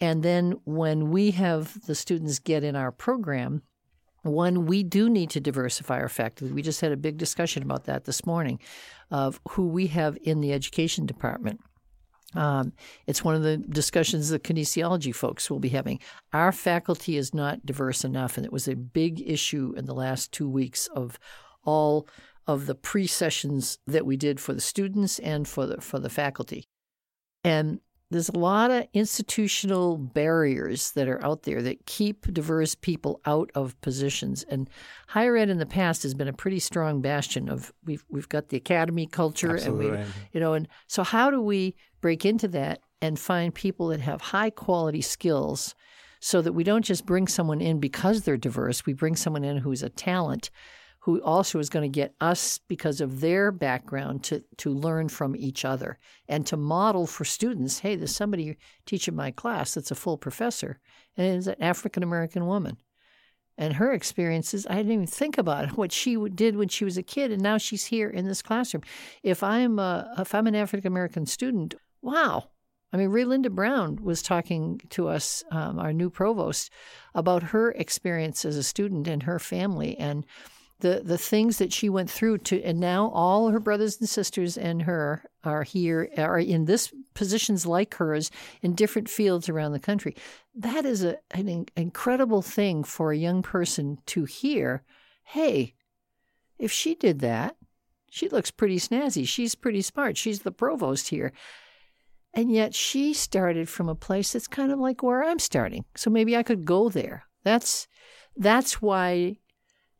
and 0.00 0.22
then 0.22 0.52
when 0.64 1.10
we 1.10 1.32
have 1.32 1.78
the 1.86 1.94
students 1.94 2.38
get 2.38 2.64
in 2.64 2.74
our 2.74 2.90
program 2.90 3.62
one, 4.22 4.66
we 4.66 4.82
do 4.82 5.08
need 5.08 5.30
to 5.30 5.40
diversify 5.40 5.98
our 5.98 6.08
faculty. 6.08 6.52
We 6.52 6.62
just 6.62 6.80
had 6.80 6.92
a 6.92 6.96
big 6.96 7.16
discussion 7.16 7.62
about 7.62 7.84
that 7.84 8.04
this 8.04 8.26
morning 8.26 8.60
of 9.10 9.40
who 9.50 9.68
we 9.68 9.86
have 9.88 10.18
in 10.22 10.40
the 10.40 10.52
education 10.52 11.06
department. 11.06 11.60
Um, 12.34 12.72
it's 13.06 13.24
one 13.24 13.34
of 13.34 13.42
the 13.42 13.56
discussions 13.56 14.28
the 14.28 14.38
kinesiology 14.38 15.14
folks 15.14 15.50
will 15.50 15.58
be 15.58 15.70
having. 15.70 16.00
Our 16.32 16.52
faculty 16.52 17.16
is 17.16 17.34
not 17.34 17.66
diverse 17.66 18.04
enough, 18.04 18.36
and 18.36 18.46
it 18.46 18.52
was 18.52 18.68
a 18.68 18.76
big 18.76 19.20
issue 19.28 19.74
in 19.76 19.86
the 19.86 19.94
last 19.94 20.32
two 20.32 20.48
weeks 20.48 20.86
of 20.88 21.18
all 21.64 22.06
of 22.46 22.66
the 22.66 22.74
pre 22.74 23.06
sessions 23.06 23.78
that 23.86 24.06
we 24.06 24.16
did 24.16 24.40
for 24.40 24.52
the 24.52 24.60
students 24.60 25.18
and 25.18 25.46
for 25.46 25.66
the 25.66 25.80
for 25.80 25.98
the 25.98 26.10
faculty. 26.10 26.64
And 27.42 27.80
there's 28.10 28.28
a 28.28 28.38
lot 28.38 28.70
of 28.70 28.86
institutional 28.92 29.96
barriers 29.96 30.90
that 30.92 31.08
are 31.08 31.24
out 31.24 31.44
there 31.44 31.62
that 31.62 31.86
keep 31.86 32.32
diverse 32.32 32.74
people 32.74 33.20
out 33.24 33.50
of 33.54 33.80
positions. 33.80 34.42
And 34.44 34.68
higher 35.06 35.36
ed 35.36 35.48
in 35.48 35.58
the 35.58 35.66
past 35.66 36.02
has 36.02 36.14
been 36.14 36.28
a 36.28 36.32
pretty 36.32 36.58
strong 36.58 37.00
bastion 37.00 37.48
of 37.48 37.72
we've 37.84 38.04
we've 38.08 38.28
got 38.28 38.48
the 38.48 38.56
academy 38.56 39.06
culture 39.06 39.54
Absolutely. 39.54 39.88
and 39.88 40.06
we 40.06 40.12
you 40.32 40.40
know 40.40 40.54
and 40.54 40.68
so 40.88 41.04
how 41.04 41.30
do 41.30 41.40
we 41.40 41.76
break 42.00 42.24
into 42.24 42.48
that 42.48 42.80
and 43.00 43.18
find 43.18 43.54
people 43.54 43.88
that 43.88 44.00
have 44.00 44.20
high 44.20 44.50
quality 44.50 45.00
skills 45.00 45.74
so 46.20 46.42
that 46.42 46.52
we 46.52 46.64
don't 46.64 46.84
just 46.84 47.06
bring 47.06 47.26
someone 47.26 47.60
in 47.60 47.80
because 47.80 48.22
they're 48.22 48.36
diverse, 48.36 48.84
we 48.84 48.92
bring 48.92 49.16
someone 49.16 49.44
in 49.44 49.56
who's 49.56 49.82
a 49.82 49.88
talent 49.88 50.50
who 51.00 51.20
also 51.22 51.58
is 51.58 51.70
going 51.70 51.82
to 51.82 51.94
get 51.94 52.14
us 52.20 52.58
because 52.68 53.00
of 53.00 53.20
their 53.20 53.50
background 53.50 54.22
to 54.24 54.42
to 54.58 54.70
learn 54.70 55.08
from 55.08 55.34
each 55.36 55.64
other 55.64 55.98
and 56.28 56.46
to 56.46 56.56
model 56.56 57.06
for 57.06 57.24
students 57.24 57.80
hey 57.80 57.96
there's 57.96 58.14
somebody 58.14 58.56
teaching 58.86 59.14
my 59.14 59.30
class 59.30 59.74
that's 59.74 59.90
a 59.90 59.94
full 59.94 60.18
professor 60.18 60.78
and 61.16 61.36
it's 61.36 61.46
an 61.46 61.60
african 61.60 62.02
american 62.02 62.46
woman. 62.46 62.76
And 63.58 63.74
her 63.74 63.92
experiences 63.92 64.66
i 64.68 64.76
didn't 64.76 64.92
even 64.92 65.06
think 65.06 65.38
about 65.38 65.70
what 65.76 65.92
she 65.92 66.16
did 66.34 66.56
when 66.56 66.68
she 66.68 66.84
was 66.84 66.96
a 66.96 67.02
kid 67.02 67.32
and 67.32 67.42
now 67.42 67.58
she's 67.58 67.86
here 67.86 68.08
in 68.08 68.26
this 68.26 68.42
classroom. 68.42 68.82
If 69.22 69.42
i'm 69.42 69.78
a, 69.78 70.14
if 70.18 70.34
i'm 70.34 70.46
an 70.46 70.54
african 70.54 70.88
american 70.88 71.26
student 71.26 71.74
wow. 72.02 72.44
I 72.92 72.96
mean, 72.96 73.10
Rae 73.10 73.24
Linda 73.24 73.50
Brown 73.50 74.02
was 74.02 74.20
talking 74.20 74.80
to 74.90 75.06
us, 75.08 75.44
um, 75.52 75.78
our 75.78 75.92
new 75.92 76.10
provost, 76.10 76.70
about 77.14 77.44
her 77.44 77.70
experience 77.70 78.44
as 78.44 78.56
a 78.56 78.64
student 78.64 79.06
and 79.06 79.22
her 79.22 79.38
family 79.38 79.96
and 79.96 80.26
the 80.80 81.02
the 81.04 81.18
things 81.18 81.58
that 81.58 81.72
she 81.72 81.88
went 81.88 82.10
through 82.10 82.38
to 82.38 82.62
and 82.62 82.80
now 82.80 83.08
all 83.10 83.50
her 83.50 83.60
brothers 83.60 83.98
and 84.00 84.08
sisters 84.08 84.58
and 84.58 84.82
her 84.82 85.22
are 85.44 85.62
here 85.62 86.08
are 86.18 86.38
in 86.38 86.64
this 86.64 86.92
positions 87.14 87.66
like 87.66 87.94
hers 87.94 88.30
in 88.62 88.74
different 88.74 89.08
fields 89.08 89.48
around 89.48 89.72
the 89.72 89.78
country. 89.78 90.14
That 90.54 90.84
is 90.84 91.04
a, 91.04 91.18
an 91.30 91.66
incredible 91.76 92.42
thing 92.42 92.84
for 92.84 93.12
a 93.12 93.16
young 93.16 93.42
person 93.42 93.98
to 94.06 94.24
hear 94.24 94.82
hey 95.24 95.74
if 96.58 96.70
she 96.70 96.94
did 96.94 97.20
that 97.20 97.56
she 98.10 98.28
looks 98.28 98.50
pretty 98.50 98.76
snazzy. 98.76 99.26
She's 99.26 99.54
pretty 99.54 99.82
smart. 99.82 100.18
She's 100.18 100.40
the 100.40 100.50
provost 100.50 101.08
here. 101.08 101.32
And 102.34 102.52
yet 102.52 102.74
she 102.74 103.14
started 103.14 103.68
from 103.68 103.88
a 103.88 103.94
place 103.94 104.32
that's 104.32 104.48
kind 104.48 104.70
of 104.70 104.78
like 104.78 105.02
where 105.02 105.24
I'm 105.24 105.38
starting. 105.38 105.84
So 105.96 106.10
maybe 106.10 106.36
I 106.36 106.42
could 106.42 106.64
go 106.64 106.88
there. 106.88 107.24
That's 107.44 107.88
that's 108.36 108.82
why 108.82 109.38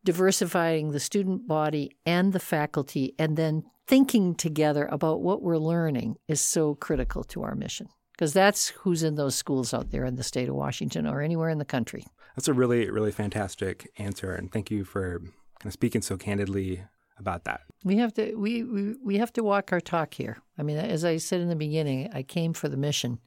diversifying 0.05 0.93
the 0.93 1.01
student 1.01 1.47
body 1.47 1.97
and 2.07 2.33
the 2.33 2.41
faculty, 2.41 3.15
and 3.19 3.37
then 3.37 3.65
thinking 3.87 4.35
together 4.35 4.89
about 4.91 5.21
what 5.21 5.43
we're 5.43 5.59
learning 5.59 6.17
is 6.29 6.41
so 6.41 6.75
critical 6.75 7.25
to 7.25 7.43
our 7.43 7.55
mission 7.55 7.89
because 8.21 8.35
that's 8.35 8.69
who's 8.69 9.03
in 9.03 9.15
those 9.15 9.35
schools 9.35 9.73
out 9.73 9.91
there 9.91 10.05
in 10.05 10.17
the 10.17 10.23
state 10.23 10.47
of 10.47 10.55
Washington 10.55 11.07
or 11.07 11.23
anywhere 11.23 11.49
in 11.49 11.57
the 11.57 11.65
country. 11.65 12.05
That's 12.37 12.49
a 12.49 12.53
really, 12.53 12.91
really 12.91 13.13
fantastic 13.13 13.91
answer, 13.97 14.33
and 14.35 14.53
thank 14.53 14.71
you 14.71 14.85
for 14.85 15.21
kind 15.21 15.67
of 15.67 15.73
speaking 15.73 16.03
so 16.03 16.19
candidly 16.19 16.85
about 17.19 17.45
that. 17.45 17.63
We 17.83 17.97
have 17.97 18.13
to 18.15 18.35
we, 18.35 18.63
we 18.63 18.95
we 19.03 19.19
have 19.19 19.33
to 19.35 19.43
walk 19.43 19.73
our 19.73 19.81
talk 19.81 20.13
here. 20.13 20.37
I 20.59 20.63
mean, 20.63 20.77
as 20.77 21.03
I 21.03 21.17
said 21.17 21.41
in 21.41 21.49
the 21.49 21.57
beginning, 21.57 22.11
I 22.13 22.23
came 22.23 22.53
for 22.53 22.69
the 22.69 22.77
mission, 22.77 23.21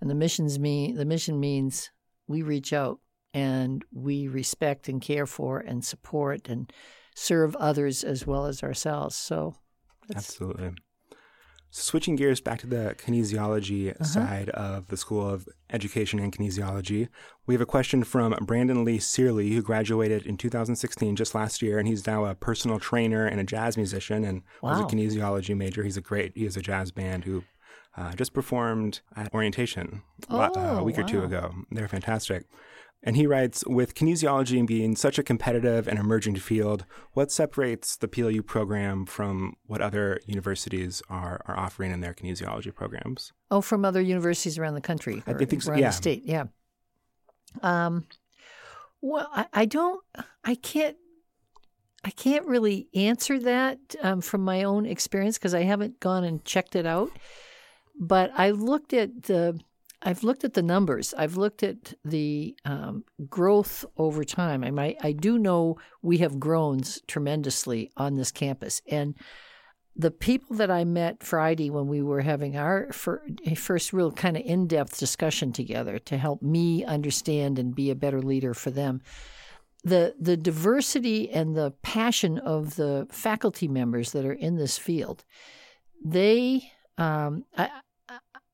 and 0.00 0.08
the 0.08 0.14
missions 0.14 0.60
mean 0.60 0.94
the 0.94 1.04
mission 1.04 1.40
means 1.40 1.90
we 2.28 2.42
reach 2.42 2.72
out 2.72 3.00
and 3.34 3.84
we 3.92 4.28
respect 4.28 4.88
and 4.88 5.02
care 5.02 5.26
for 5.26 5.58
and 5.58 5.84
support 5.84 6.48
and 6.48 6.72
serve 7.14 7.56
others 7.56 8.04
as 8.04 8.26
well 8.26 8.46
as 8.46 8.62
ourselves. 8.62 9.16
So, 9.16 9.56
absolutely. 10.14 10.70
Switching 11.70 12.14
gears 12.14 12.40
back 12.40 12.60
to 12.60 12.68
the 12.68 12.94
kinesiology 12.96 13.90
uh-huh. 13.90 14.04
side 14.04 14.48
of 14.50 14.86
the 14.86 14.96
School 14.96 15.28
of 15.28 15.48
Education 15.70 16.20
and 16.20 16.32
Kinesiology, 16.32 17.08
we 17.46 17.54
have 17.54 17.60
a 17.60 17.66
question 17.66 18.04
from 18.04 18.32
Brandon 18.42 18.84
Lee 18.84 19.00
Searley, 19.00 19.50
who 19.50 19.60
graduated 19.60 20.24
in 20.24 20.36
2016, 20.36 21.16
just 21.16 21.34
last 21.34 21.62
year, 21.62 21.80
and 21.80 21.88
he's 21.88 22.06
now 22.06 22.26
a 22.26 22.36
personal 22.36 22.78
trainer 22.78 23.26
and 23.26 23.40
a 23.40 23.44
jazz 23.44 23.76
musician, 23.76 24.22
and 24.22 24.42
wow. 24.62 24.70
was 24.70 24.80
a 24.80 24.84
kinesiology 24.84 25.56
major. 25.56 25.82
He's 25.82 25.96
a 25.96 26.00
great, 26.00 26.36
he 26.36 26.44
has 26.44 26.56
a 26.56 26.62
jazz 26.62 26.92
band 26.92 27.24
who 27.24 27.42
uh, 27.96 28.12
just 28.12 28.32
performed 28.32 29.00
at 29.16 29.34
orientation 29.34 30.02
oh, 30.30 30.38
uh, 30.38 30.78
a 30.78 30.84
week 30.84 30.96
wow. 30.96 31.02
or 31.02 31.06
two 31.08 31.24
ago. 31.24 31.52
They're 31.72 31.88
fantastic. 31.88 32.44
And 33.06 33.16
he 33.16 33.26
writes 33.26 33.64
With 33.66 33.94
kinesiology 33.94 34.66
being 34.66 34.96
such 34.96 35.18
a 35.18 35.22
competitive 35.22 35.86
and 35.86 35.98
emerging 35.98 36.36
field, 36.36 36.86
what 37.12 37.30
separates 37.30 37.96
the 37.96 38.08
PLU 38.08 38.42
program 38.42 39.04
from 39.04 39.56
what 39.66 39.82
other 39.82 40.20
universities 40.26 41.02
are, 41.10 41.42
are 41.46 41.56
offering 41.56 41.92
in 41.92 42.00
their 42.00 42.14
kinesiology 42.14 42.74
programs? 42.74 43.32
Oh, 43.50 43.60
from 43.60 43.84
other 43.84 44.00
universities 44.00 44.58
around 44.58 44.74
the 44.74 44.80
country? 44.80 45.22
I 45.26 45.34
think 45.34 45.62
so, 45.62 45.70
around 45.70 45.80
yeah. 45.80 45.88
the 45.88 45.92
state, 45.92 46.22
yeah. 46.24 46.44
Um, 47.62 48.06
well, 49.02 49.28
I, 49.32 49.46
I 49.52 49.64
don't, 49.66 50.02
I 50.42 50.54
can't 50.56 50.96
I 52.06 52.10
can't 52.10 52.46
really 52.46 52.88
answer 52.94 53.38
that 53.40 53.78
um, 54.02 54.20
from 54.20 54.42
my 54.42 54.64
own 54.64 54.84
experience 54.84 55.38
because 55.38 55.54
I 55.54 55.62
haven't 55.62 56.00
gone 56.00 56.22
and 56.22 56.44
checked 56.44 56.76
it 56.76 56.84
out. 56.84 57.10
But 57.98 58.30
I 58.36 58.50
looked 58.50 58.92
at 58.92 59.22
the 59.22 59.58
I've 60.04 60.22
looked 60.22 60.44
at 60.44 60.54
the 60.54 60.62
numbers. 60.62 61.14
I've 61.16 61.36
looked 61.36 61.62
at 61.62 61.94
the 62.04 62.56
um, 62.64 63.04
growth 63.28 63.84
over 63.96 64.22
time. 64.22 64.62
I 64.62 64.70
might, 64.70 64.98
I 65.02 65.12
do 65.12 65.38
know 65.38 65.78
we 66.02 66.18
have 66.18 66.38
grown 66.38 66.82
tremendously 67.06 67.90
on 67.96 68.16
this 68.16 68.30
campus, 68.30 68.82
and 68.86 69.14
the 69.96 70.10
people 70.10 70.56
that 70.56 70.70
I 70.70 70.84
met 70.84 71.22
Friday 71.22 71.70
when 71.70 71.86
we 71.86 72.02
were 72.02 72.20
having 72.20 72.56
our 72.56 72.90
first 72.92 73.92
real 73.92 74.10
kind 74.10 74.36
of 74.36 74.42
in 74.44 74.66
depth 74.66 74.98
discussion 74.98 75.52
together 75.52 75.98
to 76.00 76.18
help 76.18 76.42
me 76.42 76.84
understand 76.84 77.58
and 77.58 77.74
be 77.74 77.90
a 77.90 77.94
better 77.94 78.20
leader 78.20 78.54
for 78.54 78.70
them. 78.70 79.00
The, 79.84 80.14
the 80.18 80.36
diversity 80.36 81.30
and 81.30 81.54
the 81.54 81.72
passion 81.82 82.38
of 82.38 82.74
the 82.76 83.06
faculty 83.10 83.68
members 83.68 84.12
that 84.12 84.24
are 84.24 84.32
in 84.32 84.56
this 84.56 84.78
field, 84.78 85.24
they 86.04 86.72
um, 86.98 87.44
I, 87.56 87.70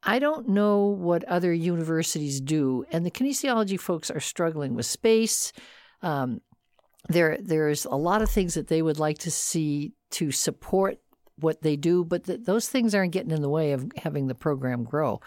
I 0.03 0.19
don't 0.19 0.49
know 0.49 0.87
what 0.87 1.25
other 1.25 1.53
universities 1.53 2.41
do, 2.41 2.85
and 2.91 3.05
the 3.05 3.11
kinesiology 3.11 3.79
folks 3.79 4.11
are 4.11 4.21
struggling 4.21 4.75
with 4.75 4.87
space. 4.87 5.53
Um, 6.03 6.41
there, 7.09 7.39
there's 7.41 7.85
a 7.85 7.95
lot 7.97 8.23
of 8.23 8.31
things 8.31 8.55
that 8.55 8.69
they 8.69 8.83
would 8.83 8.99
like 8.99 9.19
to 9.19 9.31
see 9.31 9.93
to 10.13 10.31
support 10.31 10.99
what 11.37 11.63
they 11.63 11.77
do, 11.77 12.05
but 12.05 12.25
th- 12.25 12.41
those 12.45 12.69
things 12.69 12.95
aren't 12.95 13.13
getting 13.13 13.31
in 13.31 13.43
the 13.43 13.49
way 13.49 13.73
of 13.73 13.91
having 13.97 14.27
the 14.27 14.35
program 14.35 14.85
grow. 14.85 15.21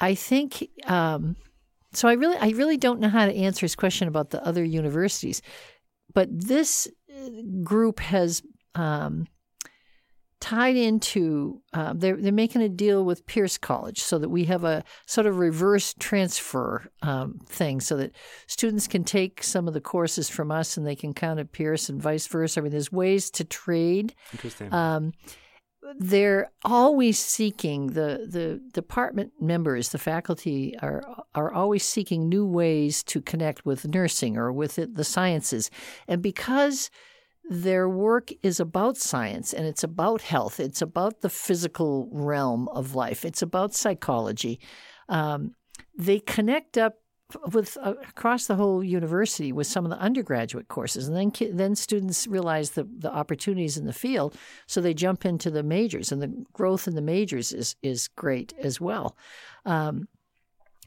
I 0.00 0.14
think 0.14 0.68
um, 0.86 1.36
so. 1.92 2.08
I 2.08 2.12
really, 2.12 2.36
I 2.36 2.50
really 2.50 2.76
don't 2.76 3.00
know 3.00 3.08
how 3.08 3.26
to 3.26 3.34
answer 3.34 3.62
his 3.62 3.74
question 3.74 4.08
about 4.08 4.30
the 4.30 4.44
other 4.44 4.64
universities, 4.64 5.42
but 6.14 6.28
this 6.30 6.88
uh, 7.12 7.28
group 7.62 7.98
has 8.00 8.42
um, 8.74 9.26
tied 10.40 10.76
into 10.76 11.60
uh, 11.72 11.92
they're 11.96 12.16
they're 12.16 12.32
making 12.32 12.62
a 12.62 12.68
deal 12.68 13.04
with 13.04 13.26
Pierce 13.26 13.58
College 13.58 14.00
so 14.00 14.18
that 14.18 14.28
we 14.28 14.44
have 14.44 14.64
a 14.64 14.84
sort 15.06 15.26
of 15.26 15.38
reverse 15.38 15.94
transfer 15.98 16.90
um, 17.02 17.40
thing 17.46 17.80
so 17.80 17.96
that 17.96 18.12
students 18.46 18.86
can 18.86 19.04
take 19.04 19.42
some 19.42 19.66
of 19.66 19.74
the 19.74 19.80
courses 19.80 20.28
from 20.28 20.50
us 20.50 20.76
and 20.76 20.86
they 20.86 20.96
can 20.96 21.12
count 21.12 21.40
at 21.40 21.52
Pierce 21.52 21.88
and 21.88 22.00
vice 22.00 22.26
versa. 22.26 22.60
I 22.60 22.62
mean, 22.62 22.72
there's 22.72 22.92
ways 22.92 23.30
to 23.32 23.44
trade. 23.44 24.14
Interesting. 24.32 24.72
Um, 24.72 25.12
they're 25.98 26.50
always 26.64 27.18
seeking 27.18 27.88
the 27.88 28.26
the 28.28 28.60
department 28.72 29.32
members, 29.40 29.90
the 29.90 29.98
faculty 29.98 30.76
are 30.82 31.02
are 31.34 31.52
always 31.52 31.84
seeking 31.84 32.28
new 32.28 32.46
ways 32.46 33.02
to 33.04 33.20
connect 33.20 33.64
with 33.64 33.88
nursing 33.88 34.36
or 34.36 34.52
with 34.52 34.78
the 34.94 35.04
sciences, 35.04 35.70
and 36.06 36.22
because 36.22 36.90
their 37.48 37.88
work 37.88 38.30
is 38.42 38.60
about 38.60 38.96
science 38.96 39.52
and 39.52 39.66
it's 39.66 39.82
about 39.82 40.22
health. 40.22 40.60
It's 40.60 40.82
about 40.82 41.22
the 41.22 41.30
physical 41.30 42.08
realm 42.12 42.68
of 42.68 42.94
life. 42.94 43.24
It's 43.24 43.42
about 43.42 43.74
psychology. 43.74 44.60
Um, 45.08 45.54
they 45.96 46.20
connect 46.20 46.76
up 46.76 46.96
with 47.52 47.76
uh, 47.82 47.94
across 48.08 48.46
the 48.46 48.54
whole 48.54 48.82
university 48.82 49.52
with 49.52 49.66
some 49.66 49.84
of 49.84 49.90
the 49.90 49.98
undergraduate 49.98 50.68
courses, 50.68 51.08
and 51.08 51.16
then 51.16 51.56
then 51.56 51.74
students 51.74 52.26
realize 52.26 52.70
the 52.70 52.84
the 52.84 53.12
opportunities 53.12 53.76
in 53.76 53.84
the 53.84 53.92
field, 53.92 54.34
so 54.66 54.80
they 54.80 54.94
jump 54.94 55.26
into 55.26 55.50
the 55.50 55.62
majors, 55.62 56.10
and 56.10 56.22
the 56.22 56.44
growth 56.52 56.88
in 56.88 56.94
the 56.94 57.02
majors 57.02 57.52
is 57.52 57.76
is 57.82 58.08
great 58.08 58.54
as 58.58 58.80
well. 58.80 59.16
Um, 59.66 60.08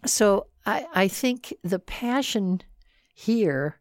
so 0.05 0.47
I 0.66 0.88
I 0.95 1.07
think 1.07 1.53
the 1.64 1.80
passion 1.80 2.62
here 3.14 3.81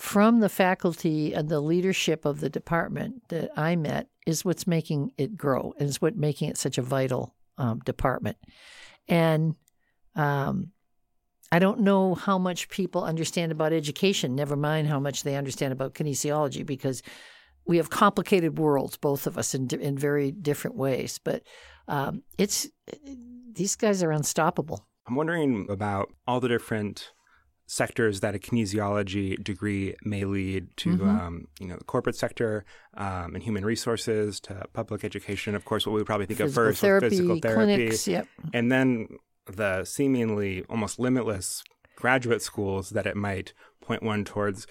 from 0.00 0.40
the 0.40 0.48
faculty 0.48 1.34
and 1.34 1.50
the 1.50 1.60
leadership 1.60 2.24
of 2.24 2.40
the 2.40 2.48
department 2.48 3.22
that 3.28 3.50
I 3.54 3.76
met 3.76 4.08
is 4.26 4.46
what's 4.46 4.66
making 4.66 5.12
it 5.18 5.36
grow 5.36 5.74
and 5.78 5.90
is 5.90 6.00
what 6.00 6.16
making 6.16 6.48
it 6.48 6.56
such 6.56 6.78
a 6.78 6.82
vital 6.82 7.34
um, 7.58 7.80
department. 7.80 8.38
And 9.08 9.56
um, 10.16 10.72
I 11.52 11.58
don't 11.58 11.80
know 11.80 12.14
how 12.14 12.38
much 12.38 12.70
people 12.70 13.04
understand 13.04 13.52
about 13.52 13.74
education, 13.74 14.34
never 14.34 14.56
mind 14.56 14.88
how 14.88 15.00
much 15.00 15.22
they 15.22 15.36
understand 15.36 15.74
about 15.74 15.92
kinesiology, 15.92 16.64
because 16.64 17.02
we 17.66 17.76
have 17.76 17.90
complicated 17.90 18.58
worlds, 18.58 18.96
both 18.96 19.26
of 19.26 19.36
us, 19.36 19.54
in, 19.54 19.68
in 19.68 19.98
very 19.98 20.32
different 20.32 20.78
ways. 20.78 21.20
But 21.22 21.42
um, 21.88 22.22
it's 22.38 22.66
these 23.52 23.76
guys 23.76 24.02
are 24.02 24.12
unstoppable. 24.12 24.88
I'm 25.06 25.14
wondering 25.14 25.66
about 25.68 26.10
all 26.26 26.40
the 26.40 26.48
different 26.48 27.12
sectors 27.70 28.18
that 28.18 28.34
a 28.34 28.38
kinesiology 28.38 29.40
degree 29.44 29.94
may 30.02 30.24
lead 30.24 30.76
to, 30.76 30.90
mm-hmm. 30.90 31.08
um, 31.08 31.46
you 31.60 31.68
know, 31.68 31.76
the 31.76 31.84
corporate 31.84 32.16
sector 32.16 32.64
um, 32.96 33.32
and 33.32 33.44
human 33.44 33.64
resources 33.64 34.40
to 34.40 34.64
public 34.72 35.04
education. 35.04 35.54
Of 35.54 35.64
course, 35.64 35.86
what 35.86 35.92
we 35.92 36.00
would 36.00 36.06
probably 36.06 36.26
think 36.26 36.38
physical 36.38 36.64
of 36.64 36.68
first 36.70 36.80
therapy, 36.80 37.10
physical 37.10 37.38
therapy, 37.38 37.76
clinics, 37.76 38.08
yep. 38.08 38.26
and 38.52 38.72
then 38.72 39.06
the 39.46 39.84
seemingly 39.84 40.64
almost 40.68 40.98
limitless 40.98 41.62
graduate 41.94 42.42
schools 42.42 42.90
that 42.90 43.06
it 43.06 43.16
might 43.16 43.52
point 43.80 44.02
one 44.02 44.24
towards. 44.24 44.66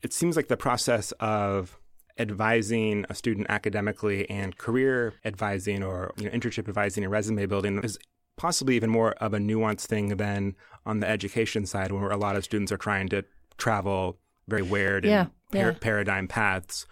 It 0.00 0.12
seems 0.12 0.36
like 0.36 0.46
the 0.46 0.56
process 0.56 1.10
of 1.18 1.80
advising 2.16 3.06
a 3.10 3.14
student 3.14 3.48
academically 3.50 4.30
and 4.30 4.56
career 4.56 5.14
advising 5.24 5.82
or 5.82 6.12
you 6.16 6.26
know, 6.26 6.30
internship 6.30 6.68
advising 6.68 7.02
and 7.02 7.12
resume 7.12 7.44
building 7.46 7.80
is 7.82 7.98
possibly 8.38 8.76
even 8.76 8.88
more 8.90 9.12
of 9.12 9.34
a 9.34 9.38
nuanced 9.38 9.86
thing 9.86 10.16
than 10.16 10.54
on 10.86 11.00
the 11.00 11.08
education 11.08 11.66
side, 11.66 11.92
where 11.92 12.10
a 12.10 12.16
lot 12.16 12.36
of 12.36 12.44
students 12.44 12.72
are 12.72 12.78
trying 12.78 13.08
to 13.08 13.24
travel 13.58 14.18
very 14.48 14.62
weird 14.62 15.04
yeah, 15.04 15.20
and 15.20 15.30
par- 15.52 15.60
yeah. 15.72 15.78
paradigm 15.78 16.26
paths. 16.26 16.86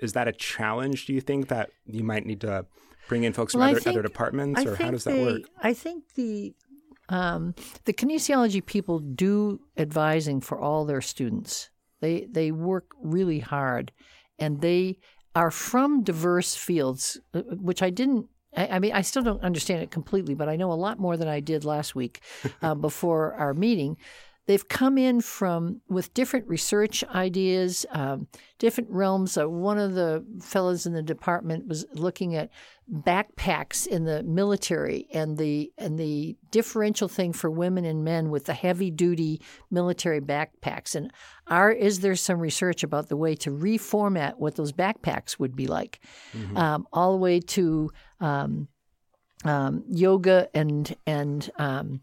Is 0.00 0.14
that 0.14 0.26
a 0.26 0.32
challenge? 0.32 1.06
Do 1.06 1.12
you 1.12 1.20
think 1.20 1.48
that 1.48 1.70
you 1.86 2.02
might 2.02 2.26
need 2.26 2.40
to 2.40 2.66
bring 3.08 3.24
in 3.24 3.32
folks 3.32 3.52
from 3.52 3.60
Well, 3.60 3.68
I 3.68 3.72
other, 3.72 3.80
think- 3.80 3.94
other 3.94 4.02
departments, 4.02 4.64
or 4.64 4.74
how 4.74 4.90
does 4.90 5.04
that 5.04 5.16
work? 5.16 5.42
I 5.60 5.74
think 5.74 6.14
the 6.14 6.54
um, 7.08 7.54
the 7.84 7.92
kinesiology 7.92 8.64
people 8.64 8.98
do 8.98 9.60
advising 9.76 10.40
for 10.40 10.58
all 10.60 10.84
their 10.84 11.00
students. 11.00 11.70
They 12.00 12.26
they 12.30 12.52
work 12.52 12.86
really 13.02 13.40
hard, 13.40 13.92
and 14.38 14.60
they 14.60 14.98
are 15.34 15.50
from 15.50 16.02
diverse 16.02 16.54
fields, 16.54 17.20
uh, 17.34 17.42
which 17.42 17.82
I 17.82 17.90
didn't. 17.90 18.26
I 18.58 18.76
I 18.76 18.78
mean, 18.78 18.92
I 18.92 19.02
still 19.02 19.22
don't 19.22 19.42
understand 19.42 19.82
it 19.82 19.90
completely, 19.90 20.34
but 20.34 20.48
I 20.48 20.56
know 20.56 20.72
a 20.72 20.74
lot 20.74 20.98
more 20.98 21.16
than 21.16 21.28
I 21.28 21.40
did 21.40 21.64
last 21.64 21.94
week 21.94 22.20
uh, 22.62 22.74
before 22.74 23.34
our 23.34 23.54
meeting. 23.54 23.96
They've 24.48 24.66
come 24.66 24.96
in 24.96 25.20
from 25.20 25.82
with 25.90 26.14
different 26.14 26.48
research 26.48 27.04
ideas, 27.14 27.84
um, 27.90 28.28
different 28.58 28.88
realms. 28.88 29.36
Uh, 29.36 29.46
one 29.46 29.76
of 29.76 29.92
the 29.92 30.24
fellows 30.40 30.86
in 30.86 30.94
the 30.94 31.02
department 31.02 31.68
was 31.68 31.84
looking 31.92 32.34
at 32.34 32.48
backpacks 32.90 33.86
in 33.86 34.04
the 34.04 34.22
military 34.22 35.06
and 35.12 35.36
the 35.36 35.70
and 35.76 35.98
the 35.98 36.34
differential 36.50 37.08
thing 37.08 37.34
for 37.34 37.50
women 37.50 37.84
and 37.84 38.04
men 38.04 38.30
with 38.30 38.46
the 38.46 38.54
heavy 38.54 38.90
duty 38.90 39.42
military 39.70 40.22
backpacks. 40.22 40.94
And 40.94 41.12
are 41.48 41.70
is 41.70 42.00
there 42.00 42.16
some 42.16 42.40
research 42.40 42.82
about 42.82 43.10
the 43.10 43.18
way 43.18 43.34
to 43.34 43.50
reformat 43.50 44.38
what 44.38 44.56
those 44.56 44.72
backpacks 44.72 45.38
would 45.38 45.56
be 45.56 45.66
like, 45.66 46.00
um, 46.56 46.88
all 46.90 47.12
the 47.12 47.18
way 47.18 47.40
to 47.40 47.90
um, 48.20 48.68
um, 49.44 49.84
yoga 49.90 50.48
and 50.54 50.96
and 51.06 51.50
um, 51.58 52.00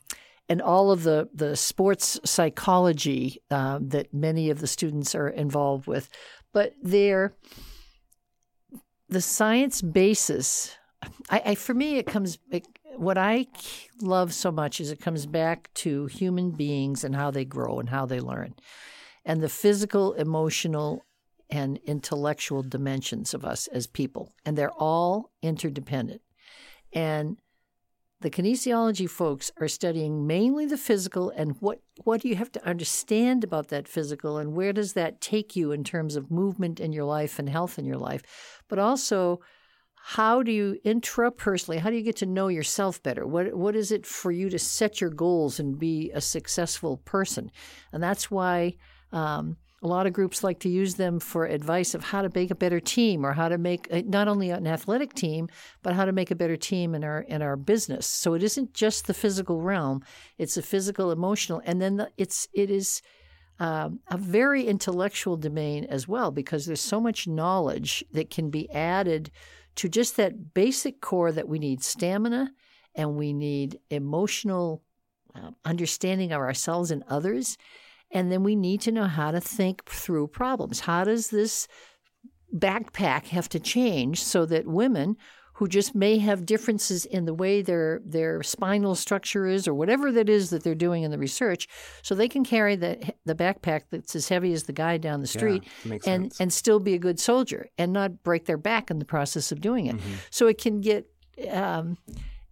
and 0.48 0.62
all 0.62 0.92
of 0.92 1.04
the 1.04 1.30
the 1.34 1.56
sports 1.56 2.20
psychology 2.24 3.42
uh, 3.52 3.80
that 3.82 4.14
many 4.14 4.50
of 4.50 4.60
the 4.60 4.68
students 4.68 5.16
are 5.16 5.30
involved 5.30 5.88
with, 5.88 6.10
but 6.54 6.74
they're 6.82 7.36
the 9.10 9.22
science 9.22 9.82
basis. 9.82 10.78
I, 11.30 11.42
I 11.46 11.56
for 11.56 11.74
me, 11.74 11.98
it 11.98 12.08
comes. 12.08 12.38
It, 12.52 12.68
what 12.96 13.18
I 13.18 13.48
love 14.02 14.34
so 14.34 14.52
much 14.52 14.80
is 14.80 14.90
it 14.90 15.02
comes 15.02 15.26
back 15.26 15.70
to 15.76 16.06
human 16.06 16.52
beings 16.52 17.04
and 17.04 17.16
how 17.16 17.30
they 17.30 17.46
grow 17.46 17.80
and 17.80 17.90
how 17.90 18.06
they 18.06 18.20
learn, 18.20 18.56
and 19.26 19.42
the 19.42 19.50
physical, 19.50 20.14
emotional, 20.14 21.06
and 21.50 21.78
intellectual 21.86 22.64
dimensions 22.64 23.34
of 23.34 23.44
us 23.44 23.68
as 23.68 23.88
people, 23.88 24.32
and 24.46 24.58
they're 24.58 24.72
all 24.72 25.32
interdependent. 25.42 26.22
And 26.94 27.38
the 28.26 28.32
kinesiology 28.32 29.08
folks 29.08 29.52
are 29.62 29.68
studying 29.68 30.26
mainly 30.26 30.66
the 30.66 30.80
physical 30.80 31.30
and 31.30 31.56
what 31.60 31.80
what 32.06 32.22
do 32.22 32.28
you 32.28 32.36
have 32.36 32.52
to 32.52 32.68
understand 32.68 33.44
about 33.44 33.68
that 33.68 33.88
physical 33.88 34.40
and 34.40 34.56
where 34.56 34.74
does 34.74 34.94
that 34.94 35.22
take 35.22 35.56
you 35.56 35.72
in 35.72 35.84
terms 35.84 36.16
of 36.16 36.32
movement 36.32 36.80
in 36.80 36.92
your 36.92 37.04
life 37.04 37.38
and 37.38 37.48
health 37.48 37.78
in 37.78 37.86
your 37.86 38.00
life? 38.00 38.24
But 38.68 38.80
also 38.80 39.42
how 39.94 40.42
do 40.42 40.52
you 40.52 40.80
intrapersonally 40.84 41.78
how 41.78 41.92
do 41.92 41.98
you 41.98 42.02
get 42.02 42.16
to 42.16 42.26
know 42.26 42.48
yourself 42.48 43.04
better? 43.04 43.28
What 43.28 43.54
what 43.54 43.76
is 43.76 43.92
it 43.92 44.08
for 44.08 44.32
you 44.32 44.50
to 44.50 44.58
set 44.58 45.00
your 45.00 45.12
goals 45.12 45.60
and 45.60 45.78
be 45.78 46.10
a 46.12 46.20
successful 46.20 46.98
person? 47.06 47.52
And 47.94 48.02
that's 48.02 48.32
why 48.32 48.78
um, 49.12 49.58
a 49.86 49.88
lot 49.88 50.08
of 50.08 50.14
groups 50.14 50.44
like 50.44 50.58
to 50.58 50.68
use 50.68 50.96
them 50.96 51.20
for 51.20 51.46
advice 51.46 51.94
of 51.94 52.04
how 52.04 52.24
to 52.24 52.32
make 52.34 52.50
a 52.50 52.56
better 52.56 52.80
team 52.80 53.24
or 53.24 53.34
how 53.34 53.48
to 53.48 53.60
make 53.60 53.88
uh, 53.92 54.02
not 54.08 54.28
only 54.28 54.50
an 54.50 54.66
athletic 54.66 55.14
team 55.14 55.48
but 55.84 55.94
how 55.94 56.06
to 56.06 56.12
make 56.12 56.32
a 56.32 56.36
better 56.36 56.58
team 56.58 56.96
in 56.96 57.04
our 57.04 57.22
in 57.22 57.44
our 57.44 57.56
business. 57.56 58.08
So 58.08 58.34
it 58.34 58.42
isn't 58.42 58.74
just 58.74 59.06
the 59.06 59.14
physical 59.14 59.62
realm 59.62 60.04
it's 60.40 60.56
the 60.56 60.64
physical 60.64 61.12
emotional 61.12 61.62
and 61.66 61.80
then 61.80 61.98
the, 61.98 62.10
it's 62.18 62.48
it 62.52 62.72
is 62.72 63.04
um, 63.60 64.00
a 64.10 64.18
very 64.18 64.66
intellectual 64.66 65.38
domain 65.38 65.86
as 65.86 66.08
well 66.08 66.32
because 66.32 66.66
there's 66.66 66.82
so 66.82 67.00
much 67.00 67.28
knowledge 67.28 68.04
that 68.12 68.32
can 68.32 68.50
be 68.50 68.70
added 68.72 69.30
to 69.76 69.88
just 69.88 70.18
that 70.18 70.56
basic 70.56 71.00
core 71.00 71.32
that 71.32 71.48
we 71.48 71.60
need 71.60 71.84
stamina 71.84 72.52
and 72.96 73.16
we 73.16 73.34
need 73.34 73.78
emotional 73.92 74.82
uh, 75.36 75.52
understanding 75.64 76.32
of 76.32 76.42
ourselves 76.42 76.90
and 76.90 77.04
others 77.08 77.56
and 78.12 78.32
then 78.32 78.44
we 78.44 78.56
need 78.56 78.82
to 78.82 78.92
know 78.92 79.06
how 79.06 79.32
to 79.32 79.42
think 79.42 79.86
through 79.86 80.28
problems. 80.28 80.82
How 80.82 81.04
does 81.04 81.30
this 81.30 81.68
backpack 82.56 83.28
have 83.28 83.50
to 83.50 83.60
change 83.60 84.24
so 84.24 84.46
that 84.46 84.68
women 84.68 85.18
who 85.56 85.68
just 85.70 85.96
may 85.96 86.18
have 86.18 86.46
differences 86.46 87.06
in 87.06 87.26
the 87.26 87.34
way 87.34 87.62
their 87.62 88.02
their 88.06 88.44
spinal 88.44 88.94
structure 88.94 89.46
is 89.48 89.68
or 89.68 89.74
whatever 89.74 90.12
that 90.12 90.28
is 90.30 90.50
that 90.50 90.64
they're 90.64 90.76
doing 90.76 91.04
in 91.04 91.12
the 91.12 91.18
research 91.18 91.68
so 92.02 92.14
they 92.14 92.28
can 92.28 92.44
carry 92.44 92.76
the 92.76 93.14
the 93.26 93.36
backpack 93.36 93.84
that's 93.90 94.16
as 94.16 94.28
heavy 94.28 94.54
as 94.54 94.64
the 94.64 94.74
guy 94.74 94.98
down 94.98 95.22
the 95.22 95.28
street 95.28 95.64
Yeah, 95.84 95.94
and 95.94 96.02
sense. 96.04 96.40
and 96.42 96.54
still 96.54 96.80
be 96.80 96.94
a 96.94 97.00
good 97.00 97.20
soldier 97.20 97.68
and 97.78 97.94
not 97.94 98.22
break 98.24 98.46
their 98.46 98.58
back 98.58 98.92
in 98.92 99.00
the 99.00 99.06
process 99.06 99.52
of 99.52 99.62
doing 99.62 99.88
it. 99.88 99.96
Mm-hmm. 99.98 100.14
So 100.30 100.48
it 100.48 100.62
can 100.62 100.82
get 100.82 101.08
um, 101.50 101.98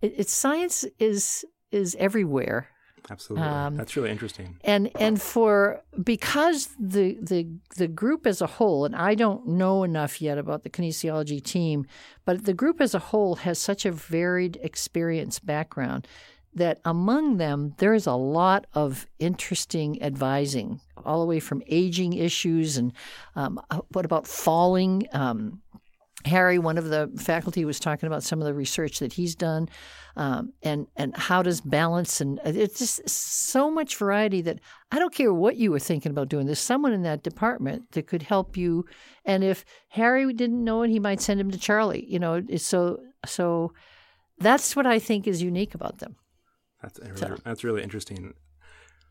it, 0.02 0.14
it's 0.18 0.34
science 0.34 0.86
is 0.98 1.46
is 1.72 1.96
everywhere 2.00 2.70
Absolutely, 3.10 3.48
um, 3.48 3.76
that's 3.76 3.96
really 3.96 4.12
interesting. 4.12 4.58
and 4.64 4.90
and 5.00 5.22
for 5.22 5.82
because 6.04 6.70
the 6.80 7.18
the 7.22 7.48
the 7.76 7.88
group 7.88 8.26
as 8.26 8.42
a 8.42 8.48
whole 8.48 8.86
and 8.86 8.96
I 8.96 9.16
don't 9.16 9.48
know 9.48 9.84
enough 9.84 10.22
yet 10.22 10.38
about 10.38 10.64
the 10.64 10.70
kinesiology 10.70 11.44
team 11.44 11.86
but 12.26 12.46
the 12.46 12.54
group 12.54 12.80
as 12.80 12.96
a 12.96 13.00
whole 13.00 13.36
has 13.36 13.60
such 13.60 13.86
a 13.86 13.92
varied 13.92 14.58
experience 14.62 15.40
background 15.40 16.08
that 16.56 16.80
among 16.86 17.38
them 17.38 17.74
there's 17.78 18.08
a 18.08 18.14
lot 18.14 18.68
of 18.74 19.08
interesting 19.20 20.02
advising 20.02 20.80
all 21.06 21.20
the 21.20 21.28
way 21.28 21.40
from 21.40 21.62
aging 21.68 22.14
issues 22.14 22.78
and 22.78 22.94
um, 23.36 23.60
what 23.92 24.06
about 24.06 24.28
falling 24.28 25.08
um, 25.14 25.62
Harry, 26.26 26.58
one 26.60 26.78
of 26.78 26.86
the 26.86 27.12
faculty, 27.18 27.66
was 27.66 27.80
talking 27.80 28.08
about 28.08 28.24
some 28.24 28.40
of 28.40 28.46
the 28.46 28.54
research 28.54 29.00
that 29.00 29.14
he's 29.14 29.36
done, 29.36 29.70
um, 30.16 30.54
and 30.62 30.88
and 30.96 31.16
how 31.18 31.42
does 31.44 31.62
balance 31.62 32.22
and 32.22 32.40
uh, 32.40 32.52
it's 32.56 32.80
just 32.80 33.10
so 33.10 33.70
much 33.70 33.98
variety 33.98 34.42
that 34.42 34.60
I 34.92 35.00
don't 35.00 35.14
care 35.14 35.34
what 35.34 35.58
you 35.58 35.72
were 35.72 35.80
thinking 35.80 36.12
about 36.12 36.30
doing. 36.30 36.46
There's 36.46 36.60
someone 36.60 36.94
in 36.94 37.04
that 37.04 37.24
department 37.24 37.92
that 37.92 38.08
could 38.08 38.24
help 38.24 38.58
you, 38.58 38.86
and 39.26 39.44
if 39.44 39.66
Harry 39.90 40.32
didn't 40.34 40.64
know 40.64 40.84
it, 40.84 40.90
he 40.90 41.00
might 41.00 41.22
send 41.22 41.40
him 41.40 41.52
to 41.52 41.58
Charlie. 41.58 42.06
You 42.08 42.20
know, 42.20 42.42
so 42.58 43.00
so. 43.26 43.74
That's 44.40 44.76
what 44.76 44.88
I 44.88 44.98
think 44.98 45.28
is 45.28 45.44
unique 45.44 45.76
about 45.76 46.00
them. 46.00 46.16
That's 46.82 47.00
really, 47.00 47.38
that's 47.46 47.64
really 47.64 47.84
interesting. 47.84 48.34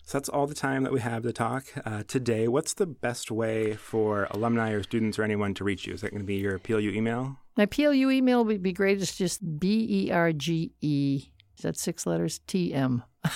So 0.04 0.18
that's 0.18 0.28
all 0.28 0.46
the 0.46 0.54
time 0.54 0.82
that 0.82 0.92
we 0.92 1.00
have 1.00 1.22
to 1.22 1.32
talk 1.32 1.64
uh, 1.84 2.02
today. 2.06 2.48
What's 2.48 2.74
the 2.74 2.86
best 2.86 3.30
way 3.30 3.74
for 3.74 4.26
alumni 4.30 4.72
or 4.72 4.82
students 4.82 5.18
or 5.18 5.22
anyone 5.22 5.54
to 5.54 5.64
reach 5.64 5.86
you? 5.86 5.94
Is 5.94 6.00
that 6.00 6.10
going 6.10 6.20
to 6.22 6.26
be 6.26 6.36
your 6.36 6.58
PLU 6.58 6.90
email? 6.90 7.36
My 7.56 7.66
PLU 7.66 8.10
email 8.10 8.44
would 8.44 8.62
be 8.62 8.72
great. 8.72 9.00
It's 9.00 9.14
just 9.16 9.58
B 9.60 9.86
E 10.08 10.10
R 10.10 10.32
G 10.32 10.72
E. 10.80 11.24
Is 11.56 11.62
that 11.62 11.76
six 11.76 12.04
letters? 12.06 12.40
T 12.46 12.74
M. 12.74 13.04
or 13.24 13.30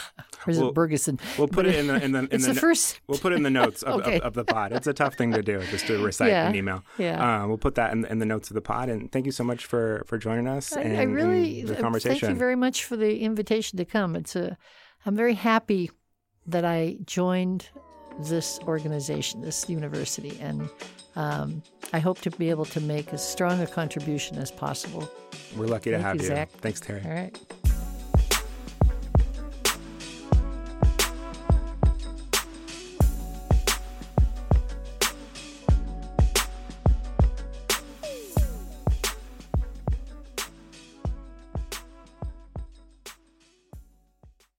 is 0.51 0.59
Well, 0.59 0.71
it 0.71 0.75
Bergeson? 0.75 1.21
We'll 1.39 1.47
put 1.47 1.57
But 1.57 1.67
it 1.67 1.75
in 1.77 1.87
the 1.87 2.03
in 2.05 2.13
the 2.13 2.19
in 2.23 2.29
it's 2.33 2.47
the, 2.47 2.55
no- 2.55 2.61
first. 2.61 3.01
We'll 3.07 3.19
put 3.19 3.33
it 3.33 3.37
in 3.37 3.43
the 3.45 3.51
notes 3.51 3.83
of, 3.85 4.01
Okay. 4.01 4.17
of, 4.17 4.23
of 4.23 4.35
the 4.35 4.45
pod. 4.45 4.73
It's 4.73 4.89
a 4.89 4.93
tough 4.95 5.15
thing 5.15 5.33
to 5.33 5.43
do, 5.43 5.63
just 5.71 5.87
to 5.87 6.03
recite 6.05 6.31
Yeah, 6.31 6.49
an 6.49 6.57
email. 6.57 6.83
yeah. 6.99 7.45
Uh, 7.45 7.47
we'll 7.47 7.59
put 7.59 7.77
that 7.77 7.93
in, 7.93 8.05
in 8.07 8.19
the 8.19 8.27
notes 8.27 8.51
of 8.51 8.55
the 8.55 8.61
pod. 8.63 8.89
And 8.89 9.13
thank 9.13 9.27
you 9.27 9.33
so 9.33 9.45
much 9.45 9.67
for 9.67 10.03
for 10.09 10.19
joining 10.19 10.49
us 10.49 10.73
I, 10.77 10.81
and, 10.81 10.99
I 10.99 11.03
really 11.05 11.63
the 11.63 11.79
uh, 11.79 11.81
conversation. 11.81 12.19
thank 12.19 12.31
you 12.33 12.39
very 12.39 12.57
much 12.57 12.85
for 12.85 12.97
the 12.97 13.21
invitation 13.21 13.77
to 13.79 13.85
come. 13.85 14.17
It's 14.17 14.35
a, 14.35 14.57
I'm 15.05 15.15
very 15.15 15.35
happy 15.35 15.91
that 16.49 16.65
I 16.65 16.97
joined 17.05 17.69
this 18.21 18.59
organization, 18.67 19.43
this 19.43 19.69
university, 19.69 20.39
and 20.41 20.69
um, 21.17 21.63
I 21.93 21.99
hope 21.99 22.21
to 22.23 22.31
be 22.31 22.51
able 22.51 22.65
to 22.67 22.81
make 22.81 23.13
as 23.13 23.27
strong 23.27 23.61
a 23.61 23.67
contribution 23.67 24.39
as 24.39 24.51
possible. 24.51 25.09
We're 25.57 25.67
lucky 25.67 25.91
to 25.91 25.97
Thank 25.97 26.07
have 26.07 26.17
you. 26.17 26.23
Zach. 26.23 26.51
Thanks, 26.51 26.81
Terry. 26.81 27.03
All 27.05 27.11
right. 27.11 27.39